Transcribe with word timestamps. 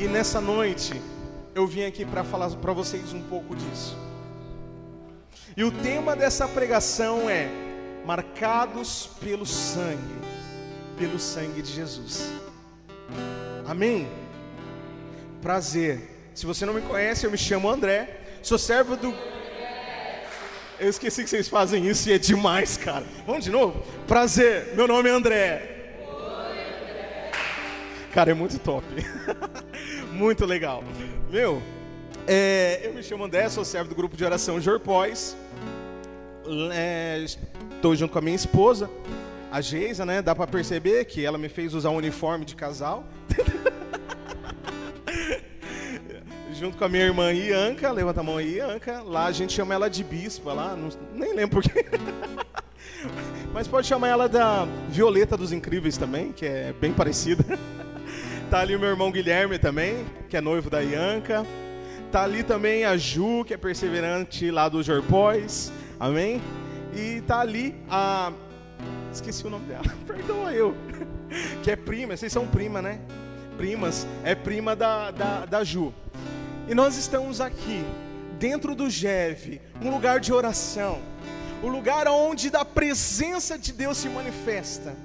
E 0.00 0.06
nessa 0.06 0.40
noite, 0.40 1.02
eu 1.56 1.66
vim 1.66 1.84
aqui 1.84 2.04
para 2.04 2.22
falar 2.22 2.48
para 2.50 2.72
vocês 2.72 3.12
um 3.12 3.20
pouco 3.22 3.56
disso. 3.56 3.98
E 5.56 5.64
o 5.64 5.72
tema 5.72 6.14
dessa 6.14 6.46
pregação 6.46 7.28
é 7.28 7.48
marcados 8.06 9.10
pelo 9.20 9.44
sangue, 9.44 10.14
pelo 10.96 11.18
sangue 11.18 11.60
de 11.62 11.72
Jesus. 11.72 12.30
Amém? 13.66 14.08
Prazer. 15.42 16.30
Se 16.32 16.46
você 16.46 16.64
não 16.64 16.74
me 16.74 16.82
conhece, 16.82 17.26
eu 17.26 17.30
me 17.32 17.38
chamo 17.38 17.68
André, 17.68 18.20
sou 18.40 18.56
servo 18.56 18.96
do. 18.96 19.12
Eu 20.78 20.90
esqueci 20.90 21.24
que 21.24 21.30
vocês 21.30 21.48
fazem 21.48 21.88
isso 21.88 22.08
e 22.08 22.12
é 22.12 22.18
demais, 22.18 22.76
cara. 22.76 23.04
Vamos 23.26 23.42
de 23.42 23.50
novo? 23.50 23.82
Prazer, 24.06 24.76
meu 24.76 24.86
nome 24.86 25.08
é 25.08 25.12
André. 25.12 25.77
Cara, 28.12 28.30
é 28.30 28.34
muito 28.34 28.58
top. 28.58 28.84
muito 30.12 30.46
legal. 30.46 30.82
Meu, 31.30 31.62
é, 32.26 32.80
eu 32.82 32.92
me 32.92 33.02
chamo 33.02 33.24
André, 33.24 33.48
sou 33.48 33.64
servo 33.64 33.88
do 33.88 33.94
grupo 33.94 34.16
de 34.16 34.24
oração 34.24 34.60
Jorpóis. 34.60 35.36
É, 36.72 37.24
estou 37.24 37.94
junto 37.94 38.12
com 38.12 38.18
a 38.18 38.22
minha 38.22 38.36
esposa, 38.36 38.90
a 39.50 39.60
Geisa, 39.60 40.04
né? 40.06 40.22
Dá 40.22 40.34
para 40.34 40.46
perceber 40.46 41.04
que 41.04 41.24
ela 41.24 41.38
me 41.38 41.48
fez 41.48 41.74
usar 41.74 41.90
um 41.90 41.96
uniforme 41.96 42.44
de 42.44 42.54
casal. 42.56 43.04
junto 46.52 46.76
com 46.76 46.84
a 46.84 46.88
minha 46.88 47.04
irmã 47.04 47.32
Ianca, 47.32 47.90
levanta 47.92 48.20
a 48.20 48.22
mão 48.22 48.36
aí, 48.36 48.56
Ianca. 48.56 49.00
Lá 49.02 49.26
a 49.26 49.32
gente 49.32 49.52
chama 49.52 49.74
ela 49.74 49.88
de 49.88 50.02
bispa, 50.02 50.52
lá, 50.52 50.74
não, 50.74 50.88
nem 51.14 51.34
lembro 51.34 51.62
porquê. 51.62 51.84
Mas 53.54 53.68
pode 53.68 53.86
chamar 53.86 54.08
ela 54.08 54.28
da 54.28 54.66
Violeta 54.88 55.36
dos 55.36 55.52
Incríveis 55.52 55.96
também, 55.96 56.32
que 56.32 56.44
é 56.44 56.74
bem 56.78 56.92
parecida. 56.92 57.44
Tá 58.50 58.60
ali 58.60 58.74
o 58.74 58.80
meu 58.80 58.88
irmão 58.88 59.12
Guilherme 59.12 59.58
também, 59.58 60.06
que 60.30 60.34
é 60.34 60.40
noivo 60.40 60.70
da 60.70 60.80
Ianca. 60.80 61.44
Tá 62.10 62.22
ali 62.22 62.42
também 62.42 62.82
a 62.82 62.96
Ju, 62.96 63.44
que 63.44 63.52
é 63.52 63.58
perseverante 63.58 64.50
lá 64.50 64.70
do 64.70 64.82
Jorpóis. 64.82 65.70
Amém? 66.00 66.40
E 66.96 67.20
tá 67.26 67.40
ali 67.40 67.74
a. 67.90 68.32
Esqueci 69.12 69.46
o 69.46 69.50
nome 69.50 69.66
dela, 69.66 69.84
perdoa 70.06 70.52
eu. 70.54 70.74
Que 71.62 71.72
é 71.72 71.76
prima, 71.76 72.16
vocês 72.16 72.32
são 72.32 72.46
prima, 72.46 72.80
né? 72.80 73.00
Primas, 73.58 74.06
é 74.24 74.34
prima 74.34 74.74
da, 74.74 75.10
da, 75.10 75.44
da 75.44 75.62
Ju. 75.62 75.92
E 76.66 76.74
nós 76.74 76.96
estamos 76.96 77.42
aqui, 77.42 77.84
dentro 78.38 78.74
do 78.74 78.88
GEV, 78.88 79.60
um 79.82 79.90
lugar 79.90 80.20
de 80.20 80.32
oração, 80.32 81.02
o 81.62 81.68
lugar 81.68 82.08
onde 82.08 82.48
da 82.48 82.64
presença 82.64 83.58
de 83.58 83.74
Deus 83.74 83.98
se 83.98 84.08
manifesta. 84.08 84.96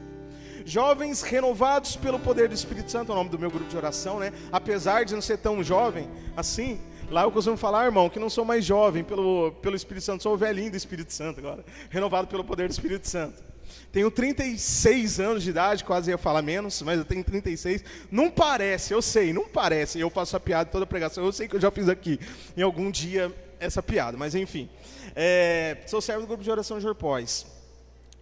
Jovens 0.66 1.22
renovados 1.22 1.96
pelo 1.96 2.20
poder 2.20 2.48
do 2.48 2.56
Espírito 2.56 2.90
Santo, 2.90 3.12
é 3.12 3.16
o 3.16 3.18
nome 3.18 3.30
do 3.30 3.40
meu 3.40 3.52
grupo 3.52 3.70
de 3.70 3.76
oração, 3.76 4.20
né? 4.20 4.32
Apesar 4.52 5.04
de 5.04 5.14
não 5.14 5.22
ser 5.22 5.38
tão 5.38 5.64
jovem 5.64 6.10
assim, 6.36 6.80
lá 7.10 7.24
eu 7.24 7.32
costumo 7.32 7.58
falar, 7.58 7.86
irmão, 7.86 8.10
que 8.10 8.20
não 8.20 8.30
sou 8.30 8.46
mais 8.46 8.64
jovem 8.64 9.04
pelo, 9.04 9.52
pelo 9.62 9.76
Espírito 9.76 10.04
Santo, 10.04 10.24
sou 10.24 10.34
o 10.34 10.38
velhinho 10.38 10.72
do 10.72 10.78
Espírito 10.78 11.12
Santo 11.12 11.40
agora, 11.40 11.64
renovado 11.90 12.28
pelo 12.28 12.44
poder 12.44 12.68
do 12.68 12.72
Espírito 12.72 13.08
Santo. 13.08 13.54
Tenho 13.92 14.10
36 14.10 15.20
anos 15.20 15.44
de 15.44 15.50
idade, 15.50 15.84
quase 15.84 16.10
ia 16.10 16.18
falar 16.18 16.42
menos, 16.42 16.82
mas 16.82 16.98
eu 16.98 17.06
tenho 17.06 17.24
36. 17.24 17.84
Não 18.10 18.30
parece, 18.30 18.94
eu 18.94 19.02
sei, 19.02 19.32
não 19.32 19.48
parece. 19.48 20.00
Eu 20.00 20.10
faço 20.10 20.36
a 20.36 20.40
piada 20.40 20.70
toda 20.70 20.84
a 20.84 20.88
pregação, 20.88 21.24
eu 21.24 21.32
sei 21.32 21.48
que 21.48 21.56
eu 21.56 21.62
já 21.62 21.70
fiz 21.70 21.88
aqui 21.88 22.20
em 22.58 22.62
algum 22.62 22.90
dia 22.90 23.32
essa 23.60 23.82
piada, 23.84 24.18
mas 24.18 24.36
enfim. 24.36 24.70
É, 25.16 25.78
sou 25.86 26.02
servo 26.02 26.22
do 26.22 26.28
grupo 26.28 26.44
de 26.44 26.50
oração 26.50 26.80
Jorpóis. 26.80 27.53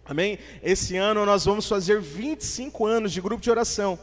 Amém? 0.04 0.38
Esse 0.62 0.96
ano 0.96 1.24
nós 1.24 1.44
vamos 1.44 1.68
fazer 1.68 2.00
25 2.00 2.84
anos 2.84 3.12
de 3.12 3.20
grupo 3.20 3.42
de 3.42 3.50
oração. 3.50 3.98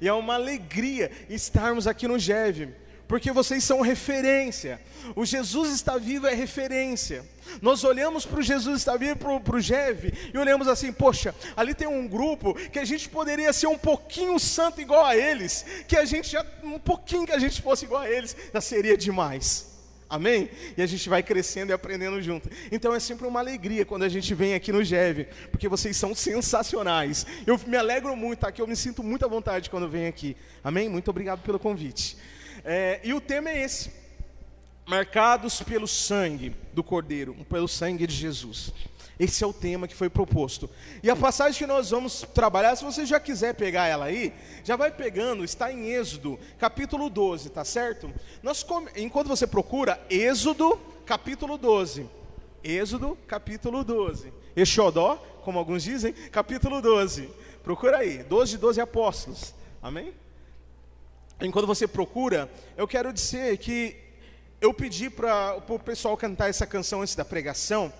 E 0.00 0.08
é 0.08 0.12
uma 0.12 0.34
alegria 0.34 1.10
estarmos 1.28 1.86
aqui 1.86 2.08
no 2.08 2.18
GEV, 2.18 2.74
porque 3.06 3.30
vocês 3.30 3.62
são 3.62 3.80
referência. 3.80 4.80
O 5.14 5.24
Jesus 5.24 5.72
está 5.72 5.96
vivo 5.96 6.26
é 6.26 6.34
referência. 6.34 7.24
Nós 7.60 7.84
olhamos 7.84 8.26
para 8.26 8.40
o 8.40 8.42
Jesus 8.42 8.78
está 8.78 8.96
vivo, 8.96 9.16
para 9.40 9.56
o 9.56 9.60
GEV, 9.60 10.12
e 10.32 10.38
olhamos 10.38 10.66
assim: 10.66 10.92
poxa, 10.92 11.34
ali 11.56 11.74
tem 11.74 11.86
um 11.86 12.08
grupo 12.08 12.54
que 12.54 12.78
a 12.78 12.84
gente 12.84 13.08
poderia 13.08 13.52
ser 13.52 13.66
um 13.68 13.78
pouquinho 13.78 14.38
santo 14.40 14.80
igual 14.80 15.04
a 15.04 15.16
eles, 15.16 15.64
que 15.86 15.96
a 15.96 16.04
gente 16.04 16.30
já, 16.30 16.44
um 16.62 16.78
pouquinho 16.78 17.26
que 17.26 17.32
a 17.32 17.38
gente 17.38 17.62
fosse 17.62 17.84
igual 17.84 18.02
a 18.02 18.10
eles, 18.10 18.36
já 18.52 18.60
seria 18.60 18.96
demais. 18.96 19.73
Amém? 20.14 20.48
E 20.76 20.80
a 20.80 20.86
gente 20.86 21.08
vai 21.08 21.24
crescendo 21.24 21.70
e 21.70 21.72
aprendendo 21.72 22.22
junto. 22.22 22.48
Então 22.70 22.94
é 22.94 23.00
sempre 23.00 23.26
uma 23.26 23.40
alegria 23.40 23.84
quando 23.84 24.04
a 24.04 24.08
gente 24.08 24.32
vem 24.32 24.54
aqui 24.54 24.70
no 24.70 24.84
GEV, 24.84 25.26
porque 25.50 25.68
vocês 25.68 25.96
são 25.96 26.14
sensacionais. 26.14 27.26
Eu 27.44 27.58
me 27.66 27.76
alegro 27.76 28.14
muito 28.14 28.38
tá? 28.38 28.48
aqui, 28.48 28.62
eu 28.62 28.66
me 28.68 28.76
sinto 28.76 29.02
muito 29.02 29.24
à 29.24 29.28
vontade 29.28 29.68
quando 29.68 29.88
venho 29.88 30.08
aqui. 30.08 30.36
Amém? 30.62 30.88
Muito 30.88 31.10
obrigado 31.10 31.42
pelo 31.42 31.58
convite. 31.58 32.16
É, 32.64 33.00
e 33.02 33.12
o 33.12 33.20
tema 33.20 33.50
é 33.50 33.64
esse: 33.64 33.90
marcados 34.86 35.60
pelo 35.62 35.88
sangue 35.88 36.54
do 36.72 36.84
Cordeiro, 36.84 37.34
pelo 37.50 37.66
sangue 37.66 38.06
de 38.06 38.14
Jesus. 38.14 38.72
Esse 39.18 39.44
é 39.44 39.46
o 39.46 39.52
tema 39.52 39.86
que 39.86 39.94
foi 39.94 40.10
proposto. 40.10 40.68
E 41.02 41.08
a 41.08 41.16
passagem 41.16 41.58
que 41.58 41.66
nós 41.66 41.90
vamos 41.90 42.22
trabalhar, 42.34 42.74
se 42.76 42.84
você 42.84 43.06
já 43.06 43.20
quiser 43.20 43.54
pegar 43.54 43.86
ela 43.86 44.06
aí, 44.06 44.32
já 44.64 44.76
vai 44.76 44.90
pegando, 44.90 45.44
está 45.44 45.72
em 45.72 45.90
Êxodo, 45.92 46.38
capítulo 46.58 47.08
12, 47.08 47.50
tá 47.50 47.64
certo? 47.64 48.12
Nós, 48.42 48.66
enquanto 48.96 49.28
você 49.28 49.46
procura, 49.46 50.00
Êxodo, 50.10 50.80
capítulo 51.06 51.56
12. 51.56 52.08
Êxodo, 52.64 53.16
capítulo 53.28 53.84
12. 53.84 54.32
Exodó, 54.56 55.16
como 55.42 55.58
alguns 55.58 55.82
dizem, 55.82 56.12
capítulo 56.32 56.80
12. 56.80 57.28
Procura 57.62 57.98
aí, 57.98 58.22
12 58.22 58.52
de 58.52 58.58
12 58.58 58.80
apóstolos. 58.80 59.54
Amém? 59.82 60.14
Enquanto 61.40 61.66
você 61.66 61.86
procura, 61.86 62.50
eu 62.76 62.88
quero 62.88 63.12
dizer 63.12 63.58
que 63.58 63.96
eu 64.60 64.72
pedi 64.72 65.10
para 65.10 65.62
o 65.68 65.78
pessoal 65.78 66.16
cantar 66.16 66.48
essa 66.48 66.66
canção 66.66 67.02
antes 67.02 67.14
da 67.14 67.24
pregação 67.24 67.92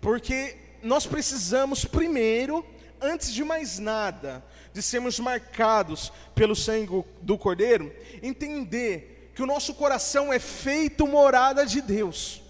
porque 0.00 0.56
nós 0.82 1.06
precisamos 1.06 1.84
primeiro, 1.84 2.64
antes 3.00 3.32
de 3.32 3.44
mais 3.44 3.78
nada, 3.78 4.44
de 4.72 4.82
sermos 4.82 5.18
marcados 5.18 6.12
pelo 6.34 6.54
sangue 6.54 7.04
do 7.22 7.38
Cordeiro, 7.38 7.92
entender 8.22 9.30
que 9.34 9.42
o 9.42 9.46
nosso 9.46 9.74
coração 9.74 10.32
é 10.32 10.38
feito 10.38 11.06
morada 11.06 11.66
de 11.66 11.80
Deus. 11.80 12.42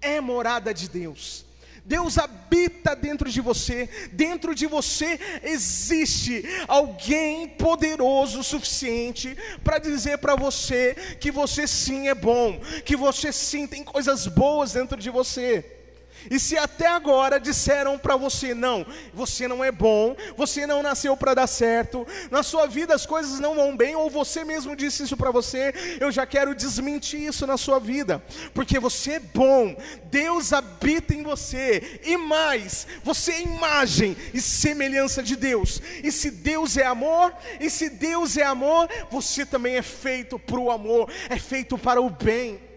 É 0.00 0.20
morada 0.20 0.72
de 0.72 0.88
Deus. 0.88 1.44
Deus 1.84 2.16
habita 2.16 2.94
dentro 2.94 3.28
de 3.28 3.40
você, 3.40 3.88
dentro 4.12 4.54
de 4.54 4.66
você 4.66 5.18
existe 5.42 6.44
alguém 6.68 7.48
poderoso 7.48 8.40
o 8.40 8.44
suficiente 8.44 9.36
para 9.64 9.78
dizer 9.78 10.18
para 10.18 10.36
você 10.36 10.94
que 11.20 11.30
você 11.32 11.66
sim 11.66 12.06
é 12.06 12.14
bom, 12.14 12.60
que 12.84 12.94
você 12.94 13.32
sim 13.32 13.66
tem 13.66 13.82
coisas 13.82 14.28
boas 14.28 14.72
dentro 14.72 14.96
de 14.96 15.10
você. 15.10 15.81
E 16.30 16.38
se 16.38 16.56
até 16.56 16.86
agora 16.86 17.38
disseram 17.38 17.98
para 17.98 18.16
você, 18.16 18.54
não, 18.54 18.86
você 19.12 19.48
não 19.48 19.62
é 19.62 19.70
bom, 19.70 20.16
você 20.36 20.66
não 20.66 20.82
nasceu 20.82 21.16
para 21.16 21.34
dar 21.34 21.46
certo, 21.46 22.06
na 22.30 22.42
sua 22.42 22.66
vida 22.66 22.94
as 22.94 23.06
coisas 23.06 23.40
não 23.40 23.54
vão 23.54 23.76
bem, 23.76 23.94
ou 23.96 24.10
você 24.10 24.44
mesmo 24.44 24.76
disse 24.76 25.02
isso 25.02 25.16
para 25.16 25.30
você, 25.30 25.98
eu 26.00 26.10
já 26.10 26.26
quero 26.26 26.54
desmentir 26.54 27.20
isso 27.20 27.46
na 27.46 27.56
sua 27.56 27.78
vida, 27.78 28.22
porque 28.54 28.78
você 28.78 29.12
é 29.12 29.20
bom, 29.20 29.76
Deus 30.04 30.52
habita 30.52 31.14
em 31.14 31.22
você, 31.22 32.00
e 32.04 32.16
mais, 32.16 32.86
você 33.02 33.32
é 33.32 33.42
imagem 33.42 34.16
e 34.32 34.40
semelhança 34.40 35.22
de 35.22 35.36
Deus, 35.36 35.82
e 36.02 36.10
se 36.12 36.30
Deus 36.30 36.76
é 36.76 36.86
amor, 36.86 37.34
e 37.60 37.68
se 37.70 37.88
Deus 37.88 38.36
é 38.36 38.44
amor, 38.44 38.88
você 39.10 39.44
também 39.44 39.76
é 39.76 39.82
feito 39.82 40.38
para 40.38 40.58
o 40.58 40.70
amor, 40.70 41.10
é 41.28 41.38
feito 41.38 41.76
para 41.78 42.00
o 42.00 42.10
bem. 42.10 42.71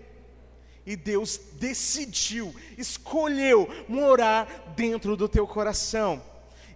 E 0.85 0.95
Deus 0.95 1.39
decidiu, 1.53 2.53
escolheu 2.77 3.67
morar 3.87 4.73
dentro 4.75 5.17
do 5.17 5.27
teu 5.27 5.47
coração. 5.47 6.21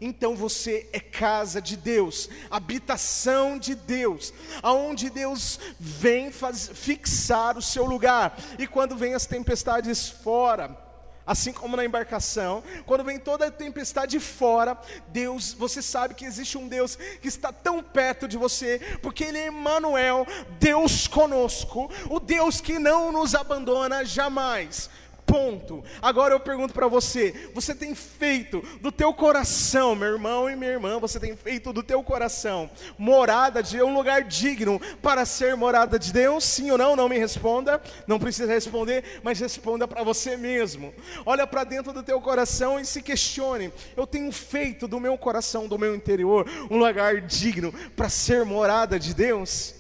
Então 0.01 0.35
você 0.35 0.87
é 0.93 0.99
casa 0.99 1.61
de 1.61 1.75
Deus, 1.75 2.29
habitação 2.49 3.59
de 3.59 3.75
Deus, 3.75 4.33
aonde 4.63 5.09
Deus 5.09 5.59
vem 5.77 6.31
faz, 6.31 6.69
fixar 6.73 7.57
o 7.57 7.61
seu 7.61 7.85
lugar. 7.85 8.37
E 8.57 8.65
quando 8.65 8.95
vem 8.95 9.13
as 9.13 9.25
tempestades 9.25 10.09
fora, 10.09 10.88
assim 11.29 11.53
como 11.53 11.77
na 11.77 11.85
embarcação, 11.85 12.63
quando 12.87 13.03
vem 13.03 13.19
toda 13.19 13.45
a 13.45 13.51
tempestade 13.51 14.19
fora, 14.19 14.75
Deus, 15.09 15.53
você 15.53 15.79
sabe 15.79 16.15
que 16.15 16.25
existe 16.25 16.57
um 16.57 16.67
Deus 16.67 16.95
que 16.95 17.27
está 17.27 17.53
tão 17.53 17.83
perto 17.83 18.27
de 18.27 18.35
você, 18.35 18.81
porque 18.99 19.25
Ele 19.25 19.37
é 19.37 19.47
Emmanuel, 19.47 20.25
Deus 20.59 21.05
conosco, 21.05 21.87
o 22.09 22.19
Deus 22.19 22.59
que 22.59 22.79
não 22.79 23.11
nos 23.11 23.35
abandona 23.35 24.03
jamais. 24.03 24.89
Ponto. 25.29 25.83
Agora 26.01 26.33
eu 26.33 26.39
pergunto 26.39 26.73
para 26.73 26.87
você: 26.87 27.51
você 27.53 27.75
tem 27.75 27.93
feito 27.93 28.63
do 28.81 28.91
teu 28.91 29.13
coração, 29.13 29.95
meu 29.95 30.13
irmão 30.13 30.49
e 30.49 30.55
minha 30.55 30.71
irmã, 30.71 30.99
você 30.99 31.19
tem 31.19 31.35
feito 31.35 31.71
do 31.71 31.83
teu 31.83 32.01
coração 32.01 32.67
morada 32.97 33.61
de 33.61 33.79
um 33.79 33.93
lugar 33.93 34.23
digno 34.23 34.81
para 35.03 35.25
ser 35.25 35.55
morada 35.55 35.99
de 35.99 36.11
Deus? 36.11 36.43
Sim 36.43 36.71
ou 36.71 36.77
não? 36.79 36.95
Não 36.95 37.07
me 37.07 37.19
responda. 37.19 37.79
Não 38.07 38.17
precisa 38.17 38.51
responder, 38.51 39.21
mas 39.21 39.39
responda 39.39 39.87
para 39.87 40.03
você 40.03 40.35
mesmo. 40.35 40.91
Olha 41.25 41.45
para 41.45 41.63
dentro 41.63 41.93
do 41.93 42.01
teu 42.01 42.19
coração 42.19 42.79
e 42.79 42.85
se 42.85 43.01
questione: 43.03 43.71
eu 43.95 44.07
tenho 44.07 44.31
feito 44.31 44.87
do 44.87 44.99
meu 44.99 45.15
coração, 45.15 45.67
do 45.67 45.77
meu 45.77 45.95
interior, 45.95 46.47
um 46.71 46.77
lugar 46.77 47.21
digno 47.21 47.71
para 47.95 48.09
ser 48.09 48.43
morada 48.43 48.99
de 48.99 49.13
Deus? 49.13 49.78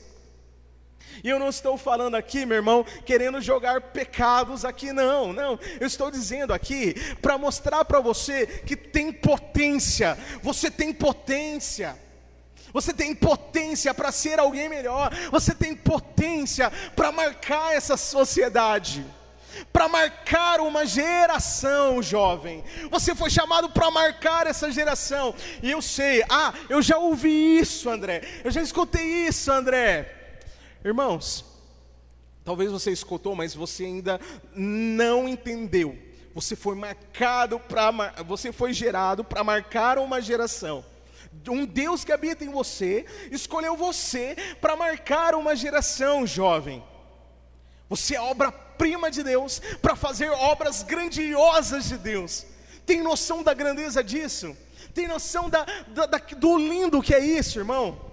E 1.23 1.29
eu 1.29 1.39
não 1.39 1.49
estou 1.49 1.77
falando 1.77 2.15
aqui, 2.15 2.45
meu 2.45 2.57
irmão, 2.57 2.85
querendo 3.05 3.41
jogar 3.41 3.81
pecados 3.81 4.65
aqui, 4.65 4.91
não, 4.91 5.33
não. 5.33 5.59
Eu 5.79 5.87
estou 5.87 6.09
dizendo 6.11 6.53
aqui 6.53 6.93
para 7.21 7.37
mostrar 7.37 7.83
para 7.85 7.99
você 7.99 8.45
que 8.47 8.75
tem 8.75 9.11
potência, 9.11 10.17
você 10.41 10.69
tem 10.69 10.93
potência. 10.93 11.97
Você 12.71 12.93
tem 12.93 13.15
potência 13.15 13.91
para 13.95 14.11
ser 14.11 14.39
alguém 14.39 14.69
melhor, 14.69 15.11
você 15.31 15.55
tem 15.55 15.75
potência 15.75 16.71
para 16.95 17.11
marcar 17.11 17.75
essa 17.75 17.97
sociedade 17.97 19.03
para 19.73 19.87
marcar 19.87 20.61
uma 20.61 20.85
geração, 20.85 22.01
jovem. 22.01 22.63
Você 22.89 23.13
foi 23.15 23.29
chamado 23.29 23.69
para 23.69 23.91
marcar 23.91 24.47
essa 24.47 24.71
geração. 24.71 25.33
E 25.61 25.71
eu 25.71 25.81
sei, 25.81 26.23
ah, 26.29 26.53
eu 26.69 26.81
já 26.81 26.97
ouvi 26.97 27.59
isso, 27.59 27.89
André. 27.89 28.21
Eu 28.43 28.51
já 28.51 28.61
escutei 28.61 29.27
isso, 29.27 29.51
André. 29.51 30.18
Irmãos, 30.83 31.45
talvez 32.43 32.71
você 32.71 32.91
escutou, 32.91 33.35
mas 33.35 33.53
você 33.53 33.85
ainda 33.85 34.19
não 34.53 35.27
entendeu. 35.27 35.97
Você 36.33 36.55
foi 36.55 36.75
marcado 36.75 37.59
para 37.59 38.23
você 38.23 38.51
foi 38.51 38.73
gerado 38.73 39.23
para 39.23 39.43
marcar 39.43 39.97
uma 39.97 40.21
geração. 40.21 40.85
Um 41.47 41.65
Deus 41.65 42.03
que 42.03 42.11
habita 42.11 42.43
em 42.43 42.49
você 42.49 43.05
escolheu 43.31 43.75
você 43.75 44.35
para 44.61 44.75
marcar 44.75 45.35
uma 45.35 45.55
geração, 45.55 46.25
jovem. 46.25 46.83
Você 47.89 48.15
é 48.15 48.21
obra-prima 48.21 49.09
de 49.09 49.23
Deus 49.23 49.59
para 49.81 49.95
fazer 49.95 50.29
obras 50.29 50.83
grandiosas 50.83 51.89
de 51.89 51.97
Deus. 51.97 52.45
Tem 52.85 53.01
noção 53.01 53.43
da 53.43 53.53
grandeza 53.53 54.03
disso? 54.03 54.55
Tem 54.93 55.07
noção 55.07 55.49
da, 55.49 55.65
da, 55.87 56.05
da 56.05 56.17
do 56.17 56.57
lindo 56.57 57.01
que 57.01 57.13
é 57.13 57.19
isso, 57.19 57.59
irmão? 57.59 58.08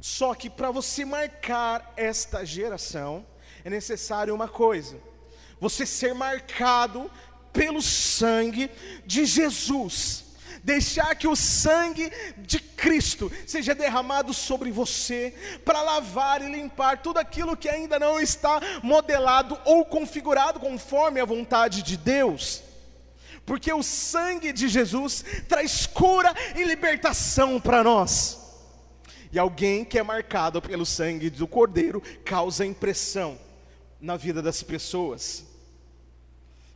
Só 0.00 0.34
que 0.34 0.48
para 0.48 0.70
você 0.70 1.04
marcar 1.04 1.92
esta 1.96 2.44
geração, 2.44 3.26
é 3.64 3.70
necessário 3.70 4.34
uma 4.34 4.48
coisa: 4.48 4.96
você 5.60 5.84
ser 5.84 6.14
marcado 6.14 7.10
pelo 7.52 7.82
sangue 7.82 8.70
de 9.04 9.24
Jesus. 9.24 10.24
Deixar 10.62 11.14
que 11.14 11.26
o 11.26 11.36
sangue 11.36 12.12
de 12.36 12.58
Cristo 12.58 13.30
seja 13.46 13.74
derramado 13.74 14.34
sobre 14.34 14.70
você, 14.70 15.32
para 15.64 15.80
lavar 15.82 16.42
e 16.42 16.50
limpar 16.50 17.00
tudo 17.00 17.18
aquilo 17.18 17.56
que 17.56 17.68
ainda 17.68 17.98
não 17.98 18.20
está 18.20 18.60
modelado 18.82 19.58
ou 19.64 19.84
configurado 19.84 20.58
conforme 20.58 21.20
a 21.20 21.24
vontade 21.24 21.82
de 21.82 21.96
Deus 21.96 22.62
porque 23.46 23.72
o 23.72 23.82
sangue 23.82 24.52
de 24.52 24.68
Jesus 24.68 25.24
traz 25.48 25.86
cura 25.86 26.34
e 26.54 26.64
libertação 26.64 27.58
para 27.58 27.82
nós. 27.82 28.47
E 29.30 29.38
alguém 29.38 29.84
que 29.84 29.98
é 29.98 30.02
marcado 30.02 30.60
pelo 30.60 30.86
sangue 30.86 31.30
do 31.30 31.46
Cordeiro 31.46 32.02
causa 32.24 32.64
impressão 32.64 33.38
na 34.00 34.16
vida 34.16 34.40
das 34.40 34.62
pessoas. 34.62 35.44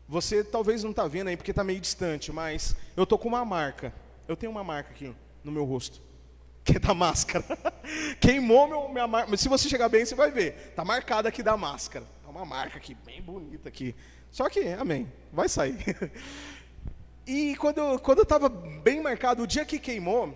Você 0.09 0.45
talvez 0.45 0.83
não 0.83 0.91
está 0.91 1.07
vendo 1.07 1.29
aí 1.29 1.37
porque 1.37 1.53
está 1.53 1.65
meio 1.65 1.81
distante, 1.81 2.31
mas 2.31 2.77
eu 2.97 3.05
estou 3.05 3.19
com 3.19 3.29
uma 3.29 3.45
marca. 3.45 3.93
Eu 4.29 4.37
tenho 4.37 4.53
uma 4.53 4.63
marca 4.63 4.91
aqui 4.91 5.15
no 5.43 5.51
meu 5.51 5.65
rosto, 5.65 6.03
que 6.65 6.77
é 6.77 6.79
da 6.79 6.93
máscara. 6.93 7.45
Queimou 8.21 8.69
meu, 8.69 8.89
minha 8.89 9.07
marca. 9.07 9.35
Se 9.37 9.49
você 9.49 9.69
chegar 9.69 9.89
bem, 9.89 10.05
você 10.05 10.15
vai 10.15 10.31
ver. 10.31 10.69
Está 10.71 10.85
marcada 10.85 11.29
aqui 11.29 11.43
da 11.43 11.57
máscara. 11.57 12.05
Está 12.19 12.29
uma 12.29 12.45
marca 12.45 12.77
aqui, 12.77 12.95
bem 13.07 13.23
bonita 13.23 13.69
aqui. 13.69 13.95
Só 14.31 14.49
que, 14.49 14.61
amém, 14.69 15.11
vai 15.33 15.49
sair. 15.49 15.79
E 17.25 17.55
quando, 17.57 18.01
quando 18.01 18.19
eu 18.19 18.25
estava 18.25 18.49
bem 18.49 19.01
marcado, 19.01 19.45
o 19.45 19.47
dia 19.47 19.65
que 19.65 19.79
queimou, 19.79 20.35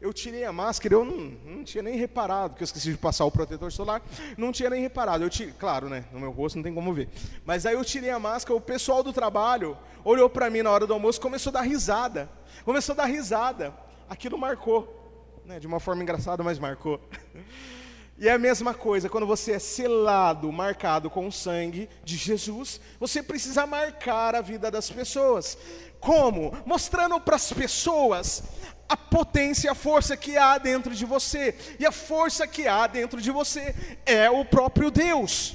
eu 0.00 0.12
tirei 0.12 0.44
a 0.44 0.52
máscara, 0.52 0.94
eu 0.94 1.04
não, 1.04 1.16
não, 1.16 1.64
tinha 1.64 1.82
nem 1.82 1.96
reparado, 1.96 2.50
porque 2.50 2.62
eu 2.62 2.66
esqueci 2.66 2.92
de 2.92 2.96
passar 2.96 3.24
o 3.24 3.30
protetor 3.30 3.72
solar, 3.72 4.00
não 4.36 4.52
tinha 4.52 4.70
nem 4.70 4.80
reparado. 4.80 5.24
Eu 5.24 5.30
tirei, 5.30 5.52
claro, 5.58 5.88
né? 5.88 6.04
No 6.12 6.20
meu 6.20 6.30
rosto 6.30 6.56
não 6.56 6.62
tem 6.62 6.72
como 6.72 6.92
ver. 6.92 7.08
Mas 7.44 7.66
aí 7.66 7.74
eu 7.74 7.84
tirei 7.84 8.10
a 8.10 8.18
máscara, 8.18 8.56
o 8.56 8.60
pessoal 8.60 9.02
do 9.02 9.12
trabalho 9.12 9.76
olhou 10.04 10.30
para 10.30 10.48
mim 10.48 10.62
na 10.62 10.70
hora 10.70 10.86
do 10.86 10.92
almoço, 10.92 11.20
começou 11.20 11.50
a 11.50 11.54
dar 11.54 11.62
risada. 11.62 12.30
Começou 12.64 12.92
a 12.92 12.96
dar 12.96 13.06
risada. 13.06 13.74
Aquilo 14.08 14.38
marcou, 14.38 15.42
né? 15.44 15.58
De 15.58 15.66
uma 15.66 15.80
forma 15.80 16.02
engraçada, 16.02 16.42
mas 16.44 16.58
marcou. 16.58 17.00
E 18.20 18.26
é 18.26 18.32
a 18.32 18.38
mesma 18.38 18.74
coisa, 18.74 19.08
quando 19.08 19.28
você 19.28 19.52
é 19.52 19.58
selado, 19.60 20.50
marcado 20.50 21.08
com 21.08 21.28
o 21.28 21.30
sangue 21.30 21.88
de 22.02 22.16
Jesus, 22.16 22.80
você 22.98 23.22
precisa 23.22 23.64
marcar 23.64 24.34
a 24.34 24.40
vida 24.40 24.72
das 24.72 24.90
pessoas. 24.90 25.56
Como? 26.00 26.52
Mostrando 26.66 27.20
para 27.20 27.36
as 27.36 27.52
pessoas 27.52 28.42
a 28.88 28.96
potência, 28.96 29.70
a 29.70 29.74
força 29.74 30.16
que 30.16 30.36
há 30.36 30.56
dentro 30.56 30.94
de 30.94 31.04
você. 31.04 31.54
E 31.78 31.84
a 31.84 31.92
força 31.92 32.46
que 32.46 32.66
há 32.66 32.86
dentro 32.86 33.20
de 33.20 33.30
você 33.30 33.74
é 34.06 34.30
o 34.30 34.44
próprio 34.44 34.90
Deus. 34.90 35.54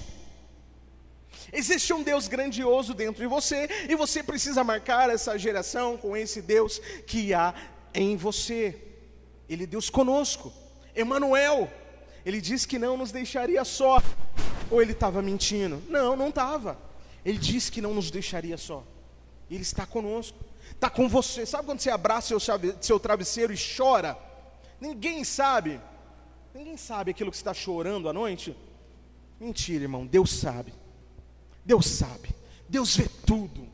Existe 1.52 1.94
um 1.94 2.02
Deus 2.02 2.28
grandioso 2.28 2.94
dentro 2.94 3.22
de 3.22 3.28
você 3.28 3.70
e 3.88 3.96
você 3.96 4.24
precisa 4.24 4.64
marcar 4.64 5.10
essa 5.10 5.38
geração 5.38 5.98
com 5.98 6.18
esse 6.18 6.42
Deus 6.42 6.80
que 7.06 7.34
há 7.34 7.54
em 7.94 8.16
você. 8.16 8.76
Ele 9.48 9.64
é 9.64 9.68
Deus 9.68 9.90
conosco. 9.90 10.52
Emanuel, 10.96 11.72
ele 12.26 12.42
disse 12.42 12.68
que 12.68 12.80
não 12.80 12.98
nos 12.98 13.12
deixaria 13.12 13.64
só. 13.64 14.02
Ou 14.72 14.82
ele 14.82 14.94
estava 14.94 15.22
mentindo? 15.22 15.82
Não, 15.90 16.16
não 16.16 16.30
estava. 16.30 16.78
Ele 17.24 17.38
disse 17.38 17.72
que 17.72 17.82
não 17.82 17.94
nos 17.94 18.10
deixaria 18.10 18.58
só. 18.58 18.84
Ele 19.50 19.62
está 19.62 19.86
conosco 19.86 20.38
está 20.84 20.90
com 20.90 21.08
você. 21.08 21.46
Sabe 21.46 21.66
quando 21.66 21.80
você 21.80 21.90
abraça 21.90 22.38
seu, 22.38 22.60
seu 22.82 23.00
travesseiro 23.00 23.54
e 23.54 23.58
chora? 23.58 24.18
Ninguém 24.82 25.24
sabe. 25.24 25.80
Ninguém 26.54 26.76
sabe 26.76 27.12
aquilo 27.12 27.32
que 27.32 27.38
você 27.38 27.42
está 27.42 27.54
chorando 27.54 28.10
à 28.10 28.14
noite. 28.14 28.56
Mentira, 29.40 29.84
irmão. 29.84 30.06
Deus 30.06 30.30
sabe. 30.32 30.74
Deus 31.64 31.86
sabe. 31.86 32.30
Deus 32.68 32.98
vê 32.98 33.08
tudo. 33.26 33.66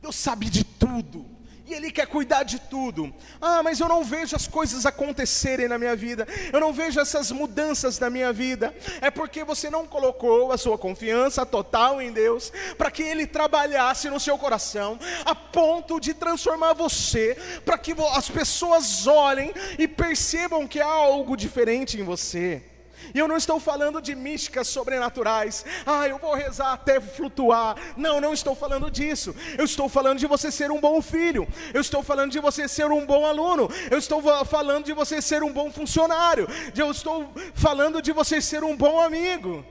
Deus 0.00 0.16
sabe 0.16 0.48
de 0.48 0.64
tudo 0.64 1.33
e 1.66 1.74
Ele 1.74 1.90
quer 1.90 2.06
cuidar 2.06 2.42
de 2.42 2.58
tudo. 2.58 3.12
Ah, 3.40 3.62
mas 3.62 3.80
eu 3.80 3.88
não 3.88 4.04
vejo 4.04 4.36
as 4.36 4.46
coisas 4.46 4.84
acontecerem 4.84 5.68
na 5.68 5.78
minha 5.78 5.96
vida, 5.96 6.26
eu 6.52 6.60
não 6.60 6.72
vejo 6.72 7.00
essas 7.00 7.30
mudanças 7.30 7.98
na 7.98 8.10
minha 8.10 8.32
vida. 8.32 8.74
É 9.00 9.10
porque 9.10 9.44
você 9.44 9.70
não 9.70 9.86
colocou 9.86 10.52
a 10.52 10.58
sua 10.58 10.76
confiança 10.76 11.46
total 11.46 12.00
em 12.02 12.12
Deus, 12.12 12.52
para 12.76 12.90
que 12.90 13.02
Ele 13.02 13.26
trabalhasse 13.26 14.10
no 14.10 14.20
seu 14.20 14.36
coração, 14.36 14.98
a 15.24 15.34
ponto 15.34 15.98
de 15.98 16.14
transformar 16.14 16.72
você, 16.72 17.36
para 17.64 17.78
que 17.78 17.94
as 18.14 18.28
pessoas 18.28 19.06
olhem 19.06 19.52
e 19.78 19.88
percebam 19.88 20.66
que 20.66 20.80
há 20.80 20.86
algo 20.86 21.36
diferente 21.36 21.98
em 21.98 22.02
você. 22.02 22.73
E 23.12 23.18
eu 23.18 23.26
não 23.26 23.36
estou 23.36 23.58
falando 23.58 24.00
de 24.00 24.14
místicas 24.14 24.68
sobrenaturais. 24.68 25.64
Ah, 25.84 26.08
eu 26.08 26.18
vou 26.18 26.34
rezar 26.34 26.72
até 26.72 27.00
flutuar. 27.00 27.76
Não, 27.96 28.20
não 28.20 28.32
estou 28.32 28.54
falando 28.54 28.90
disso. 28.90 29.34
Eu 29.58 29.64
estou 29.64 29.88
falando 29.88 30.18
de 30.18 30.26
você 30.26 30.50
ser 30.50 30.70
um 30.70 30.80
bom 30.80 31.02
filho. 31.02 31.46
Eu 31.72 31.80
estou 31.80 32.02
falando 32.02 32.30
de 32.30 32.40
você 32.40 32.68
ser 32.68 32.90
um 32.90 33.04
bom 33.04 33.26
aluno. 33.26 33.68
Eu 33.90 33.98
estou 33.98 34.22
falando 34.44 34.84
de 34.84 34.92
você 34.92 35.20
ser 35.20 35.42
um 35.42 35.52
bom 35.52 35.70
funcionário. 35.70 36.46
Eu 36.76 36.90
estou 36.90 37.32
falando 37.54 38.00
de 38.00 38.12
você 38.12 38.40
ser 38.40 38.62
um 38.62 38.76
bom 38.76 39.00
amigo. 39.00 39.64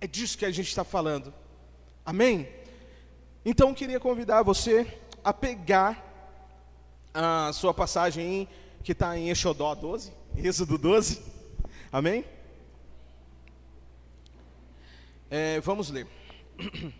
É 0.00 0.06
disso 0.06 0.38
que 0.38 0.44
a 0.44 0.50
gente 0.50 0.68
está 0.68 0.84
falando. 0.84 1.32
Amém? 2.04 2.48
Então 3.44 3.70
eu 3.70 3.74
queria 3.74 4.00
convidar 4.00 4.42
você 4.42 4.98
a 5.24 5.32
pegar 5.32 6.04
a 7.12 7.50
sua 7.52 7.74
passagem 7.74 8.48
que 8.82 8.92
está 8.92 9.18
em 9.18 9.28
Exodó 9.28 9.74
12, 9.74 10.12
Êxodo 10.36 10.78
12. 10.78 11.37
Amém? 11.90 12.24
É, 15.30 15.58
vamos 15.60 15.88
ler. 15.90 16.06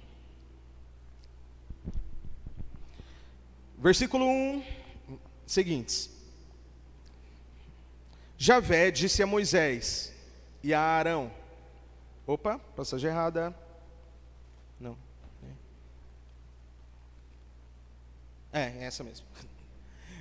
Versículo 3.77 4.25
1, 4.25 4.65
seguintes. 5.47 6.11
Javé 8.37 8.91
disse 8.91 9.23
a 9.23 9.27
Moisés 9.27 10.13
e 10.63 10.73
a 10.73 10.81
Arão. 10.81 11.31
Opa, 12.27 12.59
passagem 12.59 13.11
errada. 13.11 13.55
Não. 14.81 14.97
É, 18.53 18.61
é 18.61 18.85
essa 18.85 19.05
mesmo. 19.05 19.27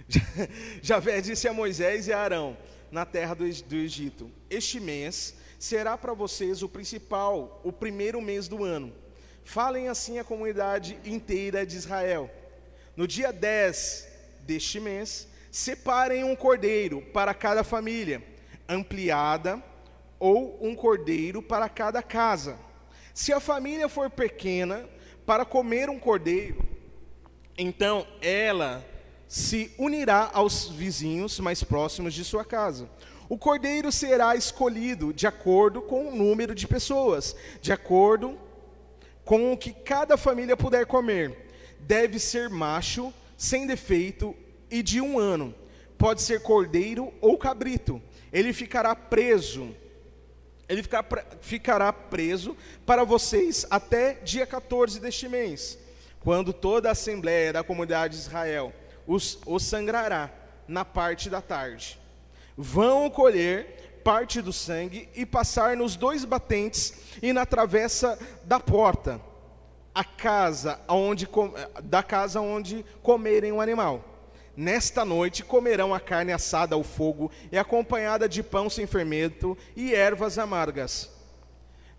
Javé 0.84 1.22
disse 1.22 1.48
a 1.48 1.54
Moisés 1.54 2.08
e 2.08 2.14
a 2.14 2.20
Arão: 2.20 2.58
na 2.92 3.06
terra 3.06 3.34
do, 3.34 3.50
do 3.64 3.76
Egito. 3.76 4.30
Este 4.50 4.80
mês 4.80 5.36
será 5.60 5.98
para 5.98 6.14
vocês 6.14 6.62
o 6.64 6.70
principal, 6.70 7.62
o 7.64 7.72
primeiro 7.72 8.22
mês 8.22 8.48
do 8.48 8.64
ano. 8.64 8.94
Falem 9.44 9.88
assim 9.88 10.20
a 10.20 10.24
comunidade 10.24 11.00
inteira 11.06 11.66
de 11.66 11.76
Israel. 11.76 12.30
No 12.96 13.08
dia 13.08 13.32
10 13.32 14.08
deste 14.42 14.80
mês, 14.80 15.28
separem 15.52 16.24
um 16.24 16.36
cordeiro 16.36 17.02
para 17.14 17.34
cada 17.34 17.64
família, 17.64 18.24
ampliada, 18.68 19.62
ou 20.20 20.58
um 20.62 20.76
cordeiro 20.76 21.42
para 21.42 21.70
cada 21.70 22.02
casa. 22.02 22.58
Se 23.14 23.32
a 23.32 23.40
família 23.40 23.88
for 23.88 24.10
pequena, 24.10 24.88
para 25.26 25.44
comer 25.46 25.90
um 25.90 26.00
cordeiro, 26.00 26.66
então 27.58 28.08
ela 28.22 28.86
se 29.28 29.74
unirá 29.78 30.30
aos 30.34 30.70
vizinhos 30.70 31.40
mais 31.40 31.64
próximos 31.64 32.14
de 32.14 32.24
sua 32.24 32.46
casa. 32.46 32.90
O 33.30 33.38
cordeiro 33.38 33.92
será 33.92 34.36
escolhido 34.36 35.14
de 35.14 35.28
acordo 35.28 35.82
com 35.82 36.08
o 36.08 36.16
número 36.16 36.56
de 36.56 36.66
pessoas, 36.66 37.36
de 37.62 37.74
acordo 37.74 38.40
com 39.26 39.52
o 39.52 39.58
que 39.58 39.74
cada 39.74 40.16
família 40.16 40.56
puder 40.56 40.86
comer. 40.86 41.50
Deve 41.80 42.20
ser 42.20 42.50
macho, 42.50 43.14
sem 43.36 43.68
defeito 43.68 44.34
e 44.72 44.82
de 44.82 45.02
um 45.02 45.20
ano. 45.20 45.54
Pode 45.98 46.22
ser 46.22 46.42
cordeiro 46.42 47.14
ou 47.20 47.38
cabrito. 47.38 48.02
Ele 48.32 48.54
ficará 48.54 48.96
preso. 48.96 49.76
Ele 50.70 50.84
ficará 51.42 51.92
preso 51.92 52.56
para 52.86 53.04
vocês 53.04 53.66
até 53.70 54.14
dia 54.16 54.46
14 54.46 55.00
deste 55.00 55.28
mês, 55.28 55.78
quando 56.20 56.52
toda 56.52 56.90
a 56.90 56.92
assembleia 56.92 57.54
da 57.54 57.64
comunidade 57.64 58.16
de 58.16 58.22
Israel 58.22 58.74
os, 59.06 59.40
os 59.46 59.64
sangrará 59.64 60.30
na 60.68 60.84
parte 60.84 61.30
da 61.30 61.42
tarde. 61.42 61.98
Vão 62.58 63.08
colher 63.08 64.02
parte 64.04 64.42
do 64.42 64.52
sangue 64.52 65.08
e 65.14 65.28
passar 65.28 65.78
nos 65.78 65.96
dois 65.96 66.26
batentes 66.26 66.94
e 67.22 67.32
na 67.32 67.46
travessa 67.46 68.18
da 68.46 68.60
porta, 68.60 69.22
a 69.94 70.04
casa 70.04 70.80
onde, 70.88 71.30
da 71.84 72.02
casa 72.02 72.42
onde 72.42 72.84
comerem 73.04 73.52
o 73.52 73.62
animal. 73.62 74.04
Nesta 74.56 75.06
noite 75.06 75.44
comerão 75.44 75.94
a 75.94 76.00
carne 76.00 76.34
assada 76.34 76.74
ao 76.74 76.84
fogo 76.84 77.30
e 77.52 77.60
acompanhada 77.60 78.28
de 78.28 78.42
pão 78.42 78.72
sem 78.72 78.88
fermento 78.88 79.56
e 79.76 79.94
ervas 79.94 80.40
amargas. 80.40 81.12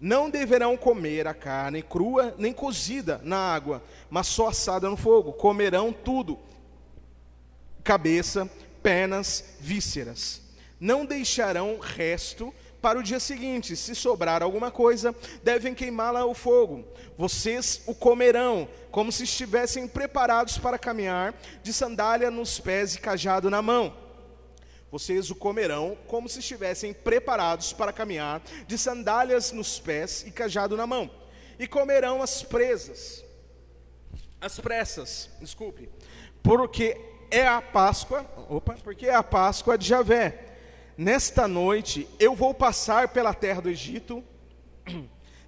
Não 0.00 0.29
deverão 0.29 0.77
comer 0.77 1.29
a 1.29 1.35
carne 1.35 1.83
crua 1.83 2.35
nem 2.37 2.53
cozida 2.53 3.21
na 3.23 3.38
água, 3.38 3.81
mas 4.11 4.27
só 4.27 4.49
assada 4.49 4.91
no 4.91 4.97
fogo. 4.97 5.35
Comerão 5.35 5.93
tudo: 5.93 6.37
cabeça, 7.85 8.50
pernas, 8.83 9.57
vísceras 9.61 10.48
não 10.80 11.04
deixarão 11.04 11.78
resto 11.78 12.52
para 12.80 12.99
o 12.99 13.02
dia 13.02 13.20
seguinte. 13.20 13.76
Se 13.76 13.94
sobrar 13.94 14.42
alguma 14.42 14.70
coisa, 14.70 15.14
devem 15.42 15.75
queimá-la 15.75 16.20
ao 16.20 16.35
fogo. 16.35 16.85
Vocês 17.16 17.82
o 17.87 17.94
comerão, 17.94 18.68
como 18.90 19.11
se 19.11 19.25
estivessem 19.25 19.87
preparados 19.88 20.58
para 20.58 20.78
caminhar, 20.78 21.35
de 21.62 21.73
sandália 21.73 22.30
nos 22.30 22.58
pés 22.61 22.94
e 22.94 23.00
cajado 23.00 23.50
na 23.50 23.61
mão. 23.61 23.94
Vocês 24.90 25.30
o 25.30 25.35
comerão 25.35 25.99
como 26.06 26.28
se 26.28 26.38
estivessem 26.38 26.94
preparados 26.94 27.73
para 27.73 27.92
caminhar, 27.92 28.40
de 28.66 28.78
sandálias 28.78 29.52
nos 29.52 29.78
pés 29.78 30.25
e 30.26 30.30
cajado 30.30 30.76
na 30.76 30.87
mão. 30.87 31.11
E 31.58 31.66
comerão 31.66 32.23
as 32.23 32.42
presas, 32.42 33.23
as 34.40 34.58
pressas, 34.58 35.28
desculpe, 35.40 35.90
porque 36.42 36.97
é 37.30 37.47
a 37.47 37.61
Páscoa, 37.61 38.25
opa, 38.49 38.76
porque 38.82 39.06
é 39.06 39.14
a 39.14 39.23
Páscoa 39.23 39.76
de 39.76 39.87
Javé 39.87 40.48
Nesta 40.99 41.47
noite 41.47 42.09
eu 42.19 42.35
vou 42.35 42.52
passar 42.52 43.11
pela 43.11 43.33
terra 43.33 43.62
do 43.62 43.71
Egito. 43.71 44.21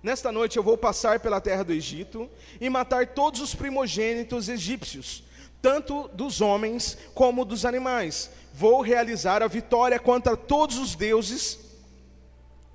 Nesta 0.00 0.30
noite 0.30 0.56
eu 0.56 0.62
vou 0.62 0.78
passar 0.78 1.18
pela 1.18 1.40
terra 1.40 1.64
do 1.64 1.72
Egito 1.72 2.30
e 2.60 2.70
matar 2.70 3.08
todos 3.08 3.40
os 3.40 3.52
primogênitos 3.52 4.48
egípcios, 4.48 5.24
tanto 5.60 6.06
dos 6.14 6.40
homens 6.40 6.96
como 7.14 7.44
dos 7.44 7.64
animais. 7.64 8.30
Vou 8.54 8.80
realizar 8.80 9.42
a 9.42 9.48
vitória 9.48 9.98
contra 9.98 10.36
todos 10.36 10.78
os 10.78 10.94
deuses 10.94 11.58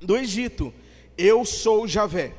do 0.01 0.17
Egito. 0.17 0.73
Eu 1.17 1.45
sou 1.45 1.87
Javé. 1.87 2.33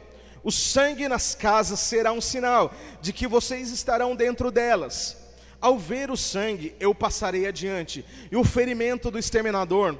O 0.45 0.53
sangue 0.53 1.09
nas 1.09 1.35
casas 1.35 1.81
será 1.81 2.13
um 2.13 2.21
sinal 2.21 2.75
de 3.01 3.11
que 3.11 3.27
vocês 3.27 3.71
estarão 3.71 4.15
dentro 4.15 4.51
delas. 4.51 5.17
Ao 5.63 5.79
ver 5.79 6.11
o 6.11 6.17
sangue, 6.17 6.77
eu 6.79 6.95
passarei 6.95 7.47
adiante, 7.47 8.05
e 8.31 8.37
o 8.37 8.45
ferimento 8.45 9.11
do 9.11 9.19
exterminador 9.19 9.99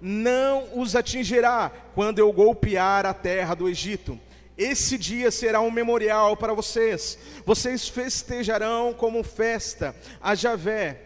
não 0.00 0.80
os 0.80 0.94
atingirá 0.96 1.70
quando 1.94 2.18
eu 2.18 2.32
golpear 2.32 3.06
a 3.06 3.14
terra 3.14 3.54
do 3.54 3.68
Egito. 3.68 4.18
Esse 4.56 4.96
dia 4.96 5.30
será 5.30 5.60
um 5.60 5.70
memorial 5.70 6.36
para 6.36 6.54
vocês. 6.54 7.18
Vocês 7.44 7.88
festejarão 7.88 8.94
como 8.94 9.24
festa 9.24 9.94
a 10.20 10.34
Javé. 10.34 11.00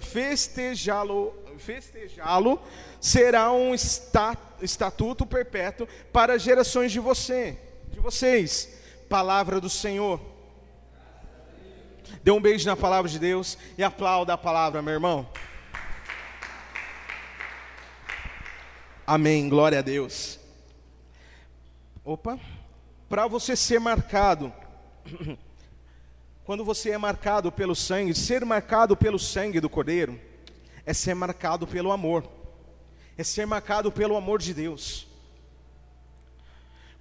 Festejá-lo 0.00 1.34
festejá-lo 1.58 2.60
será 3.00 3.52
um 3.52 3.72
estatuto 4.60 5.24
perpétuo 5.24 5.86
para 6.12 6.38
gerações 6.38 6.90
de 6.90 6.98
você, 6.98 7.58
de 7.88 8.00
vocês. 8.00 8.68
Palavra 9.08 9.60
do 9.60 9.70
Senhor. 9.70 10.20
Dê 12.22 12.30
um 12.30 12.40
beijo 12.40 12.66
na 12.66 12.76
palavra 12.76 13.10
de 13.10 13.18
Deus 13.18 13.58
e 13.76 13.84
aplauda 13.84 14.32
a 14.32 14.38
palavra, 14.38 14.80
meu 14.80 14.94
irmão. 14.94 15.28
Amém, 19.06 19.50
glória 19.50 19.80
a 19.80 19.82
Deus. 19.82 20.38
Opa, 22.02 22.40
para 23.06 23.26
você 23.26 23.54
ser 23.54 23.78
marcado, 23.78 24.50
quando 26.42 26.64
você 26.64 26.90
é 26.90 26.96
marcado 26.96 27.52
pelo 27.52 27.74
sangue, 27.74 28.14
ser 28.14 28.46
marcado 28.46 28.96
pelo 28.96 29.18
sangue 29.18 29.60
do 29.60 29.68
Cordeiro, 29.68 30.18
é 30.86 30.94
ser 30.94 31.14
marcado 31.14 31.66
pelo 31.66 31.92
amor, 31.92 32.26
é 33.18 33.22
ser 33.22 33.46
marcado 33.46 33.92
pelo 33.92 34.16
amor 34.16 34.40
de 34.40 34.54
Deus. 34.54 35.06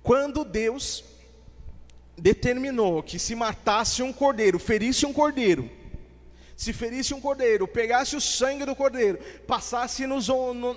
Quando 0.01 0.43
Deus 0.43 1.05
determinou 2.17 3.01
que 3.01 3.17
se 3.17 3.33
matasse 3.33 4.03
um 4.03 4.11
cordeiro, 4.11 4.59
ferisse 4.59 5.05
um 5.05 5.13
cordeiro, 5.13 5.71
se 6.57 6.73
ferisse 6.73 7.13
um 7.13 7.21
cordeiro, 7.21 7.65
pegasse 7.65 8.13
o 8.13 8.21
sangue 8.21 8.65
do 8.65 8.75
cordeiro, 8.75 9.19
passasse 9.47 10.05
nos, 10.05 10.27
no, 10.27 10.73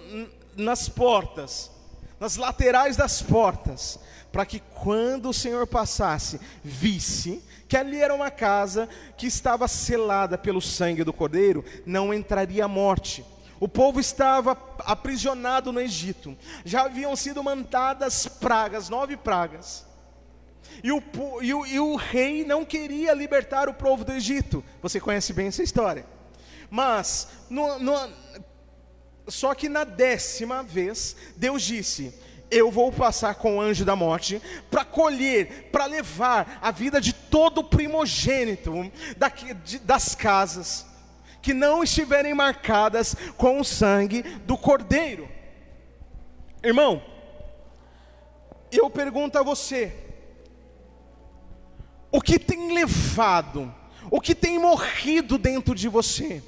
nas 0.56 0.88
portas, 0.88 1.70
nas 2.18 2.36
laterais 2.36 2.96
das 2.96 3.20
portas, 3.22 3.98
para 4.32 4.46
que 4.46 4.60
quando 4.60 5.30
o 5.30 5.34
Senhor 5.34 5.66
passasse, 5.66 6.40
visse 6.62 7.42
que 7.68 7.76
ali 7.76 8.00
era 8.00 8.14
uma 8.14 8.30
casa 8.30 8.88
que 9.16 9.26
estava 9.26 9.66
selada 9.66 10.38
pelo 10.38 10.60
sangue 10.60 11.04
do 11.04 11.12
Cordeiro, 11.12 11.64
não 11.84 12.12
entraria 12.12 12.64
a 12.64 12.68
morte. 12.68 13.24
O 13.58 13.66
povo 13.66 13.98
estava 13.98 14.56
aprisionado 14.80 15.72
no 15.72 15.80
Egito, 15.80 16.36
já 16.64 16.82
haviam 16.82 17.16
sido 17.16 17.42
mandadas 17.42 18.26
pragas, 18.26 18.88
nove 18.88 19.16
pragas. 19.16 19.86
E 20.82 20.92
o, 20.92 21.02
e, 21.40 21.54
o, 21.54 21.66
e 21.66 21.80
o 21.80 21.96
rei 21.96 22.44
não 22.44 22.64
queria 22.64 23.14
libertar 23.14 23.68
o 23.68 23.74
povo 23.74 24.04
do 24.04 24.12
Egito. 24.12 24.62
Você 24.82 25.00
conhece 25.00 25.32
bem 25.32 25.46
essa 25.46 25.62
história. 25.62 26.04
Mas, 26.70 27.28
no, 27.48 27.78
no, 27.78 28.10
só 29.28 29.54
que 29.54 29.68
na 29.68 29.84
décima 29.84 30.62
vez, 30.62 31.16
Deus 31.36 31.62
disse: 31.62 32.14
Eu 32.50 32.70
vou 32.70 32.92
passar 32.92 33.34
com 33.34 33.56
o 33.56 33.60
anjo 33.60 33.84
da 33.84 33.96
morte 33.96 34.40
para 34.70 34.84
colher, 34.84 35.68
para 35.72 35.86
levar 35.86 36.58
a 36.62 36.70
vida 36.70 37.00
de 37.00 37.12
todo 37.12 37.64
primogênito 37.64 38.90
daqui, 39.16 39.52
de, 39.54 39.78
das 39.80 40.14
casas 40.14 40.86
que 41.42 41.52
não 41.52 41.82
estiverem 41.82 42.34
marcadas 42.34 43.14
com 43.36 43.60
o 43.60 43.64
sangue 43.64 44.22
do 44.22 44.56
cordeiro. 44.56 45.28
Irmão, 46.62 47.02
eu 48.70 48.88
pergunto 48.90 49.38
a 49.38 49.42
você: 49.42 49.92
o 52.10 52.20
que 52.20 52.38
tem 52.38 52.72
levado, 52.72 53.72
o 54.10 54.20
que 54.20 54.34
tem 54.34 54.58
morrido 54.58 55.36
dentro 55.36 55.74
de 55.74 55.88
você? 55.88 56.42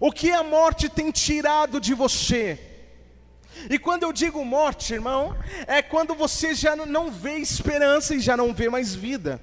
O 0.00 0.10
que 0.10 0.30
a 0.30 0.42
morte 0.42 0.88
tem 0.88 1.10
tirado 1.10 1.80
de 1.80 1.94
você? 1.94 2.58
E 3.70 3.78
quando 3.78 4.02
eu 4.02 4.12
digo 4.12 4.44
morte, 4.44 4.94
irmão, 4.94 5.36
é 5.66 5.80
quando 5.80 6.14
você 6.14 6.54
já 6.54 6.74
não 6.74 7.10
vê 7.10 7.36
esperança 7.38 8.14
e 8.14 8.20
já 8.20 8.36
não 8.36 8.52
vê 8.52 8.68
mais 8.68 8.94
vida. 8.94 9.40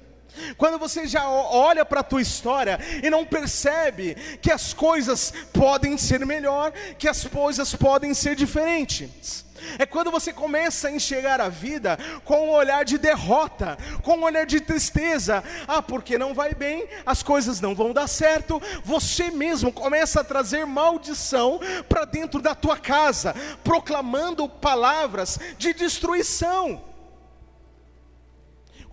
Quando 0.56 0.78
você 0.78 1.06
já 1.06 1.28
olha 1.28 1.84
para 1.84 2.00
a 2.00 2.04
tua 2.04 2.22
história 2.22 2.78
e 3.02 3.10
não 3.10 3.24
percebe 3.24 4.14
que 4.40 4.50
as 4.50 4.72
coisas 4.72 5.32
podem 5.52 5.98
ser 5.98 6.24
melhor, 6.24 6.72
que 6.98 7.08
as 7.08 7.24
coisas 7.24 7.74
podem 7.74 8.14
ser 8.14 8.34
diferentes. 8.34 9.44
É 9.78 9.86
quando 9.86 10.10
você 10.10 10.32
começa 10.32 10.88
a 10.88 10.92
enxergar 10.92 11.40
a 11.40 11.48
vida 11.48 11.98
com 12.24 12.48
um 12.48 12.50
olhar 12.50 12.84
de 12.84 12.98
derrota, 12.98 13.76
com 14.02 14.16
um 14.16 14.24
olhar 14.24 14.46
de 14.46 14.60
tristeza. 14.60 15.42
Ah, 15.66 15.82
porque 15.82 16.18
não 16.18 16.34
vai 16.34 16.54
bem, 16.54 16.88
as 17.04 17.22
coisas 17.22 17.60
não 17.60 17.74
vão 17.74 17.92
dar 17.92 18.08
certo. 18.08 18.60
Você 18.84 19.30
mesmo 19.30 19.72
começa 19.72 20.20
a 20.20 20.24
trazer 20.24 20.66
maldição 20.66 21.60
para 21.88 22.04
dentro 22.04 22.40
da 22.40 22.54
tua 22.54 22.76
casa, 22.76 23.34
proclamando 23.62 24.48
palavras 24.48 25.38
de 25.58 25.72
destruição. 25.72 26.82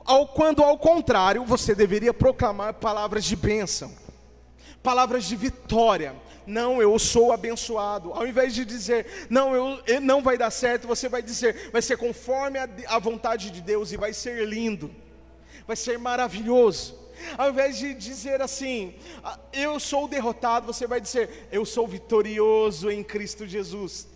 Ao, 0.06 0.28
quando 0.28 0.64
ao 0.64 0.78
contrário, 0.78 1.46
você 1.46 1.76
deveria 1.76 2.14
proclamar 2.14 2.74
palavras 2.74 3.24
de 3.24 3.36
bênção, 3.36 3.94
palavras 4.82 5.26
de 5.26 5.36
vitória 5.36 6.16
não, 6.46 6.82
eu 6.82 6.98
sou 6.98 7.32
abençoado. 7.32 8.12
Ao 8.14 8.26
invés 8.26 8.54
de 8.54 8.66
dizer, 8.66 9.28
não, 9.30 9.56
eu, 9.56 10.02
não 10.02 10.22
vai 10.22 10.38
dar 10.38 10.52
certo, 10.52 10.88
você 10.88 11.08
vai 11.08 11.22
dizer, 11.22 11.70
vai 11.72 11.82
ser 11.82 11.98
conforme 11.98 12.60
a, 12.60 12.68
a 12.88 13.00
vontade 13.00 13.50
de 13.52 13.62
Deus 13.62 13.92
e 13.92 13.98
vai 13.98 14.14
ser 14.14 14.48
lindo, 14.48 14.94
vai 15.68 15.76
ser 15.76 15.98
maravilhoso. 16.00 16.98
Ao 17.38 17.50
invés 17.50 17.78
de 17.78 17.94
dizer 17.94 18.42
assim, 18.42 18.96
"Ah, 19.24 19.38
eu 19.52 19.80
sou 19.80 20.08
derrotado, 20.08 20.66
você 20.68 20.88
vai 20.88 21.02
dizer, 21.02 21.48
eu 21.52 21.66
sou 21.66 21.88
vitorioso 21.88 22.90
em 22.90 23.04
Cristo 23.04 23.46
Jesus. 23.46 24.08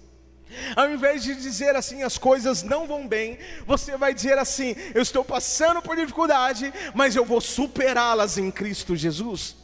Ao 0.75 0.89
invés 0.89 1.23
de 1.23 1.35
dizer 1.35 1.75
assim, 1.75 2.03
as 2.03 2.17
coisas 2.17 2.63
não 2.63 2.87
vão 2.87 3.07
bem, 3.07 3.39
você 3.65 3.97
vai 3.97 4.13
dizer 4.13 4.37
assim, 4.37 4.75
eu 4.93 5.01
estou 5.01 5.23
passando 5.23 5.81
por 5.81 5.95
dificuldade, 5.95 6.71
mas 6.93 7.15
eu 7.15 7.25
vou 7.25 7.41
superá-las 7.41 8.37
em 8.37 8.51
Cristo 8.51 8.95
Jesus. 8.95 9.62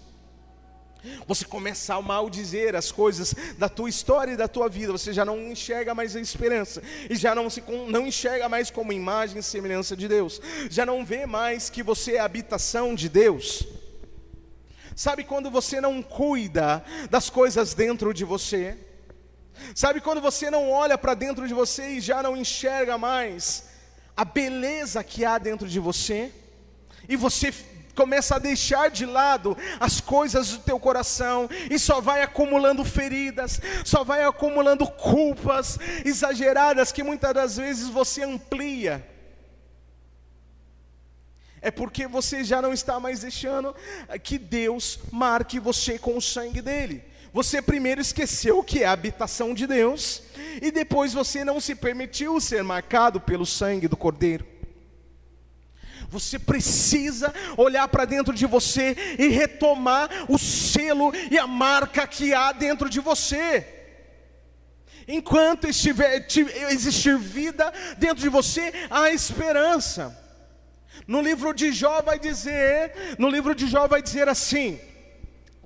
Você 1.25 1.46
começa 1.46 1.96
a 1.96 2.01
maldizer 2.01 2.75
as 2.75 2.91
coisas 2.91 3.34
da 3.58 3.70
tua 3.70 3.89
história 3.89 4.34
e 4.34 4.38
da 4.38 4.48
tua 4.48 4.68
vida, 4.68 4.91
você 4.91 5.13
já 5.13 5.24
não 5.24 5.39
enxerga 5.51 5.96
mais 5.96 6.15
a 6.15 6.20
esperança, 6.20 6.82
e 7.10 7.15
já 7.15 7.34
não, 7.34 7.50
se, 7.50 7.63
não 7.88 8.06
enxerga 8.06 8.50
mais 8.50 8.70
como 8.70 8.91
imagem 8.91 9.39
e 9.39 9.44
semelhança 9.44 9.96
de 9.96 10.08
Deus, 10.08 10.41
já 10.70 10.86
não 10.86 11.06
vê 11.06 11.25
mais 11.25 11.70
que 11.70 11.82
você 11.82 12.15
é 12.15 12.20
a 12.20 12.25
habitação 12.25 12.94
de 12.94 13.08
Deus. 13.08 13.65
Sabe 14.96 15.24
quando 15.24 15.50
você 15.50 15.79
não 15.79 16.01
cuida 16.01 16.84
das 17.10 17.29
coisas 17.29 17.74
dentro 17.74 18.13
de 18.13 18.25
você? 18.25 18.77
Sabe 19.74 20.01
quando 20.01 20.20
você 20.20 20.51
não 20.51 20.70
olha 20.70 20.98
para 20.98 21.13
dentro 21.13 21.48
de 21.48 21.53
você 21.53 21.91
e 21.91 22.01
já 22.01 22.22
não 22.22 22.36
enxerga 22.36 22.98
mais 22.98 23.70
a 24.15 24.25
beleza 24.25 25.01
que 25.01 25.24
há 25.24 25.38
dentro 25.38 25.68
de 25.68 25.79
você? 25.79 26.34
E 27.08 27.15
você 27.15 27.53
começa 27.96 28.36
a 28.36 28.39
deixar 28.39 28.89
de 28.89 29.05
lado 29.05 29.58
as 29.79 30.00
coisas 30.00 30.51
do 30.51 30.60
teu 30.60 30.79
coração 30.79 31.50
e 31.69 31.77
só 31.77 32.00
vai 32.00 32.22
acumulando 32.22 32.84
feridas, 32.86 33.60
só 33.84 34.03
vai 34.03 34.24
acumulando 34.24 34.88
culpas 34.88 35.77
exageradas 36.05 36.91
que 36.91 37.03
muitas 37.03 37.34
das 37.34 37.58
vezes 37.58 37.88
você 37.88 38.24
amplia. 38.24 39.05
É 41.62 41.69
porque 41.69 42.08
você 42.08 42.43
já 42.43 42.62
não 42.62 42.72
está 42.72 43.00
mais 43.00 43.19
deixando 43.19 43.75
que 44.24 44.38
Deus 44.38 45.00
marque 45.12 45.60
você 45.60 46.00
com 46.00 46.15
o 46.15 46.22
sangue 46.22 46.62
dele. 46.62 47.03
Você 47.31 47.62
primeiro 47.62 48.01
esqueceu 48.01 48.63
que 48.63 48.84
é 48.84 48.88
a 48.88 48.91
habitação 48.91 49.53
de 49.53 49.67
Deus, 49.67 50.24
e 50.62 50.72
depois 50.72 51.13
você 51.13 51.43
não 51.43 51.60
se 51.60 51.75
permitiu 51.75 52.39
ser 52.41 52.63
marcado 52.63 53.19
pelo 53.22 53.46
sangue 53.46 53.88
do 53.88 53.96
Cordeiro. 53.96 54.59
Você 56.10 56.39
precisa 56.39 57.32
olhar 57.56 57.88
para 57.88 58.04
dentro 58.04 58.34
de 58.34 58.48
você 58.48 59.16
e 59.18 59.28
retomar 59.28 60.10
o 60.28 60.39
selo 60.39 61.12
e 61.30 61.38
a 61.38 61.46
marca 61.46 62.08
que 62.08 62.34
há 62.34 62.51
dentro 62.51 62.89
de 62.89 63.00
você. 63.00 63.66
Enquanto 65.08 65.68
estiver, 65.68 66.28
existir 66.72 67.18
vida 67.18 67.72
dentro 67.98 68.22
de 68.22 68.30
você, 68.30 68.74
há 68.89 69.12
esperança. 69.12 70.18
No 71.08 71.22
livro 71.22 71.54
de 71.54 71.72
Jó 71.72 72.01
vai 72.01 72.20
dizer, 72.20 73.16
no 73.18 73.30
livro 73.30 73.54
de 73.54 73.68
Jó 73.68 73.88
vai 73.88 74.01
dizer 74.01 74.28
assim: 74.28 74.80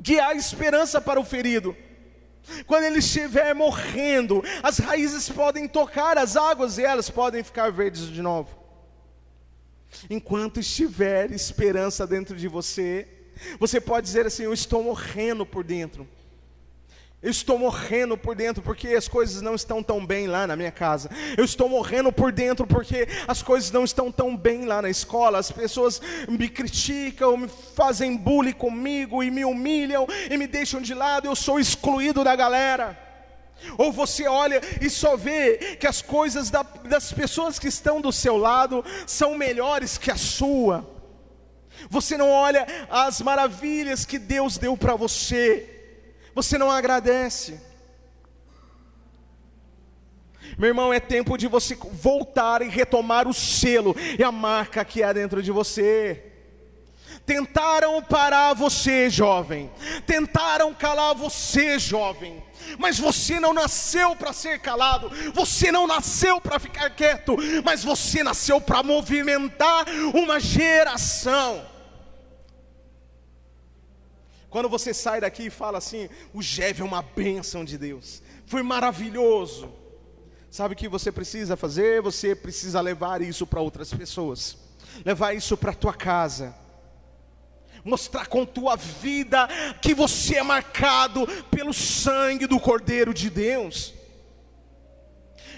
que 0.04 0.20
há 0.20 0.34
esperança 0.34 1.00
para 1.00 1.20
o 1.20 1.26
ferido. 1.26 1.76
Quando 2.68 2.84
ele 2.84 3.00
estiver 3.00 3.56
morrendo, 3.56 4.44
as 4.62 4.78
raízes 4.78 5.30
podem 5.30 5.68
tocar 5.68 6.18
as 6.18 6.36
águas 6.36 6.78
e 6.78 6.84
elas 6.84 7.10
podem 7.10 7.42
ficar 7.44 7.72
verdes 7.72 8.08
de 8.08 8.22
novo. 8.22 8.63
Enquanto 10.10 10.60
estiver 10.60 11.32
esperança 11.32 12.06
dentro 12.06 12.36
de 12.36 12.48
você, 12.48 13.08
você 13.60 13.80
pode 13.80 14.06
dizer 14.06 14.26
assim: 14.26 14.44
Eu 14.44 14.54
estou 14.54 14.84
morrendo 14.84 15.46
por 15.46 15.64
dentro. 15.64 16.08
Eu 17.24 17.32
estou 17.32 17.58
morrendo 17.58 18.18
por 18.18 18.36
dentro 18.36 18.62
porque 18.62 18.90
as 18.90 19.08
coisas 19.08 19.42
não 19.42 19.56
estão 19.56 19.82
tão 19.82 20.06
bem 20.06 20.28
lá 20.28 20.46
na 20.46 20.58
minha 20.58 20.72
casa. 20.72 21.10
Eu 21.38 21.46
estou 21.46 21.70
morrendo 21.70 22.12
por 22.12 22.34
dentro 22.34 22.68
porque 22.68 23.08
as 23.26 23.42
coisas 23.42 23.72
não 23.72 23.86
estão 23.86 24.12
tão 24.12 24.36
bem 24.36 24.66
lá 24.66 24.82
na 24.82 24.90
escola. 24.90 25.40
As 25.40 25.50
pessoas 25.50 26.02
me 26.28 26.50
criticam, 26.50 27.38
me 27.38 27.48
fazem 27.48 28.18
bullying 28.18 28.52
comigo 28.52 29.24
e 29.24 29.32
me 29.32 29.46
humilham 29.46 30.06
e 30.30 30.36
me 30.36 30.48
deixam 30.48 30.82
de 30.82 30.94
lado. 30.94 31.26
Eu 31.26 31.34
sou 31.34 31.62
excluído 31.62 32.26
da 32.26 32.36
galera. 32.36 33.03
Ou 33.78 33.92
você 33.92 34.28
olha 34.28 34.62
e 34.82 34.90
só 34.90 35.16
vê 35.16 35.78
que 35.80 35.88
as 35.88 36.02
coisas 36.02 36.50
da, 36.50 36.64
das 36.64 37.12
pessoas 37.12 37.58
que 37.58 37.68
estão 37.68 38.02
do 38.02 38.12
seu 38.12 38.38
lado 38.38 38.84
são 39.08 39.38
melhores 39.38 39.98
que 39.98 40.12
a 40.12 40.18
sua. 40.18 40.90
Você 41.90 42.18
não 42.18 42.30
olha 42.30 42.66
as 42.90 43.22
maravilhas 43.22 44.06
que 44.06 44.20
Deus 44.20 44.58
deu 44.58 44.78
para 44.78 44.96
você 44.96 45.74
você 46.34 46.58
não 46.58 46.72
agradece. 46.72 47.60
Meu 50.58 50.70
irmão, 50.70 50.94
é 50.94 51.00
tempo 51.00 51.38
de 51.38 51.48
você 51.48 51.76
voltar 51.76 52.62
e 52.62 52.68
retomar 52.68 53.28
o 53.28 53.34
selo 53.34 53.96
e 54.18 54.24
a 54.24 54.32
marca 54.32 54.84
que 54.84 55.02
há 55.02 55.14
dentro 55.14 55.42
de 55.42 55.52
você. 55.52 56.32
Tentaram 57.26 58.02
parar 58.02 58.54
você, 58.54 59.10
jovem. 59.10 59.72
Tentaram 60.06 60.74
calar 60.74 61.16
você, 61.16 61.80
jovem. 61.80 62.44
Mas 62.78 63.00
você 63.00 63.40
não 63.40 63.54
nasceu 63.54 64.16
para 64.16 64.34
ser 64.34 64.60
calado, 64.60 65.12
você 65.34 65.72
não 65.72 65.88
nasceu 65.88 66.40
para 66.42 66.60
ficar 66.60 66.90
quieto, 66.90 67.36
mas 67.64 67.84
você 67.84 68.24
nasceu 68.24 68.60
para 68.60 68.84
movimentar 68.84 69.86
uma 70.14 70.40
geração. 70.40 71.66
Quando 74.50 74.70
você 74.70 74.94
sai 74.94 75.20
daqui 75.20 75.48
e 75.48 75.50
fala 75.50 75.80
assim, 75.80 76.08
o 76.34 76.42
Jev 76.42 76.82
é 76.82 76.84
uma 76.84 77.02
bênção 77.02 77.66
de 77.66 77.78
Deus, 77.78 78.22
foi 78.46 78.62
maravilhoso. 78.62 79.74
Sabe 80.52 80.76
o 80.76 80.78
que 80.78 80.88
você 80.88 81.12
precisa 81.12 81.58
fazer? 81.58 82.00
Você 82.04 82.36
precisa 82.36 82.80
levar 82.80 83.24
isso 83.24 83.48
para 83.48 83.60
outras 83.60 83.92
pessoas, 83.92 84.56
levar 85.04 85.34
isso 85.34 85.58
para 85.58 85.72
a 85.72 85.76
tua 85.76 85.96
casa, 85.96 86.56
mostrar 87.84 88.28
com 88.28 88.46
tua 88.46 88.76
vida 88.76 89.48
que 89.82 89.94
você 89.94 90.38
é 90.38 90.44
marcado 90.44 91.28
pelo 91.52 91.74
sangue 91.74 92.48
do 92.48 92.60
Cordeiro 92.60 93.14
de 93.14 93.30
Deus. 93.30 93.94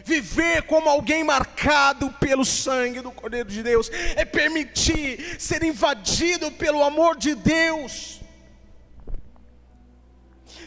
Viver 0.04 0.64
como 0.64 0.90
alguém 0.90 1.24
marcado 1.24 2.12
pelo 2.20 2.46
sangue 2.46 3.02
do 3.02 3.12
Cordeiro 3.12 3.50
de 3.50 3.64
Deus 3.64 3.90
é 4.16 4.24
permitir 4.24 5.40
ser 5.40 5.64
invadido 5.64 6.52
pelo 6.52 6.84
amor 6.84 7.18
de 7.18 7.34
Deus 7.34 8.16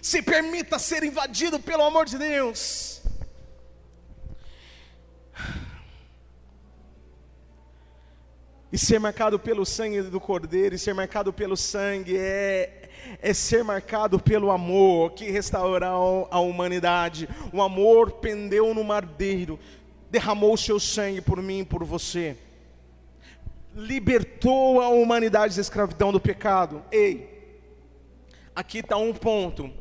se 0.02 0.22
permita 0.22 0.78
ser 0.78 1.02
invadido 1.02 1.58
pelo 1.58 1.82
amor 1.82 2.06
de 2.06 2.18
Deus. 2.18 2.97
E 8.70 8.76
ser 8.76 8.98
marcado 8.98 9.38
pelo 9.38 9.64
sangue 9.64 10.02
do 10.02 10.20
Cordeiro, 10.20 10.74
e 10.74 10.78
ser 10.78 10.94
marcado 10.94 11.32
pelo 11.32 11.56
sangue 11.56 12.16
é, 12.18 12.88
é 13.20 13.32
ser 13.32 13.64
marcado 13.64 14.18
pelo 14.20 14.50
amor 14.50 15.12
que 15.12 15.30
restaurou 15.30 16.28
a 16.30 16.38
humanidade. 16.38 17.28
O 17.52 17.62
amor 17.62 18.12
pendeu 18.12 18.74
no 18.74 18.84
madeiro, 18.84 19.58
derramou 20.10 20.56
seu 20.56 20.78
sangue 20.78 21.20
por 21.20 21.40
mim 21.42 21.60
e 21.60 21.64
por 21.64 21.82
você. 21.84 22.36
Libertou 23.74 24.80
a 24.82 24.88
humanidade 24.88 25.54
da 25.54 25.60
escravidão 25.62 26.12
do 26.12 26.20
pecado. 26.20 26.82
Ei, 26.92 27.56
aqui 28.54 28.78
está 28.78 28.96
um 28.96 29.14
ponto 29.14 29.72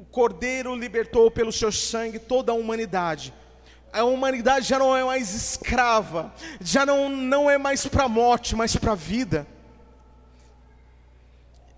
o 0.00 0.04
Cordeiro 0.04 0.74
libertou 0.74 1.30
pelo 1.30 1.52
seu 1.52 1.70
sangue 1.70 2.18
toda 2.18 2.52
a 2.52 2.54
humanidade. 2.54 3.34
A 3.92 4.04
humanidade 4.04 4.66
já 4.66 4.78
não 4.78 4.96
é 4.96 5.04
mais 5.04 5.34
escrava, 5.34 6.32
já 6.60 6.86
não, 6.86 7.08
não 7.08 7.50
é 7.50 7.58
mais 7.58 7.86
para 7.86 8.04
a 8.04 8.08
morte, 8.08 8.54
mas 8.54 8.76
para 8.76 8.92
a 8.92 8.96
vida. 8.96 9.46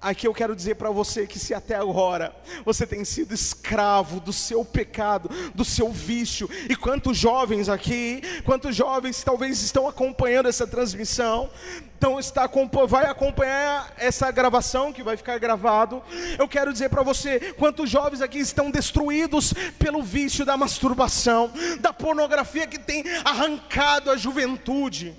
Aqui 0.03 0.27
eu 0.27 0.35
quero 0.35 0.57
dizer 0.57 0.75
para 0.75 0.91
você 0.91 1.29
que 1.29 1.39
se 1.39 1.55
até 1.55 1.77
agora 1.77 2.35
você 2.65 2.85
tem 2.85 3.05
sido 3.05 3.33
escravo 3.33 4.19
do 4.19 4.33
seu 4.33 4.65
pecado, 4.65 5.31
do 5.55 5.65
seu 5.65 5.93
vício, 5.93 6.51
e 6.69 6.75
quantos 6.75 7.17
jovens 7.17 7.69
aqui, 7.69 8.21
quantos 8.45 8.75
jovens 8.75 9.23
talvez 9.23 9.63
estão 9.63 9.87
acompanhando 9.89 10.49
essa 10.49 10.67
transmissão, 10.67 11.49
então 11.97 12.19
está 12.19 12.51
vai 12.89 13.07
acompanhar 13.07 13.95
essa 13.97 14.29
gravação 14.33 14.93
que 14.93 15.05
vai 15.05 15.17
ficar 15.17 15.39
gravado. 15.39 16.03
Eu 16.37 16.49
quero 16.49 16.73
dizer 16.73 16.89
para 16.89 17.05
você, 17.05 17.55
quantos 17.57 17.89
jovens 17.89 18.21
aqui 18.21 18.39
estão 18.39 18.73
destruídos 18.73 19.55
pelo 19.79 20.03
vício 20.03 20.45
da 20.45 20.57
masturbação, 20.57 21.53
da 21.79 21.93
pornografia 21.93 22.67
que 22.67 22.79
tem 22.79 23.05
arrancado 23.25 24.11
a 24.11 24.17
juventude. 24.17 25.15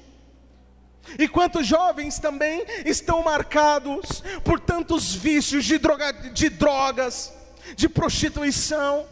E 1.18 1.28
quantos 1.28 1.68
jovens 1.68 2.20
também 2.20 2.66
estão 2.86 3.24
marcados 3.24 4.24
por 4.44 4.60
tantos 4.60 5.14
vícios 5.14 5.66
de, 5.66 5.78
droga, 5.78 6.12
de 6.14 6.50
drogas, 6.50 7.34
de 7.76 7.88
prostituição. 7.90 9.06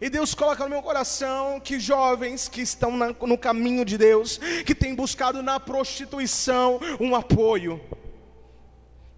E 0.00 0.08
Deus 0.08 0.34
coloca 0.34 0.64
no 0.64 0.70
meu 0.70 0.82
coração 0.82 1.60
que 1.60 1.78
jovens 1.78 2.48
que 2.48 2.62
estão 2.62 2.96
na, 2.96 3.08
no 3.08 3.36
caminho 3.36 3.84
de 3.84 3.98
Deus, 3.98 4.38
que 4.64 4.74
têm 4.74 4.94
buscado 4.94 5.42
na 5.42 5.60
prostituição 5.60 6.80
um 6.98 7.14
apoio. 7.14 7.80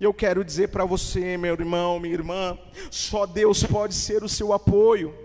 E 0.01 0.05
eu 0.05 0.13
quero 0.13 0.45
dizer 0.45 0.71
para 0.71 0.85
você, 0.85 1.37
meu 1.37 1.55
irmão, 1.55 2.01
minha 2.01 2.15
irmã, 2.15 2.59
só 2.91 3.25
Deus 3.27 3.63
pode 3.63 3.95
ser 3.95 4.25
o 4.25 4.29
seu 4.29 4.53
apoio. 4.53 5.22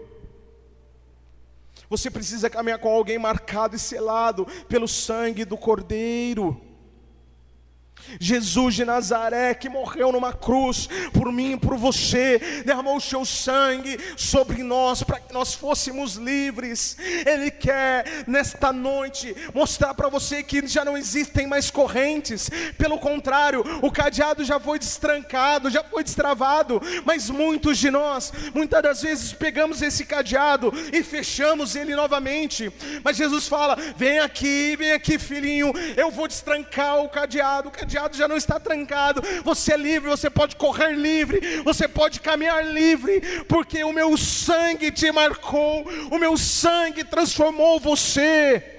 Você 1.90 2.12
precisa 2.12 2.50
caminhar 2.50 2.80
com 2.80 2.90
alguém 2.90 3.18
marcado 3.18 3.76
e 3.76 3.80
selado 3.80 4.46
pelo 4.68 4.88
sangue 4.88 5.46
do 5.46 5.58
Cordeiro. 5.58 6.67
Jesus 8.20 8.76
de 8.76 8.86
Nazaré, 8.86 9.54
que 9.54 9.70
morreu 9.70 10.12
numa 10.12 10.34
cruz 10.34 10.88
por 11.14 11.32
mim 11.32 11.54
e 11.54 11.58
por 11.58 11.78
você, 11.78 12.64
derramou 12.66 12.98
o 12.98 13.02
seu 13.02 13.26
sangue 13.26 14.00
sobre 14.16 14.64
nós 14.64 15.04
para 15.04 15.20
que 15.20 15.34
nós 15.34 15.54
fôssemos 15.54 16.16
livres. 16.16 16.98
Ele 17.26 17.52
quer 17.52 18.24
nesta 18.28 18.72
noite 18.72 19.36
mostrar 19.54 19.94
para 19.94 20.10
você 20.10 20.42
que 20.42 20.66
já 20.68 20.86
não 20.86 20.98
existem 20.98 21.48
mais 21.48 21.70
correntes, 21.70 22.50
pelo 22.78 22.98
contrário, 22.98 23.64
o 23.82 23.92
cadeado 23.92 24.44
já 24.44 24.60
foi 24.60 24.80
destrancado, 24.80 25.70
já 25.70 25.84
foi 25.84 26.04
destravado, 26.04 26.82
mas 27.06 27.30
muitos 27.30 27.78
de 27.78 27.92
nós, 27.92 28.32
muitas 28.54 28.82
das 28.82 29.02
vezes, 29.02 29.34
pegamos 29.34 29.82
esse 29.82 30.06
cadeado 30.06 30.72
e 30.94 31.04
fechamos 31.04 31.76
ele 31.76 31.96
novamente. 31.96 32.72
Mas 33.04 33.18
Jesus 33.18 33.48
fala: 33.48 33.76
vem 33.96 34.20
aqui, 34.20 34.76
vem 34.78 34.92
aqui, 34.92 35.20
filhinho, 35.20 35.74
eu 35.96 36.10
vou 36.12 36.28
destrancar 36.28 37.00
o 37.04 37.10
cadeado. 37.10 37.70
O 37.70 37.72
cadeado 37.72 37.87
cadeado 37.88 38.18
já 38.18 38.28
não 38.28 38.36
está 38.36 38.60
trancado. 38.60 39.22
Você 39.44 39.74
é 39.74 39.78
livre, 39.78 40.10
você 40.10 40.30
pode 40.30 40.58
correr 40.58 40.94
livre, 40.94 41.62
você 41.64 41.88
pode 41.88 42.20
caminhar 42.20 42.66
livre, 42.66 43.22
porque 43.46 43.84
o 43.84 43.94
meu 43.94 44.18
sangue 44.18 44.92
te 44.92 45.10
marcou, 45.12 45.86
o 46.12 46.20
meu 46.20 46.38
sangue 46.38 47.04
transformou 47.06 47.80
você. 47.80 48.74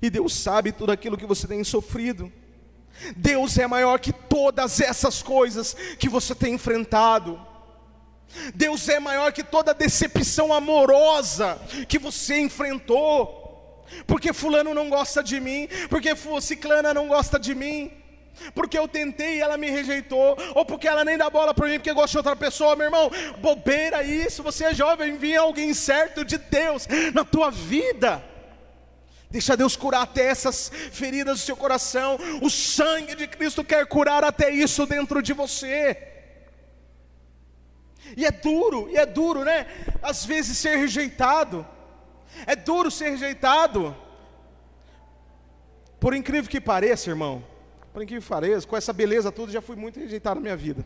E 0.00 0.08
Deus 0.08 0.34
sabe 0.34 0.70
tudo 0.70 0.92
aquilo 0.92 1.16
que 1.16 1.26
você 1.26 1.48
tem 1.48 1.64
sofrido. 1.64 2.32
Deus 3.16 3.58
é 3.58 3.66
maior 3.66 3.98
que 3.98 4.12
todas 4.12 4.80
essas 4.80 5.20
coisas 5.20 5.74
que 5.98 6.08
você 6.08 6.34
tem 6.34 6.54
enfrentado. 6.54 7.40
Deus 8.54 8.88
é 8.88 9.00
maior 9.00 9.32
que 9.32 9.42
toda 9.42 9.74
decepção 9.74 10.52
amorosa 10.52 11.58
que 11.88 11.98
você 11.98 12.38
enfrentou 12.38 13.43
porque 14.06 14.32
fulano 14.32 14.74
não 14.74 14.88
gosta 14.88 15.22
de 15.22 15.40
mim, 15.40 15.68
porque 15.88 16.10
ciclana 16.40 16.94
não 16.94 17.08
gosta 17.08 17.38
de 17.38 17.54
mim, 17.54 17.92
porque 18.54 18.78
eu 18.78 18.88
tentei 18.88 19.36
e 19.36 19.40
ela 19.40 19.56
me 19.56 19.70
rejeitou, 19.70 20.36
ou 20.54 20.64
porque 20.64 20.88
ela 20.88 21.04
nem 21.04 21.16
dá 21.16 21.30
bola 21.30 21.54
para 21.54 21.68
mim 21.68 21.78
porque 21.78 21.92
gosta 21.92 22.10
de 22.10 22.16
outra 22.18 22.36
pessoa, 22.36 22.76
meu 22.76 22.86
irmão, 22.86 23.10
bobeira 23.38 24.02
isso, 24.02 24.42
você 24.42 24.64
é 24.64 24.74
jovem, 24.74 25.16
vinha 25.16 25.40
alguém 25.40 25.72
certo 25.72 26.24
de 26.24 26.38
Deus 26.38 26.86
na 27.12 27.24
tua 27.24 27.50
vida. 27.50 28.22
Deixa 29.30 29.56
Deus 29.56 29.74
curar 29.74 30.02
até 30.02 30.26
essas 30.26 30.70
feridas 30.92 31.40
do 31.40 31.44
seu 31.44 31.56
coração. 31.56 32.16
O 32.40 32.48
sangue 32.48 33.16
de 33.16 33.26
Cristo 33.26 33.64
quer 33.64 33.84
curar 33.84 34.22
até 34.22 34.48
isso 34.48 34.86
dentro 34.86 35.20
de 35.20 35.32
você. 35.32 35.98
E 38.16 38.24
é 38.24 38.30
duro, 38.30 38.88
e 38.90 38.96
é 38.96 39.04
duro, 39.04 39.42
né? 39.42 39.66
Às 40.00 40.24
vezes 40.24 40.56
ser 40.58 40.76
rejeitado. 40.76 41.66
É 42.46 42.56
duro 42.56 42.90
ser 42.90 43.10
rejeitado. 43.10 43.94
Por 45.98 46.14
incrível 46.14 46.50
que 46.50 46.60
pareça, 46.60 47.10
irmão, 47.10 47.42
por 47.92 48.02
incrível 48.02 48.22
que 48.22 48.28
pareça, 48.28 48.66
com 48.66 48.76
essa 48.76 48.92
beleza 48.92 49.32
toda, 49.32 49.50
já 49.50 49.62
fui 49.62 49.76
muito 49.76 49.98
rejeitado 49.98 50.36
na 50.36 50.42
minha 50.42 50.56
vida. 50.56 50.84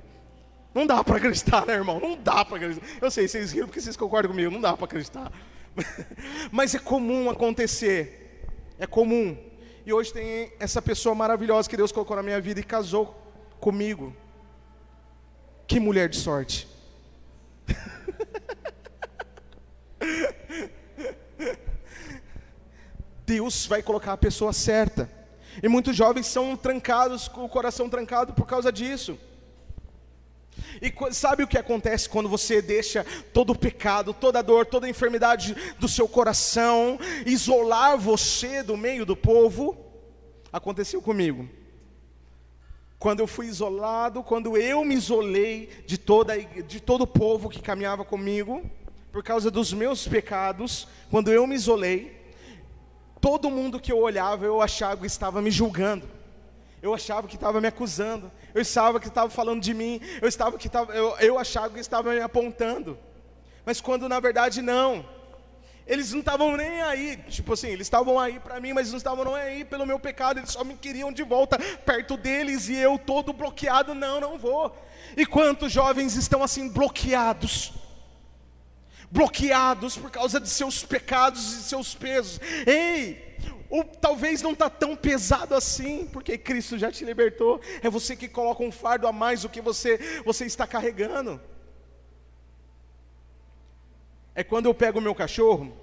Não 0.75 0.87
dá 0.87 1.03
para 1.03 1.17
acreditar, 1.17 1.67
né, 1.67 1.75
irmão? 1.75 1.99
Não 1.99 2.17
dá 2.17 2.45
para 2.45 2.57
acreditar. 2.57 2.87
Eu 3.01 3.11
sei, 3.11 3.27
vocês 3.27 3.53
riram 3.53 3.67
porque 3.67 3.81
vocês 3.81 3.97
concordam 3.97 4.31
comigo, 4.31 4.51
não 4.51 4.61
dá 4.61 4.77
para 4.77 4.85
acreditar. 4.85 5.33
Mas 6.53 6.75
é 6.75 6.79
comum 6.79 7.31
acontecer. 7.31 8.47
É 8.79 8.87
comum. 8.87 9.37
E 9.85 9.93
hoje 9.93 10.13
tem 10.13 10.53
essa 10.61 10.83
pessoa 10.83 11.15
maravilhosa 11.15 11.69
que 11.69 11.77
Deus 11.77 11.91
colocou 11.91 12.17
na 12.17 12.23
minha 12.23 12.41
vida 12.41 12.61
e 12.61 12.63
casou 12.63 13.17
comigo. 13.59 14.15
Que 15.67 15.81
mulher 15.81 16.09
de 16.09 16.17
sorte. 16.17 16.69
Deus 23.29 23.67
vai 23.67 23.83
colocar 23.83 24.15
a 24.15 24.17
pessoa 24.17 24.55
certa. 24.55 25.07
E 25.63 25.69
muitos 25.69 25.95
jovens 25.95 26.27
são 26.27 26.57
trancados, 26.57 27.29
com 27.29 27.45
o 27.45 27.49
coração 27.49 27.87
trancado 27.91 28.33
por 28.33 28.47
causa 28.47 28.73
disso. 28.73 29.19
E 30.81 30.91
sabe 31.13 31.43
o 31.43 31.47
que 31.47 31.59
acontece 31.59 32.09
quando 32.09 32.27
você 32.27 32.63
deixa 32.63 33.05
todo 33.35 33.51
o 33.51 33.59
pecado, 33.59 34.15
toda 34.15 34.39
a 34.39 34.43
dor, 34.43 34.65
toda 34.65 34.87
a 34.87 34.91
enfermidade 34.91 35.55
do 35.79 35.87
seu 35.87 36.09
coração 36.09 36.99
isolar 37.27 37.99
você 37.99 38.63
do 38.63 38.79
meio 38.79 39.05
do 39.05 39.15
povo? 39.15 39.77
Aconteceu 40.51 41.03
comigo. 41.03 41.47
Quando 42.99 43.21
eu 43.21 43.27
fui 43.27 43.47
isolado, 43.47 44.23
quando 44.23 44.57
eu 44.57 44.83
me 44.87 44.95
isolei 44.95 45.69
de, 45.87 45.99
toda, 45.99 46.35
de 46.41 46.81
todo 46.81 47.03
o 47.03 47.07
povo 47.07 47.51
que 47.51 47.61
caminhava 47.61 48.07
comigo, 48.07 48.69
por 49.13 49.23
causa 49.23 49.51
dos 49.51 49.73
meus 49.73 50.09
pecados, 50.09 50.89
quando 51.11 51.31
eu 51.31 51.47
me 51.47 51.55
isolei, 51.55 52.18
Todo 53.21 53.51
mundo 53.51 53.81
que 53.81 53.91
eu 53.91 53.99
olhava, 53.99 54.45
eu 54.45 54.61
achava 54.61 55.01
que 55.01 55.07
estava 55.07 55.43
me 55.43 55.51
julgando. 55.51 56.09
Eu 56.81 56.95
achava 56.95 57.27
que 57.27 57.35
estava 57.35 57.61
me 57.61 57.67
acusando. 57.67 58.31
Eu 58.55 58.61
achava 58.61 59.01
que 59.01 59.09
estava 59.09 59.29
falando 59.29 59.61
de 59.61 59.75
mim. 59.75 60.01
Eu, 60.23 60.29
estava 60.29 60.57
que 60.57 60.69
estava, 60.69 60.95
eu, 60.95 61.17
eu 61.19 61.39
achava 61.39 61.75
que 61.75 61.81
estava 61.81 62.13
me 62.13 62.21
apontando. 62.21 62.99
Mas 63.67 63.81
quando 63.81 64.09
na 64.09 64.21
verdade 64.21 64.63
não. 64.63 65.05
Eles 65.87 66.13
não 66.13 66.21
estavam 66.21 66.57
nem 66.57 66.83
aí. 66.83 67.17
Tipo 67.29 67.55
assim, 67.55 67.69
eles 67.69 67.87
estavam 67.87 68.21
aí 68.21 68.39
para 68.39 68.61
mim, 68.61 68.73
mas 68.73 68.91
não 68.91 68.99
estavam 68.99 69.25
nem 69.25 69.35
aí 69.35 69.65
pelo 69.65 69.87
meu 69.87 69.99
pecado. 69.99 70.39
Eles 70.39 70.53
só 70.53 70.63
me 70.63 70.77
queriam 70.77 71.11
de 71.11 71.23
volta 71.23 71.59
perto 71.85 72.17
deles 72.17 72.69
e 72.69 72.77
eu 72.77 72.99
todo 72.99 73.33
bloqueado. 73.33 73.95
Não, 73.95 74.21
não 74.21 74.39
vou. 74.39 74.77
E 75.17 75.27
quantos 75.27 75.73
jovens 75.73 76.15
estão 76.15 76.43
assim 76.43 76.69
bloqueados? 76.69 77.73
Bloqueados 79.11 79.97
por 79.97 80.11
causa 80.11 80.39
de 80.41 80.49
seus 80.49 80.85
pecados 80.85 81.53
e 81.53 81.63
seus 81.63 81.95
pesos. 81.95 82.41
Ei, 82.67 83.37
ou 83.71 83.85
talvez 83.85 84.41
não 84.43 84.53
está 84.53 84.71
tão 84.71 84.97
pesado 84.97 85.55
assim, 85.55 86.07
porque 86.07 86.39
Cristo 86.39 86.79
já 86.79 86.91
te 86.91 87.05
libertou. 87.05 87.61
É 87.83 87.91
você 87.91 88.17
que 88.17 88.29
coloca 88.29 88.63
um 88.63 88.73
fardo 88.73 89.07
a 89.07 89.13
mais 89.13 89.43
do 89.43 89.49
que 89.49 89.61
você, 89.61 90.23
você 90.25 90.47
está 90.47 90.67
carregando. 90.67 91.41
É 94.35 94.45
quando 94.45 94.67
eu 94.67 94.75
pego 94.75 94.99
o 94.99 95.03
meu 95.03 95.15
cachorro, 95.15 95.77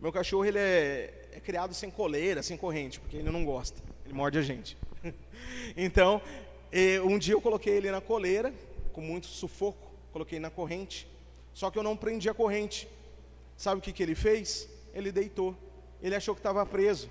meu 0.00 0.12
cachorro 0.12 0.44
ele 0.44 0.58
é, 0.58 1.28
é 1.32 1.40
criado 1.40 1.72
sem 1.72 1.90
coleira, 1.90 2.42
sem 2.42 2.56
corrente, 2.56 2.98
porque 2.98 3.16
ele 3.16 3.30
não 3.30 3.44
gosta, 3.44 3.80
ele 4.04 4.14
morde 4.14 4.38
a 4.38 4.42
gente. 4.42 4.76
então, 5.76 6.20
um 7.04 7.18
dia 7.18 7.34
eu 7.34 7.40
coloquei 7.40 7.74
ele 7.74 7.90
na 7.90 8.00
coleira, 8.00 8.52
com 8.92 9.00
muito 9.00 9.26
sufoco, 9.26 9.90
coloquei 10.12 10.40
na 10.40 10.50
corrente. 10.50 11.06
Só 11.58 11.72
que 11.72 11.76
eu 11.76 11.82
não 11.82 11.96
prendi 11.96 12.30
a 12.30 12.34
corrente. 12.34 12.88
Sabe 13.56 13.80
o 13.80 13.82
que, 13.82 13.92
que 13.92 14.00
ele 14.00 14.14
fez? 14.14 14.68
Ele 14.94 15.10
deitou. 15.10 15.56
Ele 16.00 16.14
achou 16.14 16.32
que 16.32 16.38
estava 16.38 16.64
preso. 16.64 17.10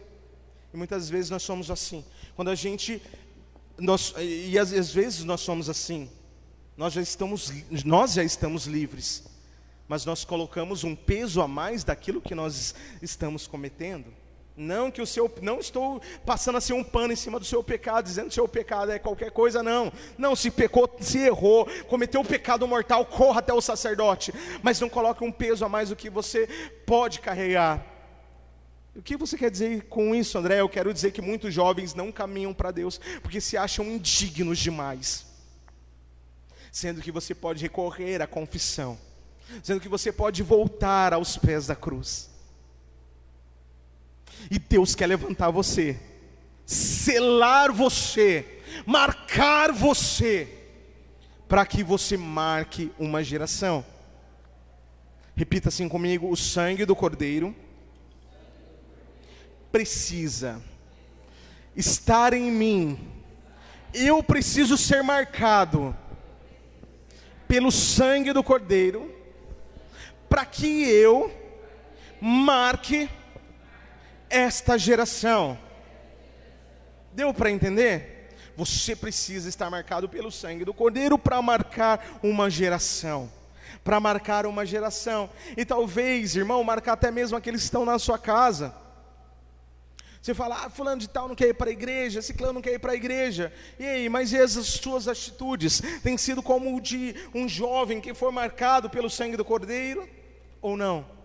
E 0.74 0.78
muitas 0.78 1.10
vezes 1.10 1.30
nós 1.30 1.44
somos 1.44 1.70
assim. 1.70 2.06
Quando 2.34 2.50
a 2.50 2.56
gente. 2.56 3.02
Nós, 3.78 4.14
e 4.18 4.58
às, 4.58 4.72
às 4.72 4.90
vezes 4.90 5.26
nós 5.26 5.42
somos 5.42 5.70
assim. 5.70 6.10
Nós 6.78 6.94
já, 6.94 7.02
estamos, 7.02 7.52
nós 7.84 8.14
já 8.14 8.24
estamos 8.24 8.68
livres. 8.68 9.26
Mas 9.86 10.06
nós 10.06 10.24
colocamos 10.24 10.86
um 10.86 10.96
peso 10.96 11.42
a 11.42 11.48
mais 11.48 11.84
daquilo 11.84 12.22
que 12.22 12.34
nós 12.34 12.74
estamos 13.02 13.48
cometendo. 13.48 14.14
Não 14.58 14.90
que 14.90 15.04
o 15.04 15.06
seu, 15.06 15.32
não 15.40 15.60
estou 15.60 16.02
passando 16.26 16.58
assim 16.58 16.74
um 16.74 16.84
pano 16.84 17.14
em 17.14 17.16
cima 17.16 17.40
do 17.40 17.46
seu 17.46 17.64
pecado, 17.64 18.06
dizendo 18.06 18.26
que 18.26 18.32
o 18.32 18.34
seu 18.34 18.48
pecado 18.48 18.92
é 18.92 18.98
qualquer 18.98 19.30
coisa, 19.30 19.62
não. 19.62 19.94
Não, 20.18 20.36
se 20.36 20.50
pecou, 20.50 20.90
se 21.00 21.20
errou, 21.20 21.68
cometeu 21.88 22.22
um 22.22 22.26
pecado 22.26 22.68
mortal, 22.68 23.06
corra 23.06 23.38
até 23.38 23.54
o 23.54 23.62
sacerdote, 23.62 24.34
mas 24.64 24.80
não 24.80 24.90
coloque 24.90 25.24
um 25.24 25.32
peso 25.32 25.64
a 25.64 25.70
mais 25.70 25.90
do 25.90 25.96
que 25.96 26.10
você 26.10 26.48
pode 26.88 27.20
carregar. 27.20 27.86
O 28.96 29.02
que 29.04 29.16
você 29.16 29.38
quer 29.38 29.52
dizer 29.52 29.84
com 29.84 30.16
isso, 30.16 30.40
André? 30.40 30.60
Eu 30.60 30.68
quero 30.68 30.92
dizer 30.92 31.12
que 31.12 31.22
muitos 31.22 31.54
jovens 31.54 31.94
não 31.94 32.12
caminham 32.12 32.52
para 32.52 32.72
Deus 32.72 33.00
porque 33.22 33.40
se 33.40 33.56
acham 33.56 33.86
indignos 33.86 34.58
demais. 34.58 35.24
Sendo 36.72 37.00
que 37.00 37.12
você 37.12 37.36
pode 37.36 37.62
recorrer 37.62 38.24
à 38.24 38.28
confissão, 38.28 38.98
sendo 39.62 39.80
que 39.80 39.88
você 39.88 40.12
pode 40.12 40.42
voltar 40.42 41.14
aos 41.14 41.38
pés 41.38 41.68
da 41.68 41.76
cruz. 41.76 42.37
E 44.50 44.60
Deus 44.60 44.96
quer 44.96 45.08
levantar 45.08 45.50
você, 45.50 46.00
selar 46.66 47.72
você, 47.72 48.62
marcar 48.86 49.72
você, 49.72 50.48
para 51.48 51.66
que 51.66 51.84
você 51.84 52.18
marque 52.18 52.92
uma 53.00 53.24
geração. 53.24 53.86
Repita 55.36 55.70
assim 55.70 55.88
comigo: 55.88 56.30
o 56.30 56.36
sangue 56.36 56.86
do 56.86 56.96
Cordeiro 56.96 57.56
precisa 59.72 60.62
estar 61.76 62.34
em 62.34 62.52
mim. 62.52 63.00
Eu 63.94 64.22
preciso 64.24 64.78
ser 64.78 65.04
marcado 65.04 65.96
pelo 67.48 67.72
sangue 67.72 68.34
do 68.34 68.44
Cordeiro, 68.44 69.14
para 70.28 70.46
que 70.46 70.84
eu 70.90 71.32
marque 72.20 73.10
esta 74.30 74.78
geração. 74.78 75.58
Deu 77.14 77.34
para 77.34 77.52
entender? 77.52 78.30
Você 78.56 78.96
precisa 78.96 79.48
estar 79.48 79.70
marcado 79.70 80.10
pelo 80.10 80.32
sangue 80.32 80.66
do 80.66 80.74
Cordeiro 80.74 81.18
para 81.18 81.42
marcar 81.42 82.20
uma 82.24 82.50
geração. 82.50 83.32
Para 83.84 84.00
marcar 84.00 84.46
uma 84.46 84.66
geração. 84.66 85.30
E 85.56 85.64
talvez, 85.64 86.36
irmão, 86.36 86.64
marcar 86.64 86.94
até 86.94 87.12
mesmo 87.12 87.38
aqueles 87.38 87.62
que 87.62 87.66
estão 87.66 87.86
na 87.86 88.00
sua 88.00 88.18
casa. 88.18 88.74
Você 90.22 90.34
fala, 90.34 90.66
ah, 90.66 90.70
fulano 90.70 91.00
de 91.00 91.08
tal 91.08 91.28
não 91.28 91.36
quer 91.36 91.50
ir 91.50 91.54
para 91.54 91.70
a 91.70 91.72
igreja, 91.72 92.22
ciclano 92.22 92.54
não 92.54 92.62
quer 92.62 92.74
ir 92.74 92.80
para 92.80 92.92
a 92.92 92.96
igreja. 92.96 93.54
E 93.80 93.86
aí, 93.86 94.10
mas 94.10 94.34
e 94.34 94.38
as 94.38 94.52
suas 94.52 95.08
atitudes? 95.08 95.82
Tem 96.04 96.18
sido 96.18 96.44
como 96.44 96.76
o 96.76 96.82
de 96.82 97.16
um 97.34 97.48
jovem 97.48 98.02
que 98.02 98.14
foi 98.14 98.32
marcado 98.32 98.90
pelo 98.90 99.10
sangue 99.10 99.38
do 99.38 99.46
cordeiro 99.46 100.10
ou 100.62 100.76
não? 100.76 101.17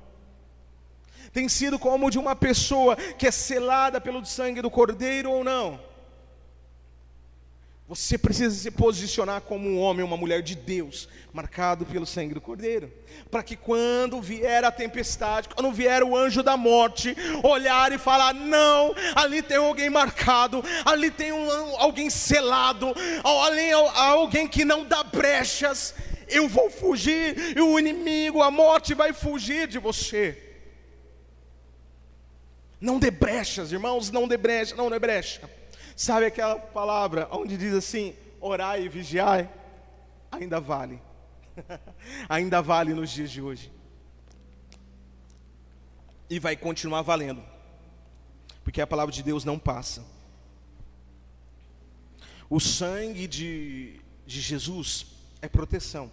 Tem 1.32 1.48
sido 1.48 1.78
como 1.78 2.10
de 2.10 2.18
uma 2.18 2.36
pessoa 2.36 2.94
que 2.94 3.26
é 3.26 3.30
selada 3.30 4.00
pelo 4.00 4.24
sangue 4.24 4.60
do 4.60 4.70
cordeiro 4.70 5.30
ou 5.30 5.42
não? 5.42 5.80
Você 7.88 8.16
precisa 8.16 8.54
se 8.54 8.70
posicionar 8.70 9.42
como 9.42 9.68
um 9.68 9.78
homem, 9.78 10.02
uma 10.02 10.16
mulher 10.16 10.40
de 10.40 10.54
Deus, 10.54 11.08
marcado 11.30 11.84
pelo 11.84 12.06
sangue 12.06 12.32
do 12.32 12.40
Cordeiro, 12.40 12.90
para 13.30 13.42
que 13.42 13.54
quando 13.54 14.18
vier 14.18 14.64
a 14.64 14.70
tempestade, 14.70 15.50
quando 15.54 15.70
vier 15.70 16.02
o 16.02 16.16
anjo 16.16 16.42
da 16.42 16.56
morte, 16.56 17.14
olhar 17.42 17.92
e 17.92 17.98
falar: 17.98 18.32
não, 18.32 18.94
ali 19.14 19.42
tem 19.42 19.58
alguém 19.58 19.90
marcado, 19.90 20.64
ali 20.86 21.10
tem 21.10 21.32
um, 21.32 21.76
alguém 21.76 22.08
selado, 22.08 22.94
ali 23.44 23.72
alguém 23.72 24.48
que 24.48 24.64
não 24.64 24.86
dá 24.86 25.02
brechas. 25.02 25.94
Eu 26.28 26.48
vou 26.48 26.70
fugir, 26.70 27.54
e 27.54 27.60
o 27.60 27.78
inimigo, 27.78 28.40
a 28.40 28.50
morte 28.50 28.94
vai 28.94 29.12
fugir 29.12 29.66
de 29.66 29.78
você. 29.78 30.51
Não 32.82 32.98
dê 32.98 33.12
brechas, 33.12 33.70
irmãos, 33.70 34.10
não 34.10 34.26
dê 34.26 34.36
brecha, 34.36 34.74
não 34.74 34.90
dê 34.90 34.98
brecha. 34.98 35.48
Sabe 35.94 36.26
aquela 36.26 36.56
palavra 36.56 37.28
onde 37.30 37.56
diz 37.56 37.72
assim: 37.74 38.12
orai 38.40 38.82
e 38.82 38.88
vigiai? 38.88 39.48
Ainda 40.32 40.58
vale. 40.58 41.00
Ainda 42.28 42.60
vale 42.60 42.92
nos 42.92 43.08
dias 43.10 43.30
de 43.30 43.40
hoje. 43.40 43.70
E 46.28 46.40
vai 46.40 46.56
continuar 46.56 47.02
valendo. 47.02 47.40
Porque 48.64 48.80
a 48.80 48.86
palavra 48.86 49.14
de 49.14 49.22
Deus 49.22 49.44
não 49.44 49.60
passa. 49.60 50.04
O 52.50 52.58
sangue 52.58 53.28
de, 53.28 54.00
de 54.26 54.40
Jesus 54.40 55.06
é 55.40 55.46
proteção. 55.46 56.10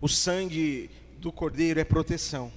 O 0.00 0.08
sangue 0.08 0.88
do 1.18 1.32
cordeiro 1.32 1.80
é 1.80 1.84
proteção. 1.84 2.52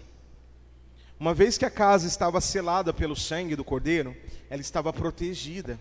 Uma 1.21 1.35
vez 1.35 1.55
que 1.55 1.65
a 1.65 1.69
casa 1.69 2.07
estava 2.07 2.41
selada 2.41 2.91
pelo 2.91 3.15
sangue 3.15 3.55
do 3.55 3.63
cordeiro, 3.63 4.17
ela 4.49 4.59
estava 4.59 4.91
protegida. 4.91 5.79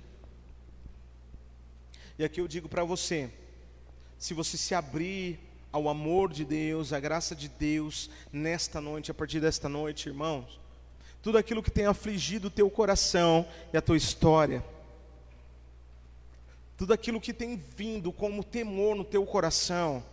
E 2.18 2.22
aqui 2.22 2.42
eu 2.42 2.46
digo 2.46 2.68
para 2.68 2.84
você: 2.84 3.30
se 4.18 4.34
você 4.34 4.58
se 4.58 4.74
abrir 4.74 5.40
ao 5.72 5.88
amor 5.88 6.30
de 6.30 6.44
Deus, 6.44 6.92
à 6.92 7.00
graça 7.00 7.34
de 7.34 7.48
Deus, 7.48 8.10
nesta 8.30 8.82
noite, 8.82 9.10
a 9.10 9.14
partir 9.14 9.40
desta 9.40 9.66
noite, 9.66 10.10
irmãos, 10.10 10.60
tudo 11.22 11.38
aquilo 11.38 11.62
que 11.62 11.70
tem 11.70 11.86
afligido 11.86 12.48
o 12.48 12.50
teu 12.50 12.68
coração 12.68 13.48
e 13.72 13.78
a 13.78 13.80
tua 13.80 13.96
história, 13.96 14.62
tudo 16.76 16.92
aquilo 16.92 17.18
que 17.18 17.32
tem 17.32 17.56
vindo 17.56 18.12
como 18.12 18.44
temor 18.44 18.94
no 18.94 19.04
teu 19.04 19.24
coração, 19.24 20.04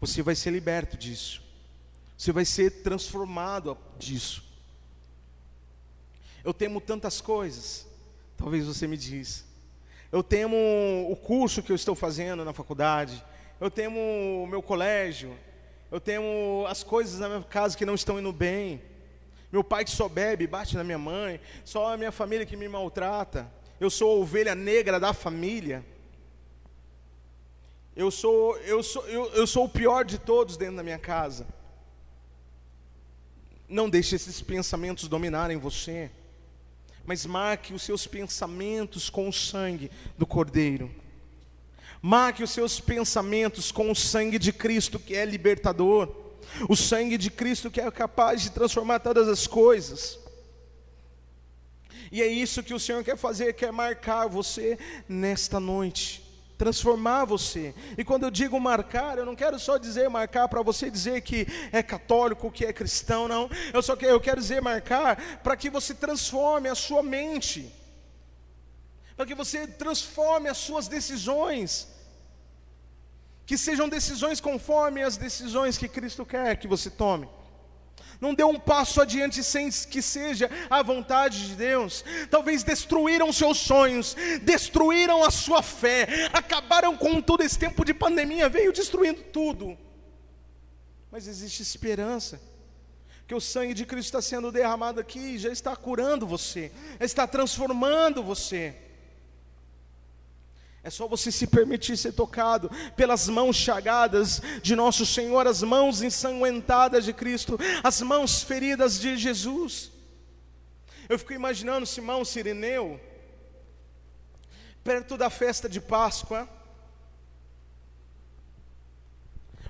você 0.00 0.22
vai 0.22 0.36
ser 0.36 0.52
liberto 0.52 0.96
disso. 0.96 1.47
Você 2.18 2.32
vai 2.32 2.44
ser 2.44 2.82
transformado 2.82 3.78
disso. 3.96 4.42
Eu 6.42 6.52
temo 6.52 6.80
tantas 6.80 7.20
coisas. 7.20 7.86
Talvez 8.36 8.66
você 8.66 8.88
me 8.88 8.96
diz. 8.96 9.44
Eu 10.10 10.20
temo 10.20 10.56
o 11.08 11.14
curso 11.14 11.62
que 11.62 11.70
eu 11.70 11.76
estou 11.76 11.94
fazendo 11.94 12.44
na 12.44 12.52
faculdade. 12.52 13.24
Eu 13.60 13.70
temo 13.70 14.00
o 14.42 14.48
meu 14.48 14.60
colégio. 14.60 15.38
Eu 15.92 16.00
temo 16.00 16.64
as 16.68 16.82
coisas 16.82 17.20
na 17.20 17.28
minha 17.28 17.42
casa 17.42 17.78
que 17.78 17.86
não 17.86 17.94
estão 17.94 18.18
indo 18.18 18.32
bem. 18.32 18.82
Meu 19.52 19.62
pai 19.62 19.84
que 19.84 19.90
só 19.92 20.08
bebe, 20.08 20.44
bate 20.48 20.76
na 20.76 20.82
minha 20.82 20.98
mãe. 20.98 21.40
Só 21.64 21.92
a 21.92 21.96
minha 21.96 22.10
família 22.10 22.44
que 22.44 22.56
me 22.56 22.66
maltrata. 22.66 23.48
Eu 23.78 23.90
sou 23.90 24.10
a 24.10 24.20
ovelha 24.20 24.56
negra 24.56 24.98
da 24.98 25.12
família. 25.12 25.86
Eu 27.94 28.10
sou, 28.10 28.56
eu 28.58 28.82
sou, 28.82 29.06
eu, 29.06 29.26
eu 29.34 29.46
sou 29.46 29.66
o 29.66 29.68
pior 29.68 30.04
de 30.04 30.18
todos 30.18 30.56
dentro 30.56 30.78
da 30.78 30.82
minha 30.82 30.98
casa. 30.98 31.46
Não 33.68 33.90
deixe 33.90 34.16
esses 34.16 34.40
pensamentos 34.40 35.08
dominarem 35.08 35.56
você, 35.56 36.10
mas 37.04 37.26
marque 37.26 37.74
os 37.74 37.82
seus 37.82 38.06
pensamentos 38.06 39.10
com 39.10 39.28
o 39.28 39.32
sangue 39.32 39.90
do 40.16 40.26
Cordeiro. 40.26 40.90
Marque 42.00 42.42
os 42.42 42.50
seus 42.50 42.80
pensamentos 42.80 43.72
com 43.72 43.90
o 43.90 43.96
sangue 43.96 44.38
de 44.38 44.52
Cristo 44.52 44.98
que 44.98 45.14
é 45.14 45.24
libertador, 45.24 46.14
o 46.68 46.76
sangue 46.76 47.18
de 47.18 47.30
Cristo 47.30 47.70
que 47.70 47.80
é 47.80 47.90
capaz 47.90 48.42
de 48.42 48.50
transformar 48.50 49.00
todas 49.00 49.28
as 49.28 49.46
coisas. 49.46 50.18
E 52.10 52.22
é 52.22 52.26
isso 52.26 52.62
que 52.62 52.72
o 52.72 52.80
Senhor 52.80 53.04
quer 53.04 53.16
fazer, 53.16 53.52
quer 53.52 53.72
marcar 53.72 54.26
você 54.28 54.78
nesta 55.08 55.60
noite 55.60 56.27
transformar 56.58 57.24
você. 57.24 57.72
E 57.96 58.04
quando 58.04 58.24
eu 58.24 58.30
digo 58.30 58.58
marcar, 58.58 59.16
eu 59.16 59.24
não 59.24 59.36
quero 59.36 59.58
só 59.58 59.78
dizer 59.78 60.10
marcar 60.10 60.48
para 60.48 60.60
você 60.60 60.90
dizer 60.90 61.20
que 61.22 61.46
é 61.70 61.82
católico, 61.82 62.50
que 62.50 62.64
é 62.66 62.72
cristão, 62.72 63.28
não. 63.28 63.48
Eu 63.72 63.80
só 63.80 63.94
quero, 63.94 64.12
eu 64.12 64.20
quero 64.20 64.40
dizer 64.40 64.60
marcar 64.60 65.40
para 65.42 65.56
que 65.56 65.70
você 65.70 65.94
transforme 65.94 66.68
a 66.68 66.74
sua 66.74 67.02
mente. 67.02 67.72
Para 69.16 69.24
que 69.24 69.34
você 69.34 69.66
transforme 69.66 70.48
as 70.48 70.58
suas 70.58 70.88
decisões. 70.88 71.88
Que 73.46 73.56
sejam 73.56 73.88
decisões 73.88 74.40
conforme 74.40 75.02
as 75.02 75.16
decisões 75.16 75.78
que 75.78 75.88
Cristo 75.88 76.26
quer 76.26 76.56
que 76.56 76.66
você 76.66 76.90
tome 76.90 77.37
não 78.20 78.34
deu 78.34 78.48
um 78.48 78.58
passo 78.58 79.00
adiante 79.00 79.42
sem 79.44 79.70
que 79.70 80.02
seja 80.02 80.50
a 80.68 80.82
vontade 80.82 81.48
de 81.48 81.54
Deus. 81.54 82.04
Talvez 82.30 82.62
destruíram 82.62 83.32
seus 83.32 83.58
sonhos, 83.58 84.16
destruíram 84.42 85.22
a 85.24 85.30
sua 85.30 85.62
fé, 85.62 86.28
acabaram 86.32 86.96
com 86.96 87.20
todo 87.20 87.42
esse 87.42 87.58
tempo 87.58 87.84
de 87.84 87.94
pandemia, 87.94 88.48
veio 88.48 88.72
destruindo 88.72 89.22
tudo. 89.32 89.78
Mas 91.10 91.26
existe 91.26 91.62
esperança, 91.62 92.40
que 93.26 93.34
o 93.34 93.40
sangue 93.40 93.74
de 93.74 93.86
Cristo 93.86 94.06
está 94.06 94.22
sendo 94.22 94.50
derramado 94.50 95.00
aqui, 95.00 95.38
já 95.38 95.50
está 95.50 95.76
curando 95.76 96.26
você, 96.26 96.72
está 96.98 97.26
transformando 97.26 98.22
você. 98.22 98.87
É 100.88 100.90
só 100.90 101.06
você 101.06 101.30
se 101.30 101.46
permitir 101.46 101.98
ser 101.98 102.12
tocado 102.12 102.70
pelas 102.96 103.28
mãos 103.28 103.54
chagadas 103.56 104.40
de 104.62 104.74
nosso 104.74 105.04
Senhor, 105.04 105.46
as 105.46 105.62
mãos 105.62 106.00
ensanguentadas 106.00 107.04
de 107.04 107.12
Cristo, 107.12 107.58
as 107.84 108.00
mãos 108.00 108.42
feridas 108.42 108.98
de 108.98 109.14
Jesus. 109.18 109.92
Eu 111.06 111.18
fico 111.18 111.34
imaginando 111.34 111.84
Simão 111.84 112.24
Sirineu, 112.24 112.98
perto 114.82 115.18
da 115.18 115.28
festa 115.28 115.68
de 115.68 115.78
Páscoa, 115.78 116.48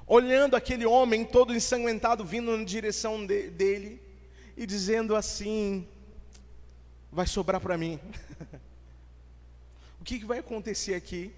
olhando 0.07 0.55
aquele 0.55 0.87
homem 0.87 1.25
todo 1.25 1.53
ensanguentado 1.53 2.25
vindo 2.25 2.57
na 2.57 2.63
direção 2.63 3.27
de, 3.27 3.51
dele 3.51 4.01
e 4.57 4.65
dizendo 4.65 5.17
assim: 5.17 5.85
vai 7.11 7.27
sobrar 7.27 7.61
para 7.61 7.77
mim. 7.77 7.99
que, 10.09 10.21
que 10.21 10.25
vai 10.25 10.39
acontecer 10.39 10.95
aqui? 10.95 11.31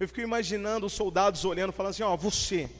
Eu 0.00 0.08
fico 0.08 0.22
imaginando 0.22 0.86
os 0.86 0.94
soldados 0.94 1.44
olhando, 1.44 1.74
falando 1.74 1.90
assim: 1.90 2.02
Ó, 2.02 2.16
você, 2.16 2.70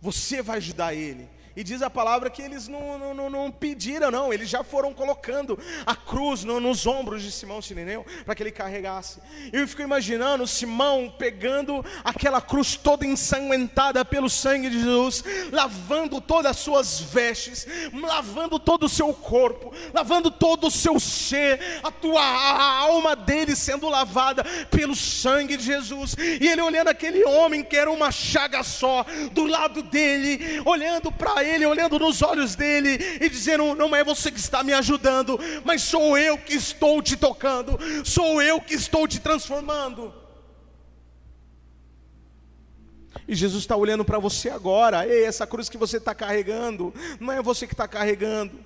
você 0.00 0.40
vai 0.40 0.56
ajudar 0.56 0.94
ele. 0.94 1.28
E 1.58 1.64
diz 1.64 1.82
a 1.82 1.90
palavra 1.90 2.30
que 2.30 2.40
eles 2.40 2.68
não, 2.68 3.12
não, 3.12 3.28
não 3.28 3.50
pediram, 3.50 4.12
não, 4.12 4.32
eles 4.32 4.48
já 4.48 4.62
foram 4.62 4.94
colocando 4.94 5.58
a 5.84 5.96
cruz 5.96 6.44
no, 6.44 6.60
nos 6.60 6.86
ombros 6.86 7.20
de 7.20 7.32
Simão 7.32 7.60
Sirineu 7.60 8.06
para 8.24 8.32
que 8.32 8.44
ele 8.44 8.52
carregasse. 8.52 9.18
Eu 9.52 9.66
fico 9.66 9.82
imaginando 9.82 10.46
Simão 10.46 11.12
pegando 11.18 11.84
aquela 12.04 12.40
cruz 12.40 12.76
toda 12.76 13.04
ensanguentada 13.04 14.04
pelo 14.04 14.30
sangue 14.30 14.70
de 14.70 14.78
Jesus, 14.78 15.24
lavando 15.50 16.20
todas 16.20 16.52
as 16.52 16.58
suas 16.58 17.00
vestes, 17.00 17.66
lavando 17.92 18.60
todo 18.60 18.84
o 18.84 18.88
seu 18.88 19.12
corpo, 19.12 19.74
lavando 19.92 20.30
todo 20.30 20.68
o 20.68 20.70
seu 20.70 21.00
ser, 21.00 21.80
a 21.82 21.90
tua 21.90 22.22
a 22.22 22.78
alma 22.82 23.16
dele 23.16 23.56
sendo 23.56 23.88
lavada 23.88 24.44
pelo 24.70 24.94
sangue 24.94 25.56
de 25.56 25.64
Jesus. 25.64 26.14
E 26.40 26.46
ele 26.46 26.62
olhando 26.62 26.86
aquele 26.86 27.24
homem 27.24 27.64
que 27.64 27.76
era 27.76 27.90
uma 27.90 28.12
chaga 28.12 28.62
só 28.62 29.04
do 29.32 29.44
lado 29.44 29.82
dele, 29.82 30.62
olhando 30.64 31.10
para 31.10 31.42
ele, 31.42 31.47
olhando 31.66 31.98
nos 31.98 32.22
olhos 32.22 32.54
dele 32.54 32.98
e 33.20 33.28
dizendo: 33.28 33.74
Não 33.74 33.94
é 33.94 34.02
você 34.02 34.30
que 34.30 34.40
está 34.40 34.62
me 34.62 34.72
ajudando, 34.72 35.38
mas 35.64 35.82
sou 35.82 36.16
eu 36.18 36.38
que 36.38 36.54
estou 36.54 37.02
te 37.02 37.16
tocando, 37.16 37.78
sou 38.04 38.40
eu 38.42 38.60
que 38.60 38.74
estou 38.74 39.06
te 39.06 39.20
transformando. 39.20 40.12
E 43.26 43.34
Jesus 43.34 43.62
está 43.62 43.76
olhando 43.76 44.04
para 44.04 44.18
você 44.18 44.48
agora. 44.48 45.06
Ei, 45.06 45.24
essa 45.24 45.46
cruz 45.46 45.68
que 45.68 45.76
você 45.76 45.98
está 45.98 46.14
carregando, 46.14 46.94
não 47.20 47.32
é 47.32 47.42
você 47.42 47.66
que 47.66 47.74
está 47.74 47.86
carregando. 47.86 48.58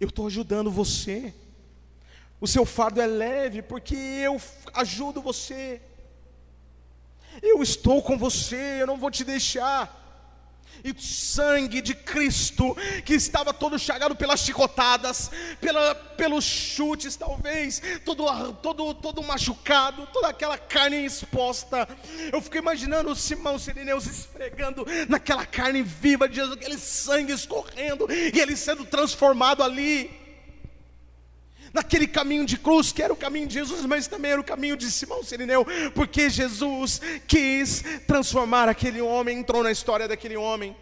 Eu 0.00 0.08
estou 0.08 0.26
ajudando 0.26 0.70
você. 0.70 1.34
O 2.40 2.46
seu 2.46 2.64
fardo 2.64 3.00
é 3.00 3.06
leve 3.06 3.62
porque 3.62 3.94
eu 3.94 4.40
ajudo 4.74 5.20
você. 5.20 5.80
Eu 7.40 7.62
estou 7.62 8.02
com 8.02 8.18
você, 8.18 8.78
eu 8.80 8.86
não 8.86 8.96
vou 8.96 9.10
te 9.10 9.24
deixar. 9.24 10.01
E 10.84 10.90
o 10.90 11.00
sangue 11.00 11.80
de 11.80 11.94
Cristo, 11.94 12.76
que 13.04 13.14
estava 13.14 13.52
todo 13.52 13.78
chagado 13.78 14.16
pelas 14.16 14.40
chicotadas, 14.40 15.30
pela, 15.60 15.94
pelos 15.94 16.44
chutes, 16.44 17.16
talvez, 17.16 17.82
todo, 18.04 18.52
todo, 18.54 18.94
todo 18.94 19.22
machucado, 19.22 20.06
toda 20.12 20.28
aquela 20.28 20.58
carne 20.58 21.04
exposta. 21.04 21.88
Eu 22.32 22.40
fiquei 22.40 22.60
imaginando 22.60 23.10
o 23.10 23.16
Simão 23.16 23.58
Sirineus 23.58 24.06
esfregando 24.06 24.86
naquela 25.08 25.46
carne 25.46 25.82
viva 25.82 26.28
de 26.28 26.36
Jesus, 26.36 26.56
aquele 26.56 26.78
sangue 26.78 27.32
escorrendo 27.32 28.06
e 28.10 28.40
ele 28.40 28.56
sendo 28.56 28.84
transformado 28.84 29.62
ali 29.62 30.21
naquele 31.72 32.06
caminho 32.06 32.44
de 32.44 32.58
cruz, 32.58 32.92
que 32.92 33.02
era 33.02 33.12
o 33.12 33.16
caminho 33.16 33.46
de 33.46 33.54
Jesus, 33.54 33.84
mas 33.86 34.06
também 34.06 34.32
era 34.32 34.40
o 34.40 34.44
caminho 34.44 34.76
de 34.76 34.90
Simão 34.90 35.22
Sirineu, 35.22 35.66
porque 35.94 36.28
Jesus 36.28 37.00
quis 37.26 37.82
transformar 38.06 38.68
aquele 38.68 39.00
homem, 39.00 39.38
entrou 39.38 39.62
na 39.62 39.70
história 39.70 40.06
daquele 40.06 40.36
homem. 40.36 40.76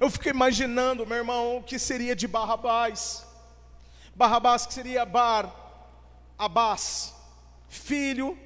Eu 0.00 0.10
fiquei 0.10 0.32
imaginando, 0.32 1.06
meu 1.06 1.18
irmão, 1.18 1.58
o 1.58 1.62
que 1.62 1.78
seria 1.78 2.16
de 2.16 2.26
Barrabás. 2.26 3.24
Barrabás 4.14 4.66
que 4.66 4.74
seria 4.74 5.04
Bar, 5.04 5.52
Abás, 6.38 7.14
filho, 7.68 8.38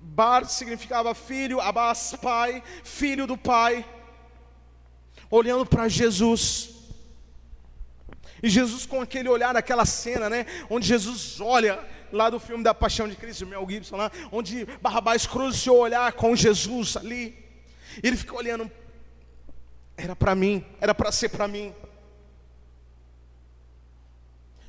Bar 0.00 0.44
significava 0.46 1.14
filho, 1.14 1.60
Abás, 1.60 2.14
pai, 2.20 2.62
filho 2.84 3.26
do 3.26 3.36
pai, 3.36 3.84
olhando 5.30 5.66
para 5.66 5.88
Jesus. 5.88 6.77
E 8.42 8.48
Jesus 8.48 8.86
com 8.86 9.00
aquele 9.00 9.28
olhar, 9.28 9.56
aquela 9.56 9.84
cena, 9.84 10.30
né? 10.30 10.46
Onde 10.70 10.86
Jesus 10.86 11.40
olha 11.40 11.78
lá 12.12 12.30
do 12.30 12.40
filme 12.40 12.62
da 12.62 12.72
Paixão 12.72 13.08
de 13.08 13.16
Cristo, 13.16 13.46
Mel 13.46 13.66
Gibson 13.68 13.96
lá, 13.96 14.10
onde 14.32 14.64
Barrabás 14.80 15.26
cruza 15.26 15.70
o 15.72 15.76
olhar 15.76 16.12
com 16.12 16.34
Jesus 16.34 16.96
ali. 16.96 17.36
Ele 18.02 18.16
fica 18.16 18.34
olhando. 18.34 18.70
Era 19.96 20.14
para 20.14 20.34
mim, 20.34 20.64
era 20.80 20.94
para 20.94 21.10
ser 21.10 21.28
para 21.28 21.48
mim. 21.48 21.74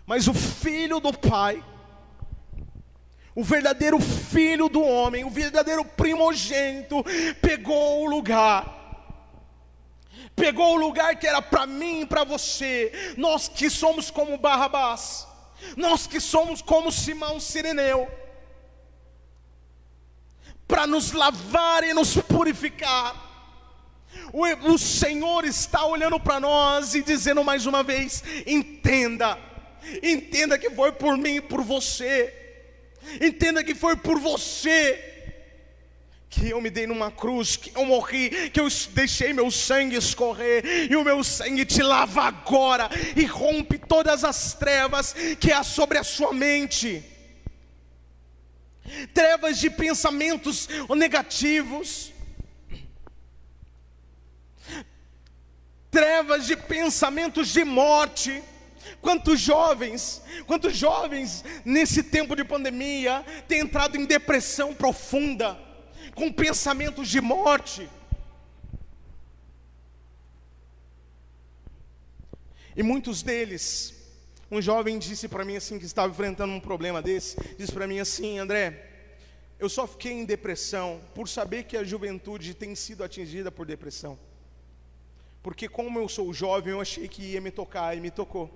Mas 0.06 0.28
o 0.28 0.34
filho 0.34 1.00
do 1.00 1.14
Pai, 1.14 1.64
o 3.36 3.44
verdadeiro 3.44 4.00
filho 4.00 4.68
do 4.68 4.82
homem, 4.82 5.24
o 5.24 5.30
verdadeiro 5.30 5.86
primogênito, 5.86 7.06
pegou 7.40 8.04
o 8.04 8.10
lugar 8.10 8.79
pegou 10.40 10.74
o 10.74 10.80
lugar 10.80 11.18
que 11.18 11.28
era 11.28 11.42
para 11.42 11.68
mim 11.68 12.02
e 12.02 12.06
para 12.06 12.24
você, 12.24 13.14
nós 13.18 13.50
que 13.50 13.70
somos 13.70 14.10
como 14.10 14.38
Barrabás, 14.38 15.28
nós 15.76 16.08
que 16.08 16.20
somos 16.22 16.62
como 16.62 16.92
Simão 16.92 17.40
Sireneu, 17.40 18.10
para 20.66 20.88
nos 20.88 21.12
lavar 21.12 21.84
e 21.84 21.94
nos 21.94 22.16
purificar. 22.16 23.28
O, 24.32 24.46
o 24.72 24.78
Senhor 24.78 25.44
está 25.44 25.86
olhando 25.86 26.20
para 26.20 26.40
nós 26.40 26.96
e 26.96 27.04
dizendo 27.04 27.44
mais 27.44 27.66
uma 27.66 27.84
vez: 27.84 28.24
entenda, 28.46 29.38
entenda 30.02 30.58
que 30.58 30.70
foi 30.70 30.94
por 30.94 31.18
mim 31.18 31.36
e 31.36 31.42
por 31.42 31.62
você, 31.62 32.34
entenda 33.22 33.64
que 33.64 33.76
foi 33.76 33.98
por 33.98 34.20
você 34.20 35.19
que 36.30 36.50
eu 36.50 36.62
me 36.62 36.70
dei 36.70 36.86
numa 36.86 37.12
cruz, 37.12 37.56
que 37.56 37.76
eu 37.76 37.84
morri, 37.86 38.50
que 38.52 38.60
eu 38.60 38.68
deixei 38.92 39.34
meu 39.34 39.50
sangue 39.50 39.96
escorrer, 39.96 40.90
e 40.90 40.96
o 40.96 41.04
meu 41.04 41.24
sangue 41.24 41.66
te 41.66 41.82
lava 41.82 42.22
agora 42.22 42.88
e 43.16 43.26
rompe 43.26 43.80
todas 43.80 44.24
as 44.24 44.54
trevas 44.54 45.16
que 45.40 45.52
há 45.52 45.64
sobre 45.64 45.98
a 45.98 46.04
sua 46.04 46.32
mente. 46.32 47.04
Trevas 49.14 49.58
de 49.60 49.70
pensamentos 49.70 50.70
negativos, 50.90 52.14
trevas 55.90 56.46
de 56.46 56.56
pensamentos 56.56 57.50
de 57.50 57.64
morte. 57.64 58.44
Quantos 59.02 59.40
jovens, 59.40 60.22
quantos 60.46 60.76
jovens 60.76 61.44
nesse 61.64 62.04
tempo 62.04 62.36
de 62.36 62.44
pandemia 62.44 63.24
têm 63.48 63.62
entrado 63.62 63.96
em 63.96 64.06
depressão 64.06 64.74
profunda? 64.74 65.69
Com 66.16 66.32
pensamentos 66.32 67.08
de 67.08 67.22
morte. 67.22 67.90
E 72.76 72.84
muitos 72.84 73.22
deles, 73.22 73.94
um 74.50 74.62
jovem 74.62 74.98
disse 74.98 75.28
para 75.28 75.44
mim 75.44 75.58
assim 75.58 75.78
que 75.78 75.86
estava 75.86 76.12
enfrentando 76.12 76.54
um 76.54 76.60
problema 76.60 77.02
desse, 77.02 77.38
disse 77.58 77.72
para 77.72 77.88
mim 77.88 78.00
assim, 78.00 78.40
André, 78.40 78.88
eu 79.60 79.68
só 79.68 79.86
fiquei 79.86 80.14
em 80.14 80.24
depressão 80.24 81.02
por 81.14 81.28
saber 81.28 81.64
que 81.64 81.76
a 81.76 81.84
juventude 81.84 82.54
tem 82.54 82.74
sido 82.76 83.04
atingida 83.04 83.52
por 83.52 83.66
depressão. 83.66 84.18
Porque 85.44 85.68
como 85.68 86.00
eu 86.00 86.08
sou 86.08 86.34
jovem, 86.34 86.72
eu 86.72 86.82
achei 86.82 87.08
que 87.08 87.22
ia 87.22 87.42
me 87.42 87.52
tocar 87.52 87.96
e 87.98 88.00
me 88.00 88.12
tocou. 88.12 88.50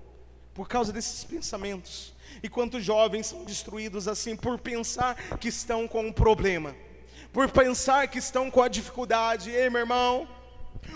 Por 0.54 0.68
causa 0.68 0.92
desses 0.92 1.24
pensamentos. 1.24 2.14
E 2.42 2.48
quantos 2.48 2.84
jovens 2.84 3.26
são 3.26 3.44
destruídos 3.44 4.08
assim 4.08 4.36
por 4.36 4.58
pensar 4.58 5.38
que 5.38 5.48
estão 5.48 5.86
com 5.86 6.06
um 6.06 6.12
problema 6.12 6.74
por 7.34 7.50
pensar 7.50 8.06
que 8.06 8.18
estão 8.18 8.48
com 8.48 8.62
a 8.62 8.68
dificuldade. 8.68 9.50
Ei, 9.50 9.68
meu 9.68 9.80
irmão, 9.80 10.28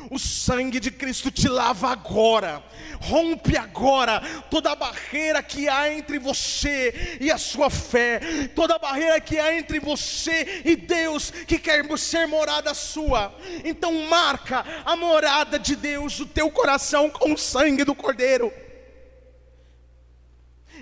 o 0.09 0.21
sangue 0.21 0.79
de 0.79 0.93
Cristo 0.93 1.33
te 1.33 1.49
lava 1.49 1.91
agora, 1.91 2.63
rompe 3.01 3.57
agora 3.57 4.23
toda 4.49 4.71
a 4.71 4.77
barreira 4.77 5.43
que 5.43 5.69
há 5.69 5.93
entre 5.93 6.17
você 6.21 7.19
e 7.21 7.29
a 7.29 7.39
sua 7.39 7.69
fé, 7.69 8.21
toda 8.55 8.77
a 8.77 8.79
barreira 8.79 9.21
que 9.21 9.37
há 9.37 9.53
entre 9.53 9.81
você 9.81 10.63
e 10.65 10.77
Deus 10.77 11.33
que 11.33 11.59
quer 11.59 11.85
ser 11.99 12.29
morada 12.29 12.73
sua. 12.73 13.35
Então, 13.65 13.93
marca 14.07 14.65
a 14.85 14.95
morada 14.95 15.59
de 15.59 15.75
Deus, 15.75 16.21
o 16.21 16.27
teu 16.27 16.49
coração 16.53 17.11
com 17.11 17.33
o 17.33 17.39
sangue 17.39 17.83
do 17.83 17.97
Cordeiro 17.97 18.53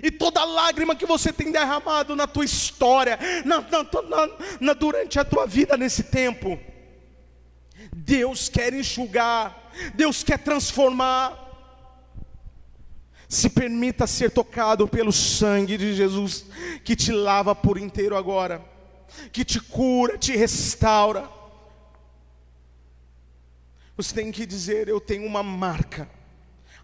e 0.01 0.11
toda 0.11 0.43
lágrima 0.43 0.95
que 0.95 1.05
você 1.05 1.33
tem 1.33 1.51
derramado 1.51 2.15
na 2.15 2.27
tua 2.27 2.45
história, 2.45 3.17
na, 3.43 3.61
na, 3.61 4.29
na, 4.59 4.73
durante 4.73 5.19
a 5.19 5.25
tua 5.25 5.45
vida 5.47 5.75
nesse 5.75 6.03
tempo, 6.03 6.59
Deus 7.93 8.49
quer 8.49 8.73
enxugar, 8.73 9.71
Deus 9.95 10.23
quer 10.23 10.39
transformar. 10.39 11.45
Se 13.27 13.49
permita 13.49 14.07
ser 14.07 14.31
tocado 14.31 14.87
pelo 14.87 15.11
sangue 15.11 15.77
de 15.77 15.93
Jesus, 15.93 16.45
que 16.83 16.95
te 16.95 17.11
lava 17.11 17.53
por 17.53 17.77
inteiro 17.77 18.15
agora, 18.15 18.63
que 19.33 19.43
te 19.43 19.59
cura, 19.59 20.17
te 20.17 20.35
restaura. 20.35 21.29
Você 23.97 24.15
tem 24.15 24.31
que 24.31 24.45
dizer: 24.45 24.87
Eu 24.87 25.01
tenho 25.01 25.25
uma 25.25 25.43
marca, 25.43 26.09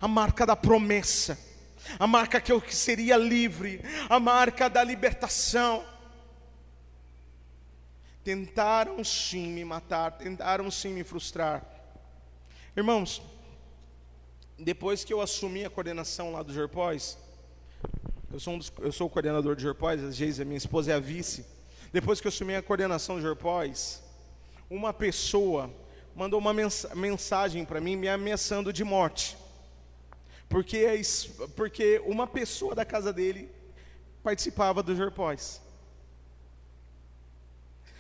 a 0.02 0.08
marca 0.08 0.46
da 0.46 0.56
promessa 0.56 1.53
a 2.00 2.08
marca 2.08 2.40
que 2.40 2.52
eu 2.52 2.62
seria 2.70 3.18
livre, 3.18 3.82
a 4.10 4.20
marca 4.20 4.70
da 4.70 4.84
libertação. 4.84 5.84
Tentaram 8.24 9.04
sim 9.04 9.48
me 9.48 9.66
matar, 9.66 10.12
tentaram 10.14 10.72
sim 10.72 10.94
me 10.94 11.04
frustrar. 11.04 11.64
Irmãos, 12.76 13.22
depois 14.58 15.04
que 15.04 15.14
eu 15.14 15.22
assumi 15.22 15.66
a 15.66 15.70
coordenação 15.70 16.32
lá 16.32 16.42
do 16.42 16.54
Jorpóis, 16.54 17.18
eu 18.32 18.40
sou, 18.40 18.54
um 18.54 18.58
dos, 18.58 18.72
eu 18.80 18.92
sou 18.92 19.08
o 19.08 19.10
coordenador 19.10 19.56
do 19.56 19.62
Jorpóis, 19.62 20.04
a 20.04 20.10
Geisa, 20.10 20.46
minha 20.46 20.58
esposa, 20.58 20.92
é 20.92 20.96
a 20.96 21.00
vice. 21.00 21.46
Depois 21.92 22.20
que 22.20 22.28
eu 22.28 22.30
assumi 22.30 22.56
a 22.56 22.64
coordenação 22.64 23.18
do 23.18 23.22
Jorpóis, 23.22 24.02
uma 24.70 24.94
pessoa 24.94 25.70
mandou 26.16 26.40
uma 26.40 26.54
mensagem 26.96 27.66
para 27.66 27.82
mim 27.82 27.96
me 27.96 28.08
ameaçando 28.08 28.72
de 28.72 28.84
morte 28.84 29.38
porque, 30.54 30.78
é 30.78 31.02
porque 31.56 32.00
uma 32.06 32.28
pessoa 32.28 32.76
da 32.76 32.86
casa 32.86 33.12
dele 33.12 33.50
participava 34.22 34.84
do 34.84 34.96
Jorpós. 34.96 35.60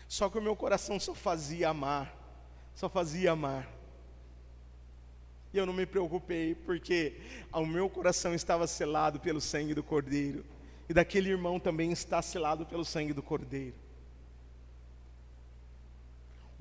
Só 0.07 0.29
que 0.29 0.37
o 0.37 0.41
meu 0.41 0.55
coração 0.55 0.99
só 0.99 1.15
fazia 1.15 1.69
amar, 1.69 2.15
só 2.75 2.87
fazia 2.87 3.31
amar. 3.31 3.67
E 5.51 5.57
eu 5.57 5.65
não 5.65 5.73
me 5.73 5.87
preocupei, 5.87 6.53
porque 6.53 7.19
o 7.51 7.65
meu 7.65 7.89
coração 7.89 8.35
estava 8.35 8.67
selado 8.67 9.19
pelo 9.19 9.41
sangue 9.41 9.73
do 9.73 9.81
Cordeiro, 9.81 10.45
e 10.87 10.93
daquele 10.93 11.31
irmão 11.31 11.59
também 11.59 11.91
está 11.91 12.21
selado 12.21 12.67
pelo 12.67 12.85
sangue 12.85 13.13
do 13.13 13.23
Cordeiro 13.23 13.82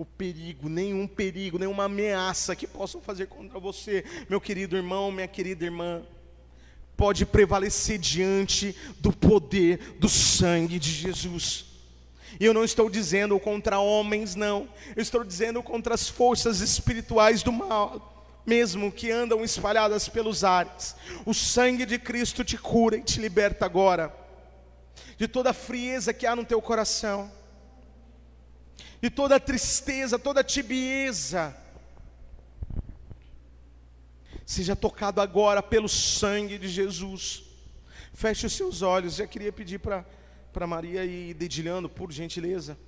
o 0.03 0.05
perigo, 0.05 0.69
nenhum 0.69 1.07
perigo, 1.07 1.61
nenhuma 1.61 1.85
ameaça 1.85 2.57
que 2.57 2.67
possam 2.67 3.01
fazer 3.01 3.29
contra 3.29 3.61
você, 3.61 4.05
meu 4.29 4.41
querido 4.41 4.77
irmão, 4.77 5.13
minha 5.13 5.29
querida 5.29 5.65
irmã, 5.65 6.03
pode 6.97 7.25
prevalecer 7.25 7.99
diante 7.99 8.77
do 8.99 9.13
poder 9.13 9.95
do 10.01 10.09
sangue 10.09 10.81
de 10.81 10.91
Jesus. 10.91 11.67
E 12.41 12.45
eu 12.45 12.53
não 12.53 12.65
estou 12.65 12.91
dizendo 12.91 13.39
contra 13.39 13.79
homens, 13.79 14.35
não, 14.35 14.69
eu 14.97 15.03
estou 15.03 15.23
dizendo 15.23 15.63
contra 15.63 15.95
as 15.95 16.09
forças 16.09 16.61
espirituais 16.61 17.45
do 17.45 17.53
mal, 17.53 18.43
mesmo 18.45 18.91
que 18.91 19.09
andam 19.09 19.45
espalhadas 19.45 20.09
pelos 20.09 20.43
ares. 20.43 20.97
O 21.25 21.33
sangue 21.33 21.87
de 21.87 21.97
Cristo 21.97 22.43
te 22.43 22.59
cura 22.59 22.97
e 22.97 23.03
te 23.03 23.21
liberta 23.21 23.65
agora 23.65 24.13
de 25.17 25.29
toda 25.29 25.51
a 25.51 25.55
frieza 25.55 26.13
que 26.13 26.27
há 26.27 26.35
no 26.35 26.45
teu 26.45 26.61
coração 26.61 27.31
e 29.03 29.11
toda 29.11 29.41
tristeza, 29.41 30.17
toda 30.17 30.45
tibieza, 30.45 31.57
seja 34.47 34.77
tocado 34.77 35.21
agora 35.21 35.61
pelo 35.61 35.89
sangue 35.89 36.57
de 36.57 36.69
Jesus. 36.69 37.43
Feche 38.15 38.47
os 38.47 38.53
seus 38.53 38.81
olhos. 38.81 39.17
Já 39.17 39.27
queria 39.27 39.53
pedir 39.53 39.81
para 39.81 40.67
Maria 40.69 41.05
ir 41.05 41.35
dedilhando, 41.35 41.89
por 41.89 42.13
gentileza. 42.13 42.79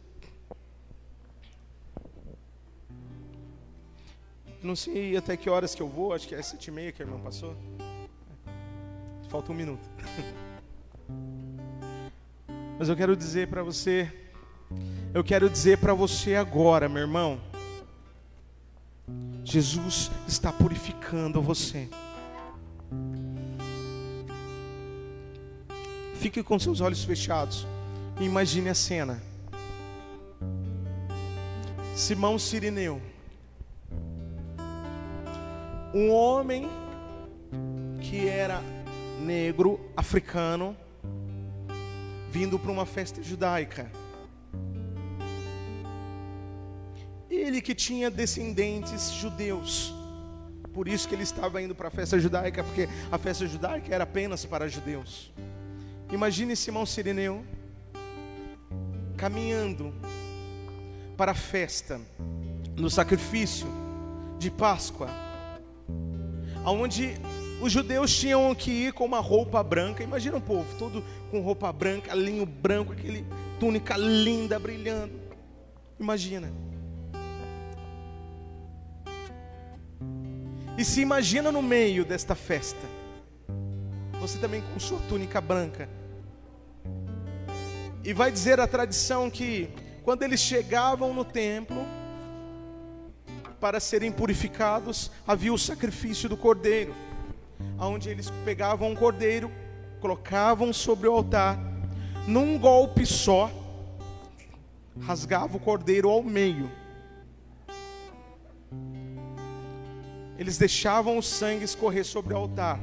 Não 4.63 4.77
sei 4.77 5.17
até 5.17 5.37
que 5.37 5.51
horas 5.51 5.75
que 5.75 5.83
eu 5.83 5.89
vou, 5.89 6.15
acho 6.15 6.29
que 6.29 6.35
é 6.35 6.41
sete 6.41 6.69
e 6.69 6.71
meia 6.71 6.93
que 6.93 7.03
a 7.03 7.05
irmã 7.05 7.21
passou. 7.21 7.57
Falta 9.29 9.51
um 9.51 9.55
minuto. 9.55 9.83
Mas 12.79 12.89
eu 12.89 12.97
quero 12.97 13.17
dizer 13.17 13.49
para 13.49 13.63
você, 13.63 14.24
eu 15.13 15.23
quero 15.23 15.49
dizer 15.49 15.79
para 15.79 15.95
você 15.95 16.35
agora, 16.35 16.89
meu 16.89 17.03
irmão. 17.03 17.41
Jesus 19.45 20.11
está 20.27 20.53
purificando 20.53 21.41
você. 21.41 21.89
Fique 26.15 26.43
com 26.43 26.59
seus 26.59 26.81
olhos 26.81 27.05
fechados 27.05 27.67
e 28.19 28.25
imagine 28.25 28.71
a 28.71 28.75
cena. 28.75 29.23
Simão 31.95 32.39
Sirineu, 32.39 33.01
um 35.95 36.11
homem 36.11 36.69
que 38.01 38.27
era 38.27 38.61
negro, 39.21 39.79
africano, 39.97 40.77
vindo 42.31 42.59
para 42.59 42.73
uma 42.73 42.85
festa 42.85 43.23
judaica. 43.23 43.89
Ele 47.45 47.61
que 47.61 47.75
tinha 47.75 48.11
descendentes 48.11 49.13
judeus. 49.13 49.95
Por 50.73 50.89
isso 50.89 51.07
que 51.07 51.15
ele 51.15 51.23
estava 51.23 51.61
indo 51.61 51.75
para 51.75 51.89
a 51.89 51.91
festa 51.91 52.19
judaica, 52.19 52.65
porque 52.65 52.89
a 53.13 53.19
festa 53.19 53.47
judaica 53.47 53.95
era 53.95 54.05
apenas 54.05 54.45
para 54.45 54.67
judeus. 54.67 55.31
Imagine 56.11 56.57
Simão 56.57 56.87
Sirineu 56.87 57.45
caminhando 59.17 59.95
para 61.17 61.33
a 61.33 61.35
festa, 61.35 62.01
no 62.77 62.91
sacrifício 62.91 63.69
de 64.39 64.51
Páscoa, 64.51 65.09
aonde 66.65 67.15
os 67.61 67.71
judeus 67.71 68.17
tinham 68.17 68.55
que 68.55 68.71
ir 68.71 68.93
com 68.93 69.05
uma 69.05 69.21
roupa 69.21 69.63
branca. 69.63 70.03
Imagina 70.03 70.39
um 70.39 70.41
povo 70.41 70.67
todo 70.79 71.05
com 71.31 71.41
roupa 71.41 71.73
branca, 71.73 72.15
linho 72.15 72.45
branco, 72.45 72.93
aquele 72.93 73.25
túnica 73.61 73.97
linda 73.97 74.59
brilhando. 74.59 75.13
Imagina. 76.01 76.64
E 80.77 80.85
se 80.85 81.01
imagina 81.01 81.53
no 81.53 81.63
meio 81.63 82.05
desta 82.05 82.35
festa. 82.35 82.81
Você 84.21 84.39
também 84.39 84.63
com 84.73 84.81
sua 84.81 84.99
túnica 85.09 85.41
branca. 85.41 85.89
E 88.03 88.13
vai 88.13 88.31
dizer 88.31 88.61
a 88.61 88.67
tradição 88.67 89.31
que 89.31 89.69
quando 90.03 90.23
eles 90.23 90.41
chegavam 90.41 91.15
no 91.15 91.25
templo 91.25 91.87
para 93.61 93.81
serem 93.81 94.13
purificados, 94.13 95.11
havia 95.27 95.53
o 95.53 95.59
sacrifício 95.59 96.29
do 96.29 96.37
cordeiro 96.37 96.95
onde 97.79 98.09
eles 98.09 98.31
pegavam 98.45 98.91
um 98.91 98.95
cordeiro, 98.95 99.51
colocavam 100.01 100.73
sobre 100.73 101.09
o 101.09 101.13
altar, 101.13 101.59
num 102.27 102.59
golpe 102.59 103.05
só, 103.07 103.51
rasgava 105.01 105.57
o 105.57 105.61
cordeiro 105.61 106.09
ao 106.09 106.23
meio. 106.23 106.71
Eles 110.39 110.59
deixavam 110.59 111.19
o 111.19 111.23
sangue 111.23 111.65
escorrer 111.65 112.05
sobre 112.05 112.35
o 112.35 112.37
altar. 112.37 112.79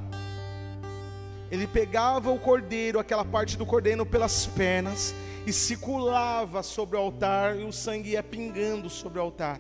Ele 1.49 1.68
pegava 1.68 2.32
o 2.32 2.39
cordeiro, 2.39 2.99
aquela 2.99 3.26
parte 3.26 3.58
do 3.58 3.66
cordeiro 3.66 4.06
pelas 4.06 4.45
pernas 4.45 5.14
e 5.45 5.52
circulava 5.52 6.64
sobre 6.64 6.95
o 6.95 6.99
altar 6.99 7.60
e 7.60 7.64
o 7.64 7.74
sangue 7.74 8.12
ia 8.12 8.24
pingando 8.24 8.89
sobre 8.89 9.20
o 9.20 9.22
altar. 9.22 9.60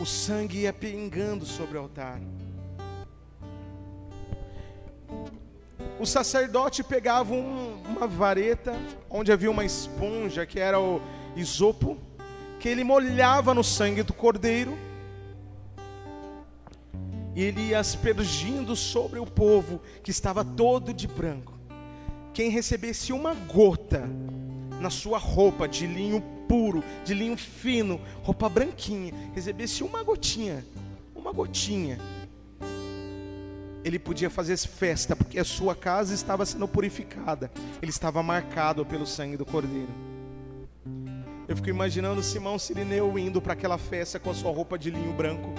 o 0.00 0.06
sangue 0.06 0.60
ia 0.60 0.72
pingando 0.72 1.44
sobre 1.44 1.76
o 1.76 1.82
altar. 1.82 2.18
O 5.98 6.06
sacerdote 6.06 6.82
pegava 6.82 7.34
um, 7.34 7.82
uma 7.82 8.06
vareta, 8.06 8.74
onde 9.10 9.30
havia 9.30 9.50
uma 9.50 9.62
esponja, 9.62 10.46
que 10.46 10.58
era 10.58 10.80
o 10.80 11.02
isopo, 11.36 11.96
que 12.58 12.68
ele 12.68 12.84
molhava 12.84 13.54
no 13.54 13.64
sangue 13.64 14.02
do 14.02 14.12
cordeiro, 14.12 14.76
e 17.34 17.42
ele 17.42 17.68
ia 17.68 17.78
aspergindo 17.78 18.74
sobre 18.74 19.18
o 19.18 19.26
povo, 19.26 19.80
que 20.02 20.10
estava 20.10 20.44
todo 20.44 20.92
de 20.92 21.06
branco. 21.06 21.58
Quem 22.34 22.50
recebesse 22.50 23.12
uma 23.12 23.34
gota 23.34 24.08
na 24.80 24.90
sua 24.90 25.18
roupa 25.18 25.68
de 25.68 25.86
linho 25.86 26.22
puro, 26.48 26.82
de 27.04 27.14
linho 27.14 27.36
fino, 27.36 28.00
roupa 28.22 28.48
branquinha, 28.48 29.12
recebesse 29.34 29.82
uma 29.82 30.02
gotinha, 30.02 30.64
uma 31.14 31.32
gotinha, 31.32 31.98
ele 33.84 33.98
podia 33.98 34.28
fazer 34.28 34.56
festa, 34.56 35.16
porque 35.16 35.38
a 35.38 35.44
sua 35.44 35.74
casa 35.74 36.14
estava 36.14 36.44
sendo 36.44 36.68
purificada, 36.68 37.50
ele 37.80 37.90
estava 37.90 38.22
marcado 38.22 38.84
pelo 38.84 39.06
sangue 39.06 39.36
do 39.36 39.46
Cordeiro. 39.46 40.09
Eu 41.50 41.56
fico 41.56 41.68
imaginando 41.68 42.22
Simão 42.22 42.60
Sirineu 42.60 43.18
indo 43.18 43.42
para 43.42 43.54
aquela 43.54 43.76
festa 43.76 44.20
com 44.20 44.30
a 44.30 44.34
sua 44.34 44.52
roupa 44.52 44.78
de 44.78 44.88
linho 44.88 45.12
branco. 45.12 45.52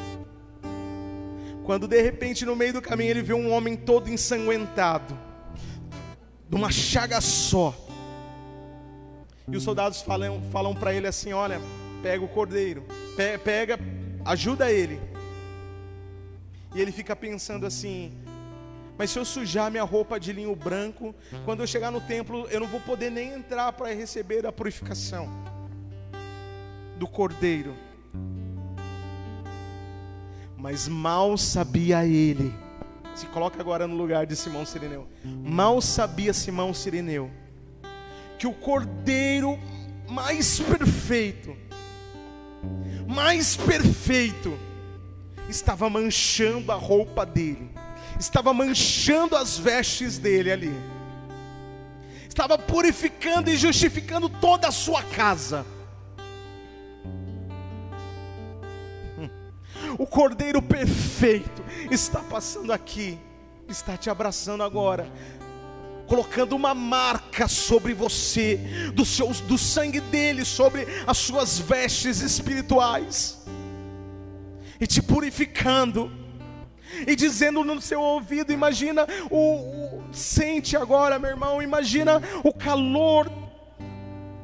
Quando 1.65 1.85
de 1.85 2.01
repente 2.01 2.45
no 2.45 2.55
meio 2.55 2.71
do 2.71 2.81
caminho 2.81 3.09
ele 3.09 3.21
vê 3.21 3.33
um 3.33 3.51
homem 3.51 3.75
todo 3.75 4.09
ensanguentado, 4.09 5.19
de 6.47 6.55
uma 6.55 6.71
chaga 6.71 7.19
só, 7.19 7.75
e 9.51 9.57
os 9.57 9.63
soldados 9.63 10.01
falam, 10.01 10.41
falam 10.49 10.73
para 10.73 10.93
ele 10.93 11.07
assim: 11.07 11.33
Olha, 11.33 11.59
pega 12.01 12.23
o 12.23 12.29
cordeiro, 12.29 12.85
pe 13.17 13.37
pega, 13.39 13.77
ajuda 14.23 14.71
ele. 14.71 14.97
E 16.73 16.81
ele 16.81 16.93
fica 16.93 17.17
pensando 17.17 17.65
assim: 17.65 18.17
Mas 18.97 19.11
se 19.11 19.19
eu 19.19 19.25
sujar 19.25 19.69
minha 19.69 19.83
roupa 19.83 20.17
de 20.17 20.31
linho 20.31 20.55
branco, 20.55 21.13
quando 21.43 21.59
eu 21.59 21.67
chegar 21.67 21.91
no 21.91 21.99
templo, 21.99 22.47
eu 22.49 22.61
não 22.61 22.67
vou 22.67 22.79
poder 22.79 23.11
nem 23.11 23.33
entrar 23.33 23.73
para 23.73 23.93
receber 23.93 24.47
a 24.47 24.53
purificação 24.53 25.51
do 27.01 27.07
cordeiro. 27.07 27.75
Mas 30.55 30.87
mal 30.87 31.35
sabia 31.35 32.05
ele. 32.05 32.53
Se 33.15 33.25
coloca 33.25 33.59
agora 33.59 33.87
no 33.87 33.95
lugar 33.95 34.27
de 34.27 34.35
Simão 34.35 34.63
Sirineu. 34.63 35.07
Mal 35.25 35.81
sabia 35.81 36.31
Simão 36.31 36.75
Sirineu 36.75 37.31
que 38.37 38.47
o 38.47 38.53
cordeiro 38.53 39.59
mais 40.07 40.59
perfeito, 40.59 41.55
mais 43.07 43.55
perfeito, 43.55 44.57
estava 45.47 45.87
manchando 45.87 46.71
a 46.71 46.75
roupa 46.75 47.23
dele, 47.23 47.69
estava 48.19 48.51
manchando 48.51 49.35
as 49.35 49.59
vestes 49.59 50.17
dele 50.17 50.51
ali, 50.51 50.73
estava 52.27 52.57
purificando 52.57 53.47
e 53.51 53.55
justificando 53.55 54.27
toda 54.27 54.69
a 54.69 54.71
sua 54.71 55.03
casa. 55.03 55.63
O 60.01 60.07
cordeiro 60.07 60.63
perfeito 60.63 61.63
está 61.91 62.21
passando 62.21 62.73
aqui, 62.73 63.19
está 63.69 63.95
te 63.95 64.09
abraçando 64.09 64.63
agora 64.63 65.07
colocando 66.07 66.55
uma 66.55 66.73
marca 66.73 67.47
sobre 67.47 67.93
você, 67.93 68.59
do, 68.95 69.05
seu, 69.05 69.27
do 69.29 69.59
sangue 69.59 70.01
dele 70.01 70.43
sobre 70.43 70.87
as 71.05 71.17
suas 71.19 71.59
vestes 71.59 72.19
espirituais, 72.19 73.45
e 74.79 74.87
te 74.87 75.03
purificando, 75.03 76.11
e 77.05 77.15
dizendo 77.15 77.63
no 77.63 77.79
seu 77.79 78.01
ouvido: 78.01 78.51
imagina 78.51 79.05
o, 79.29 79.99
o 79.99 80.03
sente 80.11 80.75
agora, 80.75 81.19
meu 81.19 81.29
irmão, 81.29 81.61
imagina 81.61 82.19
o 82.43 82.51
calor 82.51 83.29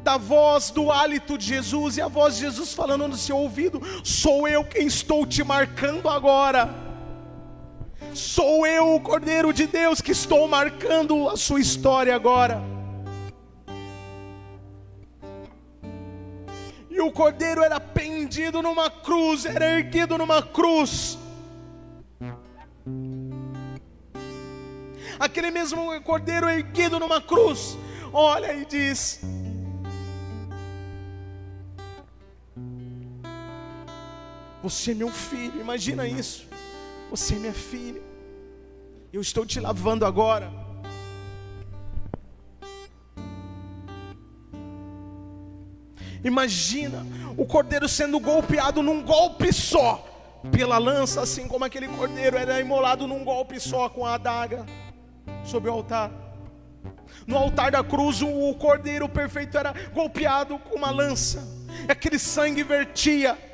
da 0.07 0.15
voz 0.15 0.71
do 0.71 0.89
hálito 0.89 1.37
de 1.37 1.47
Jesus 1.47 1.97
e 1.97 2.01
a 2.01 2.07
voz 2.07 2.35
de 2.35 2.43
Jesus 2.43 2.73
falando 2.73 3.09
no 3.09 3.17
seu 3.17 3.35
ouvido: 3.35 3.81
sou 4.05 4.47
eu 4.47 4.63
quem 4.63 4.87
estou 4.87 5.25
te 5.25 5.43
marcando 5.43 6.07
agora. 6.07 6.73
Sou 8.13 8.65
eu, 8.65 8.95
o 8.95 9.01
Cordeiro 9.01 9.51
de 9.51 9.67
Deus, 9.67 9.99
que 9.99 10.13
estou 10.13 10.47
marcando 10.47 11.27
a 11.27 11.35
sua 11.35 11.59
história 11.59 12.15
agora. 12.15 12.61
E 16.89 17.01
o 17.01 17.11
cordeiro 17.11 17.61
era 17.61 17.79
pendido 17.79 18.61
numa 18.61 18.89
cruz, 18.89 19.45
era 19.45 19.77
erguido 19.77 20.17
numa 20.17 20.41
cruz. 20.41 21.19
aquele 25.19 25.49
mesmo 25.51 25.99
cordeiro 26.01 26.47
erguido 26.47 26.99
numa 26.99 27.19
cruz, 27.19 27.77
olha 28.13 28.53
e 28.53 28.65
diz: 28.65 29.19
Você 34.67 34.91
é 34.91 34.95
meu 34.95 35.09
filho, 35.09 35.61
imagina 35.61 36.05
isso. 36.05 36.45
Você 37.09 37.35
é 37.35 37.39
minha 37.39 37.53
filha. 37.53 38.01
Eu 39.13 39.21
estou 39.21 39.45
te 39.45 39.61
lavando 39.61 40.05
agora. 40.05 40.51
Imagina 46.21 47.07
o 47.37 47.45
cordeiro 47.45 47.87
sendo 47.87 48.19
golpeado 48.19 48.83
num 48.83 49.01
golpe 49.01 49.53
só 49.53 50.05
pela 50.51 50.77
lança, 50.77 51.21
assim 51.21 51.47
como 51.47 51.63
aquele 51.63 51.87
cordeiro 51.87 52.35
era 52.35 52.59
imolado 52.59 53.07
num 53.07 53.23
golpe 53.23 53.61
só 53.61 53.87
com 53.87 54.05
a 54.05 54.15
adaga 54.15 54.65
sobre 55.45 55.69
o 55.69 55.73
altar. 55.73 56.11
No 57.25 57.37
altar 57.37 57.71
da 57.71 57.81
cruz, 57.85 58.21
o 58.21 58.53
cordeiro 58.55 59.07
perfeito 59.07 59.57
era 59.57 59.73
golpeado 59.93 60.59
com 60.59 60.75
uma 60.75 60.91
lança, 60.91 61.47
aquele 61.87 62.19
sangue 62.19 62.63
vertia, 62.63 63.46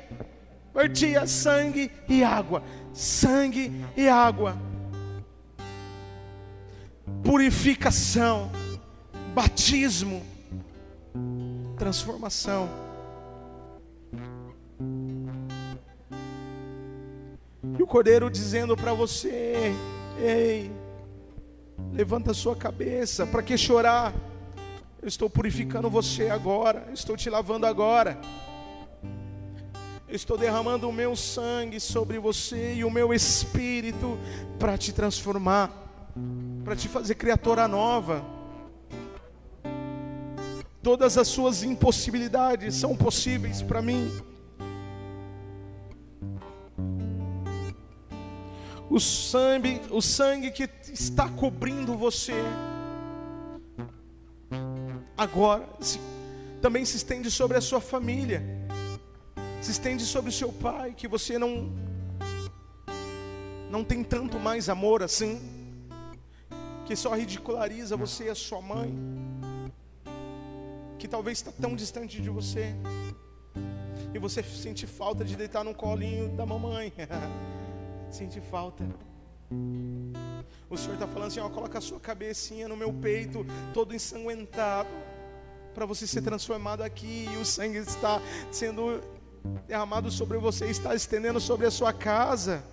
vertia 0.74 1.26
sangue 1.26 1.90
e 2.08 2.24
água, 2.24 2.62
sangue 2.92 3.70
e 3.96 4.08
água, 4.08 4.56
purificação, 7.22 8.50
batismo, 9.32 10.22
transformação. 11.78 12.68
E 17.78 17.82
o 17.82 17.86
cordeiro 17.86 18.28
dizendo 18.28 18.76
para 18.76 18.92
você: 18.92 19.72
Ei, 20.18 20.70
levanta 21.92 22.34
sua 22.34 22.56
cabeça, 22.56 23.24
para 23.24 23.42
que 23.42 23.56
chorar? 23.56 24.12
Eu 25.00 25.08
estou 25.08 25.28
purificando 25.28 25.88
você 25.88 26.30
agora, 26.30 26.88
estou 26.92 27.16
te 27.16 27.30
lavando 27.30 27.66
agora. 27.66 28.18
Eu 30.14 30.16
estou 30.16 30.38
derramando 30.38 30.88
o 30.88 30.92
meu 30.92 31.16
sangue 31.16 31.80
sobre 31.80 32.20
você 32.20 32.74
e 32.74 32.84
o 32.84 32.88
meu 32.88 33.12
espírito 33.12 34.16
para 34.60 34.78
te 34.78 34.92
transformar, 34.92 35.72
para 36.64 36.76
te 36.76 36.86
fazer 36.86 37.16
criatura 37.16 37.66
nova. 37.66 38.24
Todas 40.80 41.18
as 41.18 41.26
suas 41.26 41.64
impossibilidades 41.64 42.76
são 42.76 42.96
possíveis 42.96 43.60
para 43.60 43.82
mim. 43.82 44.08
O 48.88 49.00
sangue, 49.00 49.80
o 49.90 50.00
sangue 50.00 50.52
que 50.52 50.70
está 50.92 51.28
cobrindo 51.28 51.96
você 51.96 52.34
agora 55.18 55.68
também 56.62 56.84
se 56.84 56.98
estende 56.98 57.32
sobre 57.32 57.56
a 57.58 57.60
sua 57.60 57.80
família. 57.80 58.63
Se 59.64 59.70
estende 59.70 60.04
sobre 60.04 60.28
o 60.28 60.32
seu 60.32 60.52
pai, 60.52 60.92
que 60.92 61.08
você 61.08 61.38
não 61.38 61.72
não 63.70 63.82
tem 63.82 64.04
tanto 64.04 64.38
mais 64.38 64.68
amor 64.68 65.02
assim, 65.02 65.40
que 66.84 66.94
só 66.94 67.14
ridiculariza 67.14 67.96
você 67.96 68.24
e 68.24 68.28
a 68.28 68.34
sua 68.34 68.60
mãe 68.60 68.94
que 70.98 71.08
talvez 71.08 71.38
está 71.38 71.50
tão 71.50 71.74
distante 71.74 72.20
de 72.20 72.28
você. 72.28 72.74
E 74.12 74.18
você 74.18 74.42
sente 74.42 74.86
falta 74.86 75.24
de 75.24 75.34
deitar 75.34 75.64
no 75.64 75.74
colinho 75.74 76.28
da 76.36 76.44
mamãe. 76.44 76.92
sente 78.12 78.42
falta. 78.42 78.84
O 80.68 80.76
Senhor 80.76 80.92
está 80.92 81.08
falando 81.08 81.28
assim: 81.28 81.40
ó, 81.40 81.48
coloca 81.48 81.78
a 81.78 81.80
sua 81.80 81.98
cabecinha 81.98 82.68
no 82.68 82.76
meu 82.76 82.92
peito, 82.92 83.46
todo 83.72 83.94
ensanguentado, 83.94 84.90
para 85.74 85.86
você 85.86 86.06
ser 86.06 86.20
transformado 86.20 86.82
aqui. 86.82 87.30
E 87.32 87.36
o 87.38 87.46
sangue 87.46 87.78
está 87.78 88.20
sendo 88.52 89.00
derramado 89.66 90.10
sobre 90.10 90.38
você, 90.38 90.66
está 90.66 90.94
estendendo 90.94 91.40
sobre 91.40 91.66
a 91.66 91.70
sua 91.70 91.92
casa. 91.92 92.64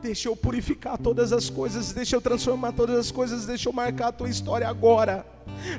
Deixa 0.00 0.28
eu 0.28 0.34
purificar 0.34 0.98
todas 0.98 1.32
as 1.32 1.48
coisas, 1.48 1.92
deixa 1.92 2.16
eu 2.16 2.20
transformar 2.20 2.72
todas 2.72 2.98
as 2.98 3.10
coisas, 3.12 3.46
deixa 3.46 3.68
eu 3.68 3.72
marcar 3.72 4.08
a 4.08 4.12
tua 4.12 4.28
história 4.28 4.68
agora. 4.68 5.24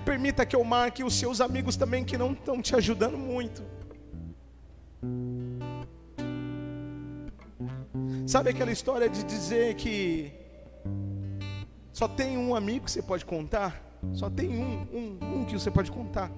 Permita 0.05 0.45
que 0.45 0.55
eu 0.55 0.63
marque 0.63 1.03
os 1.03 1.13
seus 1.15 1.41
amigos 1.41 1.75
também 1.75 2.05
que 2.05 2.17
não 2.17 2.31
estão 2.31 2.61
te 2.61 2.73
ajudando 2.75 3.17
muito. 3.17 3.61
Sabe 8.25 8.49
aquela 8.49 8.71
história 8.71 9.09
de 9.09 9.23
dizer 9.23 9.75
que 9.75 10.31
só 11.91 12.07
tem 12.07 12.37
um 12.37 12.55
amigo 12.55 12.85
que 12.85 12.91
você 12.91 13.01
pode 13.01 13.25
contar? 13.25 13.81
Só 14.13 14.29
tem 14.29 14.49
um, 14.49 14.87
um, 14.93 15.39
um 15.39 15.45
que 15.45 15.53
você 15.53 15.69
pode 15.69 15.91
contar. 15.91 16.31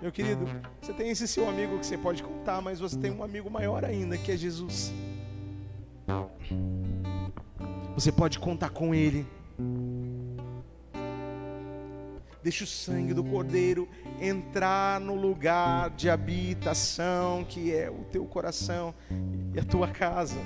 Meu 0.00 0.12
querido, 0.12 0.46
você 0.80 0.92
tem 0.92 1.10
esse 1.10 1.26
seu 1.26 1.48
amigo 1.48 1.78
que 1.78 1.86
você 1.86 1.98
pode 1.98 2.22
contar, 2.22 2.62
mas 2.62 2.78
você 2.78 2.96
tem 2.96 3.10
um 3.10 3.22
amigo 3.22 3.50
maior 3.50 3.84
ainda, 3.84 4.16
que 4.16 4.30
é 4.30 4.36
Jesus. 4.36 4.92
Você 7.94 8.12
pode 8.12 8.38
contar 8.38 8.70
com 8.70 8.94
Ele. 8.94 9.26
Deixa 12.42 12.62
o 12.62 12.66
sangue 12.66 13.12
do 13.12 13.24
Cordeiro 13.24 13.88
entrar 14.20 15.00
no 15.00 15.14
lugar 15.14 15.90
de 15.90 16.08
habitação 16.08 17.44
que 17.44 17.74
é 17.74 17.90
o 17.90 18.04
teu 18.04 18.24
coração 18.24 18.94
e 19.52 19.58
a 19.58 19.64
tua 19.64 19.88
casa. 19.88 20.38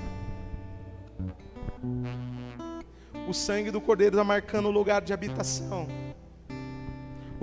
O 3.27 3.33
sangue 3.33 3.69
do 3.69 3.79
Cordeiro 3.79 4.15
está 4.15 4.23
marcando 4.23 4.65
o 4.65 4.71
lugar 4.71 5.01
de 5.01 5.13
habitação. 5.13 5.87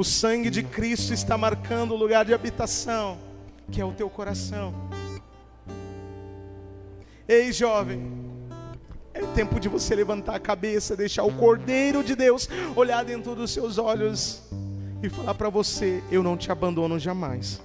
O 0.01 0.05
sangue 0.05 0.48
de 0.48 0.62
Cristo 0.62 1.12
está 1.12 1.36
marcando 1.36 1.92
o 1.92 1.94
lugar 1.94 2.24
de 2.24 2.32
habitação, 2.32 3.18
que 3.70 3.82
é 3.82 3.84
o 3.84 3.92
teu 3.92 4.09
coração. 4.09 4.74
Ei, 7.28 7.53
jovem, 7.53 8.11
é 9.12 9.20
tempo 9.34 9.61
de 9.61 9.68
você 9.68 9.94
levantar 9.94 10.36
a 10.36 10.40
cabeça, 10.40 10.96
deixar 10.96 11.24
o 11.24 11.34
Cordeiro 11.34 12.03
de 12.03 12.16
Deus 12.16 12.48
olhar 12.74 13.05
dentro 13.05 13.34
dos 13.34 13.51
seus 13.51 13.76
olhos 13.76 14.42
e 15.03 15.11
falar 15.11 15.34
para 15.34 15.51
você: 15.51 16.03
Eu 16.11 16.22
não 16.22 16.34
te 16.34 16.51
abandono 16.51 16.98
jamais. 16.98 17.61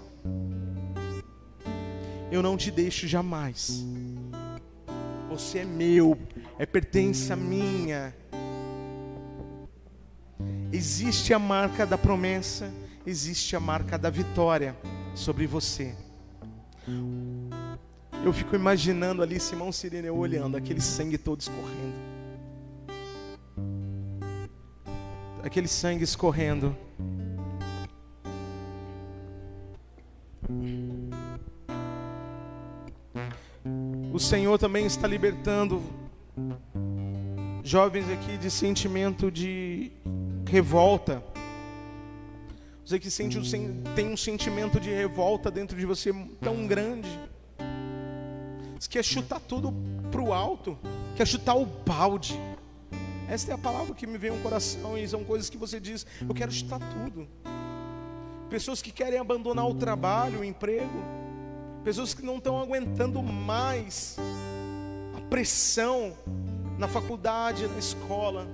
Eu 2.29 2.43
não 2.43 2.57
te 2.57 2.69
deixo 2.69 3.07
jamais. 3.07 3.85
Você 5.29 5.59
é 5.59 5.63
meu, 5.63 6.17
é 6.59 6.65
pertença 6.65 7.33
minha. 7.33 8.13
Existe 10.75 11.33
a 11.33 11.39
marca 11.39 11.85
da 11.85 11.97
promessa, 11.97 12.69
existe 13.07 13.55
a 13.55 13.61
marca 13.61 13.97
da 13.97 14.09
vitória 14.09 14.75
sobre 15.15 15.47
você. 15.47 15.95
Eu 18.21 18.33
fico 18.33 18.57
imaginando 18.57 19.23
ali 19.23 19.39
Simão 19.39 19.71
Sirineu 19.71 20.17
olhando 20.17 20.57
aquele 20.57 20.81
sangue 20.81 21.17
todo 21.17 21.39
escorrendo. 21.39 21.95
Aquele 25.45 25.69
sangue 25.69 26.03
escorrendo. 26.03 26.75
O 34.11 34.19
Senhor 34.19 34.59
também 34.59 34.85
está 34.85 35.07
libertando 35.07 35.81
jovens 37.63 38.09
aqui 38.09 38.37
de 38.37 38.51
sentimento 38.51 39.31
de 39.31 39.93
revolta. 40.47 41.23
Você 42.85 42.99
que 42.99 43.09
sente, 43.09 43.39
tem 43.95 44.07
um 44.07 44.17
sentimento 44.17 44.79
de 44.79 44.91
revolta 44.91 45.49
dentro 45.49 45.77
de 45.77 45.85
você 45.85 46.13
tão 46.39 46.67
grande. 46.67 47.09
Você 48.79 48.89
quer 48.89 49.03
chutar 49.03 49.39
tudo 49.39 49.73
para 50.11 50.21
o 50.21 50.31
alto, 50.31 50.77
quer 51.15 51.25
chutar 51.25 51.55
o 51.55 51.65
balde. 51.65 52.39
Essa 53.27 53.51
é 53.51 53.53
a 53.55 53.57
palavra 53.57 53.95
que 53.95 54.05
me 54.05 54.19
vem 54.19 54.29
ao 54.29 54.37
coração 54.37 54.95
e 54.95 55.07
são 55.07 55.23
coisas 55.23 55.49
que 55.49 55.57
você 55.57 55.79
diz: 55.79 56.05
eu 56.21 56.35
quero 56.35 56.51
chutar 56.51 56.79
tudo. 56.79 57.27
Pessoas 58.49 58.81
que 58.83 58.91
querem 58.91 59.17
abandonar 59.17 59.67
o 59.67 59.73
trabalho, 59.73 60.41
o 60.41 60.43
emprego, 60.43 61.03
pessoas 61.83 62.13
que 62.13 62.21
não 62.21 62.37
estão 62.37 62.61
aguentando 62.61 63.23
mais 63.23 64.17
a 65.17 65.21
pressão 65.21 66.15
na 66.77 66.87
faculdade, 66.87 67.67
na 67.67 67.79
escola 67.79 68.47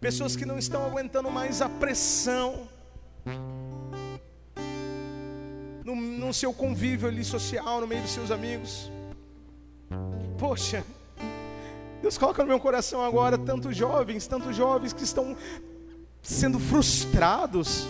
pessoas 0.00 0.36
que 0.36 0.44
não 0.44 0.58
estão 0.58 0.84
aguentando 0.84 1.30
mais 1.30 1.60
a 1.60 1.68
pressão 1.68 2.68
no, 5.84 5.94
no 5.94 6.32
seu 6.32 6.52
convívio 6.52 7.08
ali 7.08 7.24
social, 7.24 7.80
no 7.80 7.86
meio 7.86 8.02
dos 8.02 8.10
seus 8.10 8.30
amigos. 8.30 8.90
Poxa, 10.38 10.84
Deus 12.00 12.16
coloca 12.16 12.42
no 12.42 12.48
meu 12.48 12.60
coração 12.60 13.02
agora 13.02 13.36
tantos 13.36 13.76
jovens, 13.76 14.26
tantos 14.26 14.54
jovens 14.54 14.92
que 14.92 15.02
estão 15.02 15.36
sendo 16.22 16.58
frustrados 16.58 17.86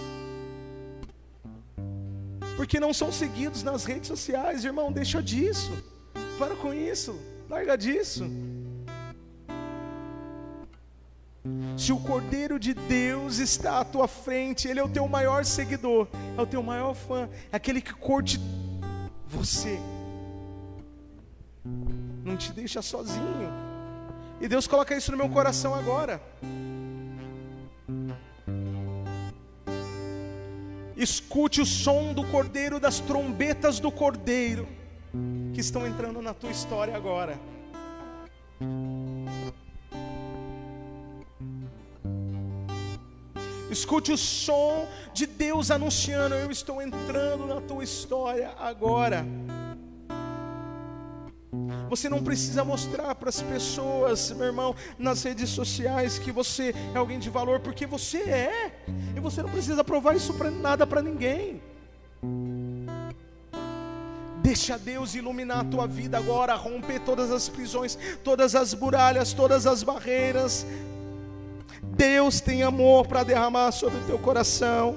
porque 2.59 2.81
não 2.81 2.93
são 2.93 3.13
seguidos 3.13 3.63
nas 3.63 3.85
redes 3.85 4.09
sociais, 4.09 4.65
irmão, 4.65 4.91
deixa 4.91 5.23
disso. 5.23 5.71
para 6.37 6.57
com 6.57 6.75
isso, 6.75 7.17
larga 7.49 7.79
disso. 7.79 8.29
Se 11.77 11.93
o 11.93 11.99
Cordeiro 11.99 12.59
de 12.59 12.75
Deus 12.75 13.39
está 13.39 13.81
à 13.81 13.85
tua 13.85 14.09
frente, 14.09 14.67
Ele 14.67 14.81
é 14.81 14.85
o 14.85 14.89
teu 14.89 15.07
maior 15.09 15.45
seguidor, 15.45 16.09
é 16.37 16.41
o 16.41 16.47
teu 16.47 16.63
maior 16.63 16.95
fã, 16.95 17.29
é 17.53 17.57
aquele 17.57 17.81
que 17.81 17.95
curte 17.95 18.41
você, 19.27 19.79
não 22.25 22.37
te 22.37 22.53
deixa 22.53 22.83
sozinho. 22.83 23.51
E 24.41 24.49
Deus 24.49 24.67
coloca 24.67 24.97
isso 24.97 25.11
no 25.11 25.17
meu 25.17 25.29
coração 25.29 25.75
agora. 25.75 26.21
Escute 30.97 31.61
o 31.61 31.67
som 31.67 32.13
do 32.13 32.25
cordeiro, 32.25 32.81
das 32.81 32.99
trombetas 32.99 33.79
do 33.79 33.91
cordeiro, 33.91 34.67
que 35.55 35.61
estão 35.61 35.87
entrando 35.87 36.21
na 36.21 36.35
tua 36.35 36.51
história 36.51 36.97
agora. 36.97 37.39
Escute 43.71 44.13
o 44.13 44.17
som 44.17 44.87
de 45.13 45.27
Deus 45.27 45.71
anunciando: 45.71 46.35
Eu 46.35 46.51
estou 46.51 46.81
entrando 46.81 47.47
na 47.47 47.61
tua 47.61 47.85
história 47.85 48.53
agora. 48.59 49.27
Você 51.89 52.09
não 52.09 52.23
precisa 52.23 52.63
mostrar 52.65 53.15
para 53.15 53.31
as 53.31 53.41
pessoas, 53.41 54.31
meu 54.33 54.47
irmão, 54.47 54.75
nas 54.99 55.23
redes 55.23 55.49
sociais 55.49 56.19
que 56.19 56.31
você 56.31 56.75
é 56.95 56.99
alguém 56.99 57.19
de 57.19 57.31
valor, 57.31 57.61
porque 57.61 57.87
você 57.87 58.19
é. 58.19 58.85
E 59.17 59.21
você 59.21 59.43
não 59.43 59.51
precisa 59.51 59.83
provar 59.83 60.15
isso 60.15 60.35
para 60.35 60.51
nada 60.51 60.87
para 60.87 61.01
ninguém. 61.01 61.63
Deixa 64.43 64.79
Deus 64.79 65.15
iluminar 65.15 65.61
a 65.61 65.65
tua 65.65 65.87
vida 65.87 66.19
agora, 66.19 66.55
romper 66.55 67.01
todas 67.01 67.31
as 67.31 67.49
prisões, 67.49 67.99
todas 68.23 68.55
as 68.55 68.75
muralhas, 68.75 69.33
todas 69.33 69.67
as 69.67 69.83
barreiras. 69.83 70.67
Deus 71.99 72.41
tem 72.41 72.63
amor 72.63 73.09
para 73.09 73.25
derramar 73.25 73.73
sobre 73.73 73.99
o 73.99 74.05
teu 74.07 74.19
coração. 74.21 74.97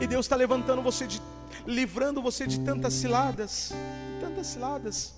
E 0.00 0.06
Deus 0.08 0.26
está 0.26 0.34
levantando 0.34 0.82
você 0.82 1.06
de, 1.06 1.22
livrando 1.64 2.20
você 2.20 2.48
de 2.48 2.58
tantas 2.58 2.92
ciladas, 2.94 3.72
tantas 4.20 4.48
ciladas. 4.48 5.14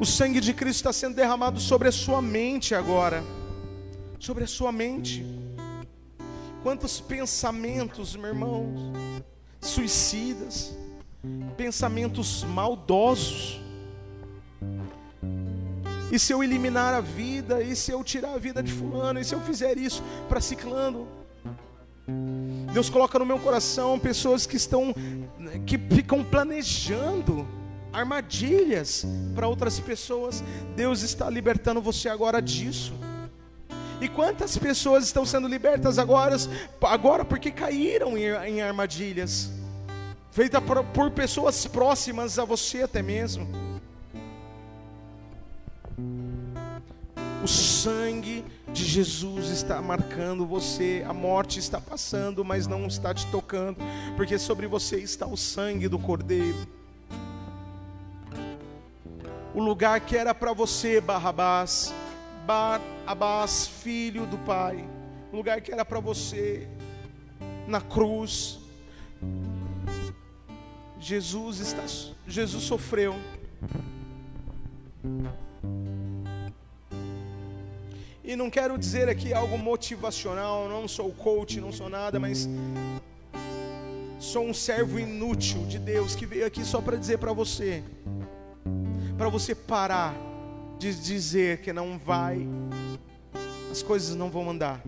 O 0.00 0.06
sangue 0.06 0.40
de 0.40 0.54
Cristo 0.54 0.76
está 0.76 0.92
sendo 0.92 1.14
derramado 1.14 1.60
sobre 1.60 1.86
a 1.86 1.92
sua 1.92 2.22
mente 2.22 2.74
agora, 2.74 3.22
sobre 4.18 4.44
a 4.44 4.46
sua 4.46 4.72
mente. 4.72 5.22
Quantos 6.62 6.98
pensamentos, 6.98 8.16
meu 8.16 8.28
irmão, 8.28 8.72
suicidas, 9.60 10.74
pensamentos 11.58 12.42
maldosos, 12.44 13.60
e 16.12 16.18
se 16.18 16.30
eu 16.30 16.44
eliminar 16.44 16.92
a 16.92 17.00
vida? 17.00 17.62
E 17.62 17.74
se 17.74 17.90
eu 17.90 18.04
tirar 18.04 18.34
a 18.34 18.38
vida 18.38 18.62
de 18.62 18.70
fulano? 18.70 19.18
E 19.18 19.24
se 19.24 19.34
eu 19.34 19.40
fizer 19.40 19.78
isso 19.78 20.02
para 20.28 20.42
ciclando? 20.42 21.08
Deus 22.70 22.90
coloca 22.90 23.18
no 23.18 23.24
meu 23.24 23.38
coração 23.38 23.98
pessoas 23.98 24.44
que 24.44 24.56
estão 24.56 24.94
que 25.64 25.78
ficam 25.78 26.22
planejando 26.22 27.48
armadilhas 27.90 29.06
para 29.34 29.48
outras 29.48 29.80
pessoas. 29.80 30.44
Deus 30.76 31.00
está 31.00 31.30
libertando 31.30 31.80
você 31.80 32.10
agora 32.10 32.42
disso. 32.42 32.92
E 33.98 34.06
quantas 34.06 34.58
pessoas 34.58 35.04
estão 35.04 35.24
sendo 35.24 35.48
libertas 35.48 35.98
agora, 35.98 36.36
agora 36.82 37.24
porque 37.24 37.50
caíram 37.50 38.18
em, 38.18 38.24
em 38.24 38.60
armadilhas, 38.60 39.50
feitas 40.30 40.62
por, 40.62 40.84
por 40.84 41.10
pessoas 41.10 41.66
próximas 41.66 42.38
a 42.38 42.44
você 42.44 42.82
até 42.82 43.00
mesmo. 43.00 43.71
Sangue 47.82 48.44
de 48.72 48.84
Jesus 48.84 49.48
está 49.48 49.82
marcando 49.82 50.46
você, 50.46 51.04
a 51.04 51.12
morte 51.12 51.58
está 51.58 51.80
passando, 51.80 52.44
mas 52.44 52.68
não 52.68 52.86
está 52.86 53.12
te 53.12 53.26
tocando, 53.26 53.78
porque 54.16 54.38
sobre 54.38 54.68
você 54.68 54.98
está 54.98 55.26
o 55.26 55.36
sangue 55.36 55.88
do 55.88 55.98
Cordeiro. 55.98 56.64
O 59.52 59.60
lugar 59.60 59.98
que 60.00 60.16
era 60.16 60.32
para 60.32 60.52
você, 60.52 61.00
Barrabás, 61.00 61.92
Barrabás, 62.46 63.66
filho 63.66 64.26
do 64.26 64.38
Pai, 64.38 64.88
o 65.32 65.36
lugar 65.36 65.60
que 65.60 65.72
era 65.72 65.84
para 65.84 65.98
você, 65.98 66.68
na 67.66 67.80
cruz, 67.80 68.60
Jesus 71.00 71.58
está, 71.58 71.84
Jesus 72.28 72.62
sofreu. 72.62 73.16
E 78.24 78.36
não 78.36 78.48
quero 78.48 78.78
dizer 78.78 79.08
aqui 79.08 79.34
algo 79.34 79.58
motivacional, 79.58 80.68
não 80.68 80.86
sou 80.86 81.10
coach, 81.10 81.60
não 81.60 81.72
sou 81.72 81.88
nada, 81.88 82.20
mas 82.20 82.48
sou 84.20 84.46
um 84.46 84.54
servo 84.54 85.00
inútil 85.00 85.66
de 85.66 85.76
Deus 85.76 86.14
que 86.14 86.24
veio 86.24 86.46
aqui 86.46 86.64
só 86.64 86.80
para 86.80 86.96
dizer 86.96 87.18
para 87.18 87.32
você, 87.32 87.82
para 89.18 89.28
você 89.28 89.56
parar 89.56 90.14
de 90.78 90.94
dizer 90.94 91.62
que 91.62 91.72
não 91.72 91.98
vai, 91.98 92.46
as 93.72 93.82
coisas 93.82 94.14
não 94.14 94.30
vão 94.30 94.48
andar, 94.48 94.80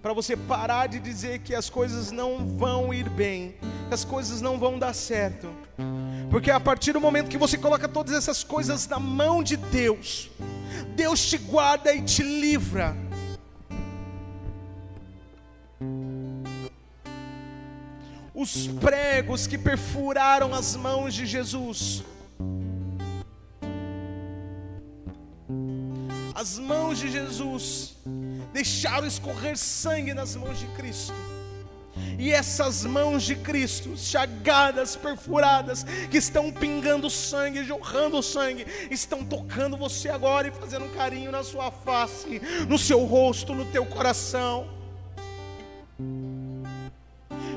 para 0.00 0.12
você 0.12 0.36
parar 0.36 0.86
de 0.86 1.00
dizer 1.00 1.40
que 1.40 1.56
as 1.56 1.68
coisas 1.68 2.12
não 2.12 2.46
vão 2.46 2.94
ir 2.94 3.10
bem, 3.10 3.56
que 3.88 3.94
as 3.94 4.04
coisas 4.04 4.40
não 4.40 4.60
vão 4.60 4.78
dar 4.78 4.94
certo, 4.94 5.48
porque 6.30 6.50
a 6.50 6.60
partir 6.60 6.92
do 6.92 7.00
momento 7.00 7.28
que 7.28 7.36
você 7.36 7.58
coloca 7.58 7.88
todas 7.88 8.14
essas 8.14 8.44
coisas 8.44 8.86
na 8.86 9.00
mão 9.00 9.42
de 9.42 9.56
Deus, 9.56 10.30
Deus 10.94 11.28
te 11.28 11.36
guarda 11.36 11.92
e 11.92 12.02
te 12.02 12.22
livra. 12.22 12.96
Os 18.32 18.68
pregos 18.68 19.48
que 19.48 19.58
perfuraram 19.58 20.54
as 20.54 20.76
mãos 20.76 21.14
de 21.14 21.26
Jesus, 21.26 22.04
as 26.34 26.58
mãos 26.58 26.98
de 27.00 27.10
Jesus 27.10 27.96
deixaram 28.52 29.06
escorrer 29.06 29.58
sangue 29.58 30.14
nas 30.14 30.36
mãos 30.36 30.58
de 30.60 30.66
Cristo. 30.68 31.12
E 32.20 32.30
essas 32.32 32.84
mãos 32.84 33.22
de 33.22 33.34
Cristo, 33.34 33.96
chagadas, 33.96 34.94
perfuradas, 34.94 35.84
que 36.10 36.18
estão 36.18 36.52
pingando 36.52 37.08
sangue, 37.08 37.64
jorrando 37.64 38.22
sangue, 38.22 38.66
estão 38.90 39.24
tocando 39.24 39.74
você 39.74 40.10
agora 40.10 40.46
e 40.46 40.50
fazendo 40.50 40.84
um 40.84 40.90
carinho 40.90 41.32
na 41.32 41.42
sua 41.42 41.70
face, 41.70 42.38
no 42.68 42.76
seu 42.76 43.06
rosto, 43.06 43.54
no 43.54 43.64
teu 43.64 43.86
coração. 43.86 44.68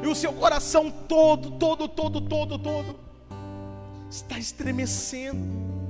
E 0.01 0.07
o 0.07 0.15
seu 0.15 0.31
coração 0.31 0.89
todo, 0.89 1.51
todo, 1.51 1.89
todo, 1.89 2.21
todo, 2.21 2.57
todo 2.57 2.99
está 4.09 4.39
estremecendo 4.39 5.83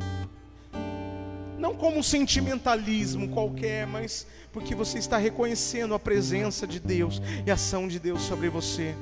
não 1.74 1.78
como 1.78 1.98
um 1.98 2.04
sentimentalismo 2.04 3.30
qualquer, 3.30 3.88
mas 3.88 4.28
porque 4.52 4.76
você 4.76 5.00
está 5.00 5.18
reconhecendo 5.18 5.96
a 5.96 6.00
presença 6.00 6.68
de 6.68 6.80
Deus 6.80 7.22
e 7.46 7.50
a 7.50 7.56
ação 7.56 7.88
de 7.88 8.00
Deus 8.00 8.22
sobre 8.22 8.48
você. 8.48 8.96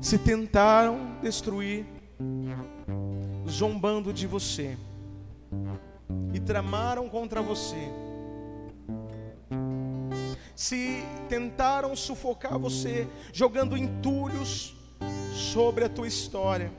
Se 0.00 0.18
tentaram 0.18 1.16
destruir, 1.22 1.84
zombando 3.48 4.12
de 4.12 4.26
você, 4.26 4.76
e 6.32 6.40
tramaram 6.40 7.08
contra 7.08 7.40
você, 7.40 7.88
se 10.54 11.02
tentaram 11.28 11.94
sufocar 11.96 12.58
você, 12.58 13.06
jogando 13.32 13.76
entulhos 13.76 14.76
sobre 15.32 15.84
a 15.84 15.88
tua 15.88 16.06
história, 16.06 16.70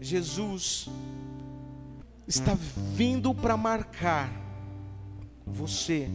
Jesus 0.00 0.88
está 2.26 2.56
vindo 2.94 3.34
para 3.34 3.56
marcar 3.56 4.30
você 5.46 6.08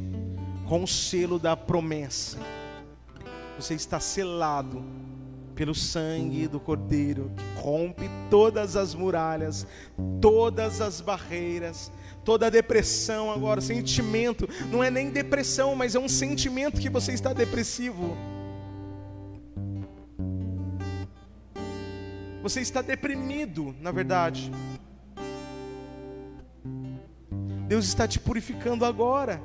com 0.67 0.83
o 0.83 0.87
selo 0.87 1.37
da 1.37 1.55
promessa. 1.55 2.37
Você 3.57 3.73
está 3.73 3.99
selado 3.99 4.83
pelo 5.55 5.73
sangue 5.73 6.47
do 6.47 6.59
Cordeiro 6.59 7.31
que 7.37 7.61
rompe 7.61 8.09
todas 8.29 8.75
as 8.75 8.93
muralhas, 8.93 9.65
todas 10.19 10.81
as 10.81 10.99
barreiras, 10.99 11.91
toda 12.25 12.47
a 12.47 12.49
depressão 12.49 13.31
agora, 13.31 13.61
sentimento, 13.61 14.49
não 14.69 14.83
é 14.83 14.91
nem 14.91 15.09
depressão, 15.09 15.75
mas 15.75 15.95
é 15.95 15.99
um 15.99 16.09
sentimento 16.09 16.81
que 16.81 16.89
você 16.89 17.13
está 17.13 17.31
depressivo. 17.31 18.17
Você 22.45 22.61
está 22.61 22.83
deprimido, 22.83 23.75
na 23.81 23.91
verdade. 23.91 24.51
Deus 27.67 27.85
está 27.85 28.07
te 28.07 28.19
purificando 28.19 28.85
agora. 28.85 29.41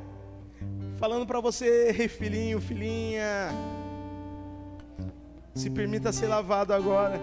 falando 0.98 1.26
para 1.26 1.40
você, 1.40 1.94
filhinho, 2.10 2.60
filhinha, 2.60 3.48
se 5.54 5.70
permita 5.70 6.12
ser 6.12 6.26
lavado 6.26 6.74
agora. 6.74 7.18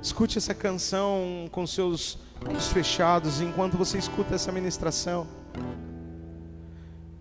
Escute 0.00 0.38
essa 0.38 0.54
canção 0.54 1.48
com 1.50 1.66
seus 1.66 2.16
olhos 2.48 2.68
fechados 2.68 3.40
enquanto 3.40 3.76
você 3.76 3.98
escuta 3.98 4.36
essa 4.36 4.52
ministração. 4.52 5.26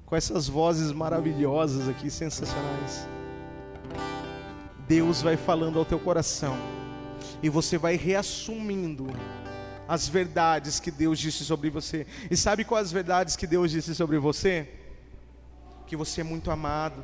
Com 0.08 0.16
essas 0.16 0.48
vozes 0.48 0.92
maravilhosas 0.94 1.88
aqui, 1.90 2.10
sensacionais. 2.10 3.06
Deus 4.88 5.22
vai 5.22 5.36
falando 5.36 5.78
ao 5.78 5.84
teu 5.84 6.00
coração 6.00 6.58
e 7.44 7.50
você 7.50 7.78
vai 7.78 7.98
reassumindo 7.98 9.08
as 9.86 10.08
verdades 10.08 10.80
que 10.80 10.90
Deus 10.90 11.20
disse 11.20 11.44
sobre 11.44 11.70
você. 11.70 12.08
E 12.32 12.38
sabe 12.38 12.64
quais 12.64 12.88
as 12.88 12.92
verdades 12.94 13.36
que 13.36 13.46
Deus 13.46 13.70
disse 13.70 13.94
sobre 13.94 14.18
você? 14.18 14.70
Que 15.86 15.98
você 15.98 16.22
é 16.22 16.24
muito 16.24 16.50
amado, 16.50 17.04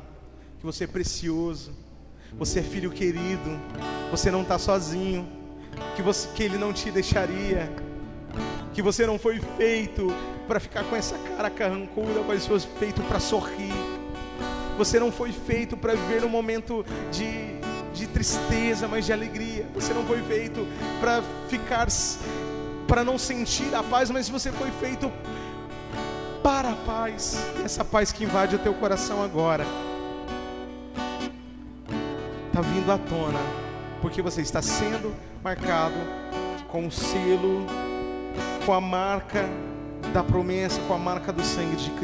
que 0.58 0.64
você 0.64 0.84
é 0.84 0.86
precioso, 0.86 1.72
você 2.38 2.60
é 2.60 2.62
filho 2.62 2.90
querido, 2.90 3.60
você 4.10 4.30
não 4.30 4.40
está 4.40 4.58
sozinho, 4.58 5.28
que, 5.94 6.00
você, 6.00 6.26
que 6.34 6.42
Ele 6.42 6.56
não 6.56 6.72
te 6.72 6.90
deixaria, 6.90 7.70
que 8.74 8.82
você 8.82 9.06
não 9.06 9.18
foi 9.18 9.40
feito 9.56 10.12
para 10.48 10.58
ficar 10.58 10.82
com 10.84 10.96
essa 10.96 11.16
cara 11.16 11.48
carrancuda, 11.48 12.22
mas 12.26 12.44
foi 12.44 12.58
feito 12.58 13.00
para 13.04 13.20
sorrir. 13.20 13.72
Você 14.76 14.98
não 14.98 15.12
foi 15.12 15.30
feito 15.30 15.76
para 15.76 15.94
viver 15.94 16.22
num 16.22 16.28
momento 16.28 16.84
de, 17.12 17.60
de 17.94 18.08
tristeza, 18.08 18.88
mas 18.88 19.06
de 19.06 19.12
alegria. 19.12 19.64
Você 19.74 19.94
não 19.94 20.04
foi 20.04 20.20
feito 20.22 20.66
para 21.00 21.22
ficar, 21.48 21.86
para 22.88 23.04
não 23.04 23.16
sentir 23.16 23.72
a 23.72 23.82
paz, 23.82 24.10
mas 24.10 24.28
você 24.28 24.50
foi 24.50 24.72
feito 24.72 25.10
para 26.42 26.70
a 26.70 26.76
paz. 26.76 27.38
Essa 27.64 27.84
paz 27.84 28.10
que 28.10 28.24
invade 28.24 28.56
o 28.56 28.58
teu 28.58 28.74
coração 28.74 29.22
agora 29.22 29.64
está 32.48 32.60
vindo 32.60 32.90
à 32.90 32.98
tona, 32.98 33.40
porque 34.02 34.20
você 34.20 34.42
está 34.42 34.60
sendo 34.60 35.14
marcado 35.44 35.94
com 36.68 36.88
o 36.88 36.90
selo, 36.90 37.66
com 38.64 38.72
a 38.72 38.80
marca 38.80 39.44
da 40.12 40.22
promessa, 40.22 40.80
com 40.88 40.94
a 40.94 40.98
marca 40.98 41.32
do 41.32 41.42
sangue 41.42 41.76
de 41.76 41.90
Cristo. 41.90 41.94